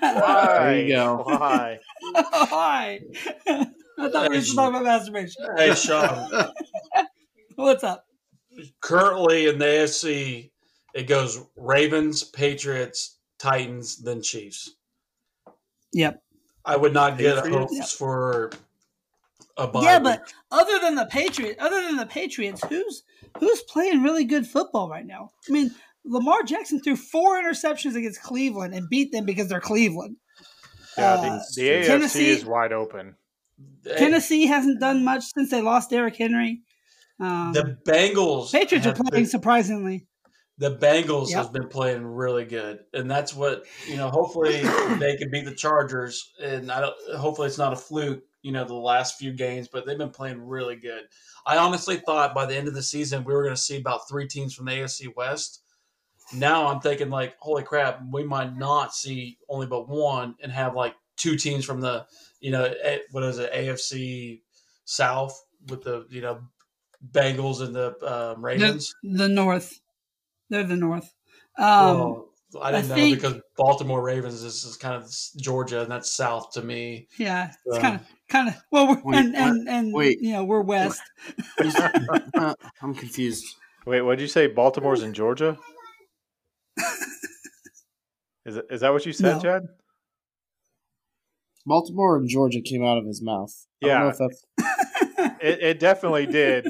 There 0.00 0.82
you 0.82 0.94
go. 0.94 1.22
Why? 1.24 1.78
Hi. 2.16 3.00
I 3.46 4.08
thought 4.08 4.30
we 4.30 4.36
were 4.36 4.42
just 4.42 4.54
talking 4.54 4.80
about 4.80 4.84
masturbation. 4.84 5.44
Hey, 5.56 5.74
Sean. 5.74 6.30
What's 7.56 7.84
up? 7.84 8.06
Currently 8.80 9.46
in 9.48 9.58
the 9.58 9.64
AFC, 9.64 10.50
it 10.94 11.06
goes 11.06 11.40
Ravens, 11.56 12.24
Patriots, 12.24 13.18
Titans, 13.38 13.96
then 13.98 14.22
Chiefs. 14.22 14.74
Yep. 15.92 16.22
I 16.64 16.76
would 16.76 16.92
not 16.92 17.18
get 17.18 17.42
Patriots? 17.42 17.74
hopes 17.76 17.92
for 17.92 18.50
a 19.56 19.66
bye. 19.66 19.82
Yeah, 19.82 19.96
week. 19.98 20.04
but 20.04 20.32
other 20.50 20.78
than 20.80 20.94
the 20.94 21.06
Patriots, 21.06 21.56
other 21.60 21.82
than 21.82 21.96
the 21.96 22.06
Patriots, 22.06 22.62
who's 22.68 23.02
who's 23.38 23.62
playing 23.62 24.02
really 24.02 24.24
good 24.24 24.46
football 24.46 24.88
right 24.88 25.06
now? 25.06 25.32
I 25.48 25.52
mean, 25.52 25.70
Lamar 26.04 26.42
Jackson 26.42 26.80
threw 26.80 26.96
four 26.96 27.42
interceptions 27.42 27.94
against 27.96 28.22
Cleveland 28.22 28.74
and 28.74 28.88
beat 28.88 29.10
them 29.12 29.24
because 29.24 29.48
they're 29.48 29.60
Cleveland. 29.60 30.16
Yeah, 30.98 31.14
Uh, 31.14 31.20
the, 31.22 31.44
the 31.56 31.68
AFC 31.68 31.86
Tennessee- 31.86 32.28
is 32.30 32.44
wide 32.44 32.72
open. 32.72 33.16
Tennessee 33.96 34.46
hasn't 34.46 34.80
done 34.80 35.04
much 35.04 35.22
since 35.34 35.50
they 35.50 35.60
lost 35.60 35.90
Derrick 35.90 36.16
Henry. 36.16 36.62
Um, 37.20 37.52
the 37.52 37.76
Bengals. 37.86 38.50
Patriots 38.52 38.86
are 38.86 38.94
playing 38.94 39.10
been- 39.24 39.26
surprisingly. 39.26 40.06
the 40.58 40.76
Bengals 40.76 41.30
Yep. 41.30 41.36
has 41.38 41.48
been 41.48 41.68
playing 41.68 42.04
really 42.04 42.44
good, 42.44 42.80
and 42.92 43.10
that's 43.10 43.34
what 43.34 43.64
you 43.88 43.96
know. 43.96 44.08
Hopefully, 44.10 44.60
they 44.98 45.16
can 45.16 45.30
beat 45.30 45.44
the 45.44 45.54
Chargers, 45.54 46.32
and 46.42 46.70
I 46.72 46.80
don't. 46.80 46.94
Hopefully, 47.16 47.48
it's 47.48 47.58
not 47.58 47.72
a 47.72 47.76
fluke. 47.76 48.22
You 48.42 48.52
know, 48.52 48.64
the 48.64 48.74
last 48.74 49.18
few 49.18 49.32
games, 49.34 49.68
but 49.68 49.84
they've 49.84 49.98
been 49.98 50.10
playing 50.10 50.40
really 50.40 50.76
good. 50.76 51.02
I 51.46 51.58
honestly 51.58 51.96
thought 51.96 52.34
by 52.34 52.46
the 52.46 52.56
end 52.56 52.68
of 52.68 52.74
the 52.74 52.82
season 52.82 53.22
we 53.24 53.34
were 53.34 53.42
going 53.42 53.54
to 53.54 53.60
see 53.60 53.76
about 53.78 54.08
three 54.08 54.26
teams 54.26 54.54
from 54.54 54.64
the 54.66 54.72
AFC 54.72 55.14
West. 55.14 55.62
Now 56.32 56.68
I'm 56.68 56.80
thinking 56.80 57.10
like, 57.10 57.34
holy 57.40 57.64
crap, 57.64 58.00
we 58.10 58.22
might 58.24 58.56
not 58.56 58.94
see 58.94 59.36
only 59.48 59.66
but 59.66 59.88
one, 59.88 60.36
and 60.42 60.50
have 60.52 60.74
like 60.74 60.94
two 61.16 61.36
teams 61.36 61.66
from 61.66 61.80
the, 61.82 62.06
you 62.40 62.50
know, 62.50 62.72
what 63.10 63.24
is 63.24 63.38
it, 63.38 63.52
AFC 63.52 64.40
South 64.86 65.38
with 65.68 65.82
the 65.82 66.06
you 66.08 66.22
know 66.22 66.40
Bengals 67.12 67.60
and 67.62 67.74
the 67.74 67.94
um, 68.34 68.44
Ravens. 68.44 68.94
The 69.02 69.28
North, 69.28 69.80
they're 70.48 70.64
the 70.64 70.76
North. 70.76 71.12
Um, 71.58 71.66
Well, 72.52 72.62
I 72.62 72.72
didn't 72.72 72.86
I 72.86 72.88
know 72.88 72.94
think- 72.96 73.16
because 73.22 73.40
Baltimore 73.56 74.02
Ravens 74.02 74.42
is, 74.42 74.64
is 74.64 74.76
kind 74.76 74.94
of 74.94 75.08
Georgia, 75.40 75.82
and 75.82 75.90
that's 75.90 76.10
south 76.10 76.50
to 76.52 76.62
me. 76.62 77.06
Yeah, 77.16 77.52
it's 77.64 77.76
Um, 77.76 77.82
kind 77.82 77.94
of 77.96 78.06
kind 78.28 78.48
of 78.48 78.54
well, 78.72 78.88
we're, 78.88 79.00
Wait, 79.04 79.16
and 79.18 79.36
and 79.36 79.68
and 79.68 79.92
wait. 79.94 80.18
you 80.20 80.32
know 80.32 80.44
we're 80.44 80.60
west. 80.62 81.00
I'm 82.82 82.94
confused. 82.94 83.46
Wait, 83.86 84.02
what 84.02 84.16
did 84.18 84.22
you 84.22 84.28
say? 84.28 84.46
Baltimore's 84.46 85.02
in 85.02 85.14
Georgia? 85.14 85.58
Is 88.46 88.56
it, 88.56 88.64
is 88.70 88.80
that 88.80 88.92
what 88.92 89.04
you 89.04 89.12
said, 89.12 89.34
No. 89.36 89.40
Chad? 89.42 89.62
Baltimore 91.66 92.16
and 92.16 92.26
Georgia 92.28 92.60
came 92.62 92.82
out 92.84 92.96
of 92.98 93.04
his 93.06 93.20
mouth. 93.22 93.52
I 93.84 93.86
don't 93.86 93.98
know 94.00 94.04
Yeah. 94.06 94.10
if 94.10 94.18
that's 94.18 95.38
It, 95.42 95.62
it 95.62 95.78
definitely 95.78 96.26
did. 96.26 96.66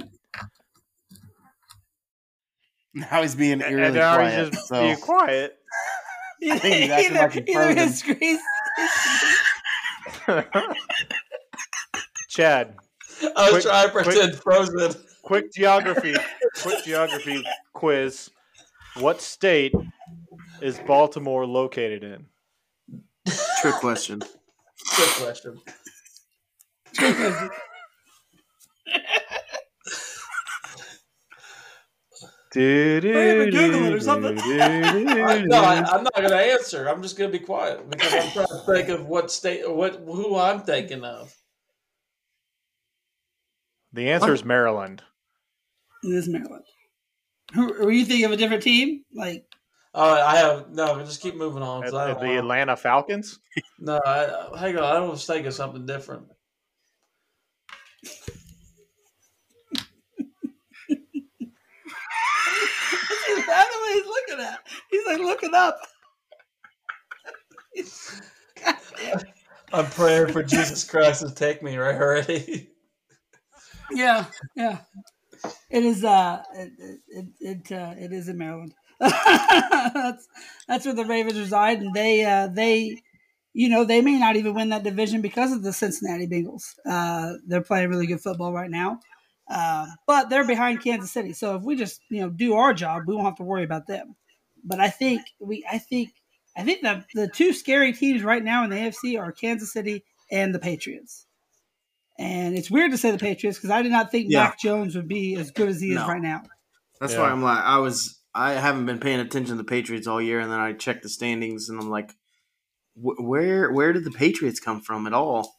Now 2.94 3.22
he's 3.22 3.34
being 3.34 3.62
and 3.62 3.62
eerily 3.62 3.98
now 3.98 4.16
quiet. 4.16 4.44
he's 4.46 4.54
just 4.54 4.68
so 4.68 4.82
being 4.82 4.96
quiet. 4.96 5.56
either 6.42 6.58
think 6.58 6.74
he's 6.74 6.90
acting 6.90 7.16
like 7.16 7.32
he's 7.46 7.56
either 7.56 7.74
his 7.80 7.98
screen. 7.98 8.38
Chad, 12.28 12.74
I 13.22 13.50
Quick- 13.50 13.52
was 13.52 13.64
trying 13.64 13.86
to 13.86 13.92
quick- 13.92 14.04
pretend 14.04 14.34
frozen. 14.36 14.92
quick 15.22 15.52
geography, 15.52 16.14
quick 16.62 16.84
geography 16.84 17.44
quiz. 17.74 18.30
What 18.96 19.20
state 19.20 19.74
is 20.62 20.78
Baltimore 20.86 21.46
located 21.46 22.04
in? 22.04 22.26
Trick 23.60 23.74
question. 23.74 24.20
Trick 24.94 25.08
question. 25.18 25.60
Even 32.56 33.50
Google 33.50 33.84
it 33.86 33.92
or 33.94 34.00
something. 34.00 34.38
I, 34.44 35.44
no, 35.46 35.62
I, 35.62 35.76
I'm 35.76 36.02
not 36.04 36.14
going 36.14 36.30
to 36.30 36.36
answer. 36.36 36.88
I'm 36.88 37.02
just 37.02 37.16
going 37.16 37.30
to 37.30 37.38
be 37.38 37.44
quiet 37.44 37.88
because 37.88 38.12
I'm 38.12 38.30
trying 38.32 38.46
to 38.46 38.62
think 38.66 38.88
of 38.88 39.06
what 39.06 39.30
state, 39.30 39.70
what 39.70 39.96
who 40.04 40.36
I'm 40.36 40.60
thinking 40.60 41.04
of. 41.04 41.34
The 43.92 44.10
answer 44.10 44.32
is 44.32 44.44
Maryland. 44.44 45.02
It 46.04 46.08
is 46.08 46.28
Maryland. 46.28 46.64
Who, 47.54 47.66
were 47.66 47.90
you 47.90 48.04
thinking 48.04 48.24
of 48.26 48.32
a 48.32 48.36
different 48.36 48.62
team? 48.62 49.04
Like 49.14 49.44
All 49.94 50.12
right, 50.12 50.22
I 50.22 50.36
have 50.36 50.70
no. 50.70 50.98
Just 51.04 51.20
keep 51.20 51.34
moving 51.36 51.62
on. 51.62 51.82
'cause 51.82 51.94
I 51.94 52.10
At- 52.10 52.14
don't 52.14 52.20
the 52.22 52.26
wanna- 52.28 52.38
Atlanta 52.40 52.76
Falcons. 52.76 53.38
no, 53.80 54.00
I, 54.06 54.56
hang 54.58 54.76
on. 54.78 54.84
I 54.84 55.00
was 55.00 55.26
thinking 55.26 55.50
something 55.50 55.86
different. 55.86 56.26
that's 63.46 63.74
the 63.74 63.80
way 63.82 63.92
he's 63.94 64.06
looking 64.06 64.44
at. 64.44 64.58
He's 64.90 65.06
like 65.06 65.20
looking 65.20 65.54
up. 65.54 65.80
I'm 69.72 69.86
praying 69.86 70.32
for 70.32 70.42
Jesus 70.42 70.84
Christ 70.84 71.26
to 71.26 71.32
take 71.32 71.62
me 71.62 71.76
right 71.76 71.94
already. 71.94 72.70
Yeah, 73.92 74.26
yeah. 74.54 74.78
It 75.70 75.84
is. 75.84 76.04
Uh, 76.04 76.42
it 76.54 76.72
it 77.08 77.26
it, 77.40 77.72
uh, 77.72 77.94
it 77.98 78.12
is 78.12 78.28
in 78.28 78.38
Maryland. 78.38 78.74
that's 79.00 80.28
that's 80.68 80.84
where 80.84 80.94
the 80.94 81.04
Ravens 81.04 81.38
reside, 81.38 81.80
and 81.80 81.94
they 81.94 82.24
uh, 82.24 82.48
they, 82.48 83.02
you 83.52 83.68
know, 83.68 83.84
they 83.84 84.00
may 84.02 84.18
not 84.18 84.36
even 84.36 84.54
win 84.54 84.70
that 84.70 84.82
division 84.82 85.22
because 85.22 85.52
of 85.52 85.62
the 85.62 85.72
Cincinnati 85.72 86.26
Bengals. 86.26 86.74
Uh, 86.84 87.34
they're 87.46 87.62
playing 87.62 87.88
really 87.88 88.06
good 88.06 88.20
football 88.20 88.52
right 88.52 88.70
now, 88.70 89.00
uh, 89.50 89.86
but 90.06 90.28
they're 90.28 90.46
behind 90.46 90.82
Kansas 90.82 91.12
City. 91.12 91.32
So 91.32 91.56
if 91.56 91.62
we 91.62 91.76
just 91.76 92.00
you 92.10 92.20
know 92.20 92.30
do 92.30 92.54
our 92.54 92.74
job, 92.74 93.04
we 93.06 93.14
won't 93.14 93.26
have 93.26 93.36
to 93.36 93.44
worry 93.44 93.64
about 93.64 93.86
them. 93.86 94.16
But 94.64 94.80
I 94.80 94.90
think 94.90 95.22
we, 95.40 95.64
I 95.70 95.78
think, 95.78 96.10
I 96.56 96.62
think 96.64 96.82
that 96.82 97.06
the 97.14 97.28
two 97.28 97.52
scary 97.52 97.92
teams 97.92 98.22
right 98.22 98.42
now 98.44 98.64
in 98.64 98.70
the 98.70 98.76
AFC 98.76 99.18
are 99.18 99.32
Kansas 99.32 99.72
City 99.72 100.04
and 100.30 100.54
the 100.54 100.58
Patriots. 100.58 101.26
And 102.18 102.56
it's 102.58 102.70
weird 102.70 102.90
to 102.90 102.98
say 102.98 103.10
the 103.10 103.18
Patriots 103.18 103.56
because 103.58 103.70
I 103.70 103.82
did 103.82 103.92
not 103.92 104.10
think 104.10 104.26
Yeah. 104.28 104.44
Mac 104.44 104.58
Jones 104.60 104.94
would 104.94 105.08
be 105.08 105.36
as 105.36 105.50
good 105.50 105.68
as 105.68 105.80
he 105.80 105.92
is 105.92 105.96
right 105.98 106.20
now. 106.20 106.42
That's 107.00 107.14
Yeah. 107.14 107.20
why 107.20 107.30
I'm 107.30 107.42
like 107.42 107.62
I 107.64 107.78
was. 107.78 108.16
I 108.32 108.52
haven't 108.52 108.86
been 108.86 109.00
paying 109.00 109.18
attention 109.18 109.56
to 109.56 109.62
the 109.62 109.64
Patriots 109.64 110.06
all 110.06 110.20
year, 110.22 110.38
and 110.38 110.52
then 110.52 110.60
I 110.60 110.72
checked 110.72 111.02
the 111.02 111.08
standings, 111.08 111.68
and 111.68 111.80
I'm 111.80 111.90
like, 111.90 112.12
wh- 112.94 113.18
where 113.18 113.72
where 113.72 113.92
did 113.92 114.04
the 114.04 114.10
Patriots 114.12 114.60
come 114.60 114.80
from 114.82 115.06
at 115.08 115.12
all? 115.14 115.56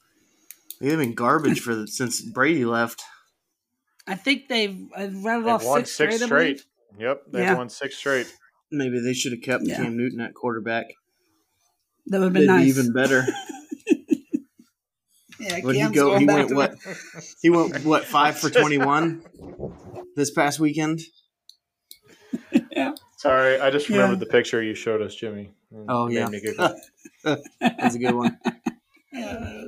They've 0.80 0.98
been 0.98 1.14
garbage 1.14 1.60
for 1.60 1.76
the, 1.76 1.88
since 1.88 2.22
Brady 2.22 2.64
left. 2.64 3.02
I 4.08 4.16
think 4.16 4.48
they've 4.48 4.78
I've 4.96 5.24
rattled 5.24 5.46
They've 5.48 5.54
off 5.54 5.66
won 5.66 5.80
six, 5.86 5.96
six 5.98 6.16
straight. 6.24 6.60
Straight. 6.60 6.62
Yep, 7.00 7.24
they've 7.32 7.42
Yeah. 7.44 7.56
won 7.56 7.70
six 7.70 7.98
straight. 7.98 8.34
Maybe 8.72 9.00
they 9.00 9.14
should 9.14 9.34
have 9.34 9.42
kept 9.42 9.64
Yeah. 9.66 9.78
Cam 9.78 9.98
Newton 9.98 10.22
at 10.22 10.34
quarterback. 10.34 10.94
That 12.08 12.20
would 12.20 12.26
have 12.26 12.34
They'd 12.34 12.40
been 12.42 12.48
nice. 12.48 12.64
be 12.64 12.70
even 12.70 12.94
better. 12.94 13.26
yeah, 15.40 15.60
But 15.64 15.76
he 15.76 15.82
go. 15.82 15.92
going 15.92 16.20
He 16.22 16.26
back 16.26 16.36
went 16.38 16.50
to 16.50 16.56
what? 16.56 16.76
He 17.42 17.50
went 17.50 17.86
what? 17.86 18.06
Five 18.06 18.40
for 18.40 18.50
twenty 18.60 18.78
one 18.78 19.24
this 20.16 20.32
past 20.32 20.60
weekend. 20.60 21.02
yeah. 22.72 22.94
Sorry, 23.18 23.60
I 23.60 23.70
just 23.70 23.90
Yeah. 23.90 23.98
remembered 23.98 24.20
the 24.20 24.26
picture 24.32 24.62
you 24.64 24.76
showed 24.76 25.02
us, 25.02 25.16
Jimmy. 25.16 25.52
Oh, 25.88 26.08
yeah. 26.10 26.28
That's 27.24 27.96
a 27.96 28.00
good 28.00 28.16
one. 28.16 28.38
Yeah. 29.14 29.64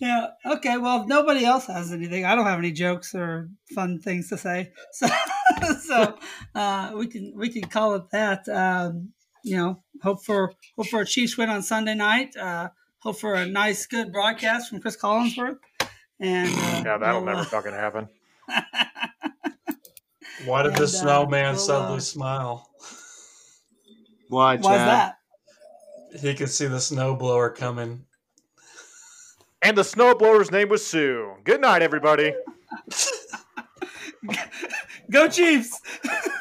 Yeah. 0.00 0.26
Okay. 0.44 0.76
Well, 0.78 1.02
if 1.02 1.06
nobody 1.06 1.44
else 1.44 1.66
has 1.68 1.92
anything, 1.92 2.24
I 2.24 2.34
don't 2.34 2.46
have 2.46 2.58
any 2.58 2.72
jokes 2.72 3.14
or 3.14 3.48
fun 3.74 4.00
things 4.00 4.28
to 4.30 4.36
say. 4.36 4.72
So, 4.92 5.06
so 5.80 6.18
uh, 6.54 6.92
we 6.94 7.06
can 7.06 7.32
we 7.36 7.48
can 7.48 7.62
call 7.68 7.94
it 7.94 8.10
that. 8.10 8.48
Um, 8.48 9.12
you 9.42 9.56
know, 9.56 9.82
hope 10.02 10.24
for 10.24 10.52
hope 10.76 10.88
for 10.88 11.02
a 11.02 11.06
Chiefs 11.06 11.36
win 11.36 11.50
on 11.50 11.62
Sunday 11.62 11.94
night. 11.94 12.36
Uh, 12.36 12.70
hope 13.00 13.18
for 13.18 13.34
a 13.34 13.46
nice, 13.46 13.86
good 13.86 14.12
broadcast 14.12 14.70
from 14.70 14.80
Chris 14.80 14.96
Collinsworth. 14.96 15.58
And 16.20 16.48
uh, 16.48 16.82
yeah, 16.84 16.98
that'll 16.98 17.20
we'll, 17.20 17.26
never 17.26 17.40
uh, 17.40 17.44
fucking 17.44 17.72
happen. 17.72 18.08
Why 20.46 20.62
did 20.62 20.72
And, 20.72 20.78
the 20.78 20.84
uh, 20.84 20.88
snowman 20.88 21.52
we'll, 21.52 21.60
suddenly 21.60 21.96
uh, 21.98 22.00
smile? 22.00 22.70
Why, 24.28 24.56
Why's 24.56 24.64
Chad? 24.64 24.88
that? 24.88 25.16
He 26.20 26.34
could 26.34 26.50
see 26.50 26.66
the 26.66 26.76
snowblower 26.76 27.54
coming. 27.54 28.06
And 29.62 29.76
the 29.76 29.82
snowblower's 29.82 30.50
name 30.50 30.68
was 30.68 30.86
Sue. 30.86 31.34
Good 31.44 31.60
night, 31.60 31.82
everybody. 31.82 32.34
Go 35.10 35.28
Chiefs! 35.28 35.80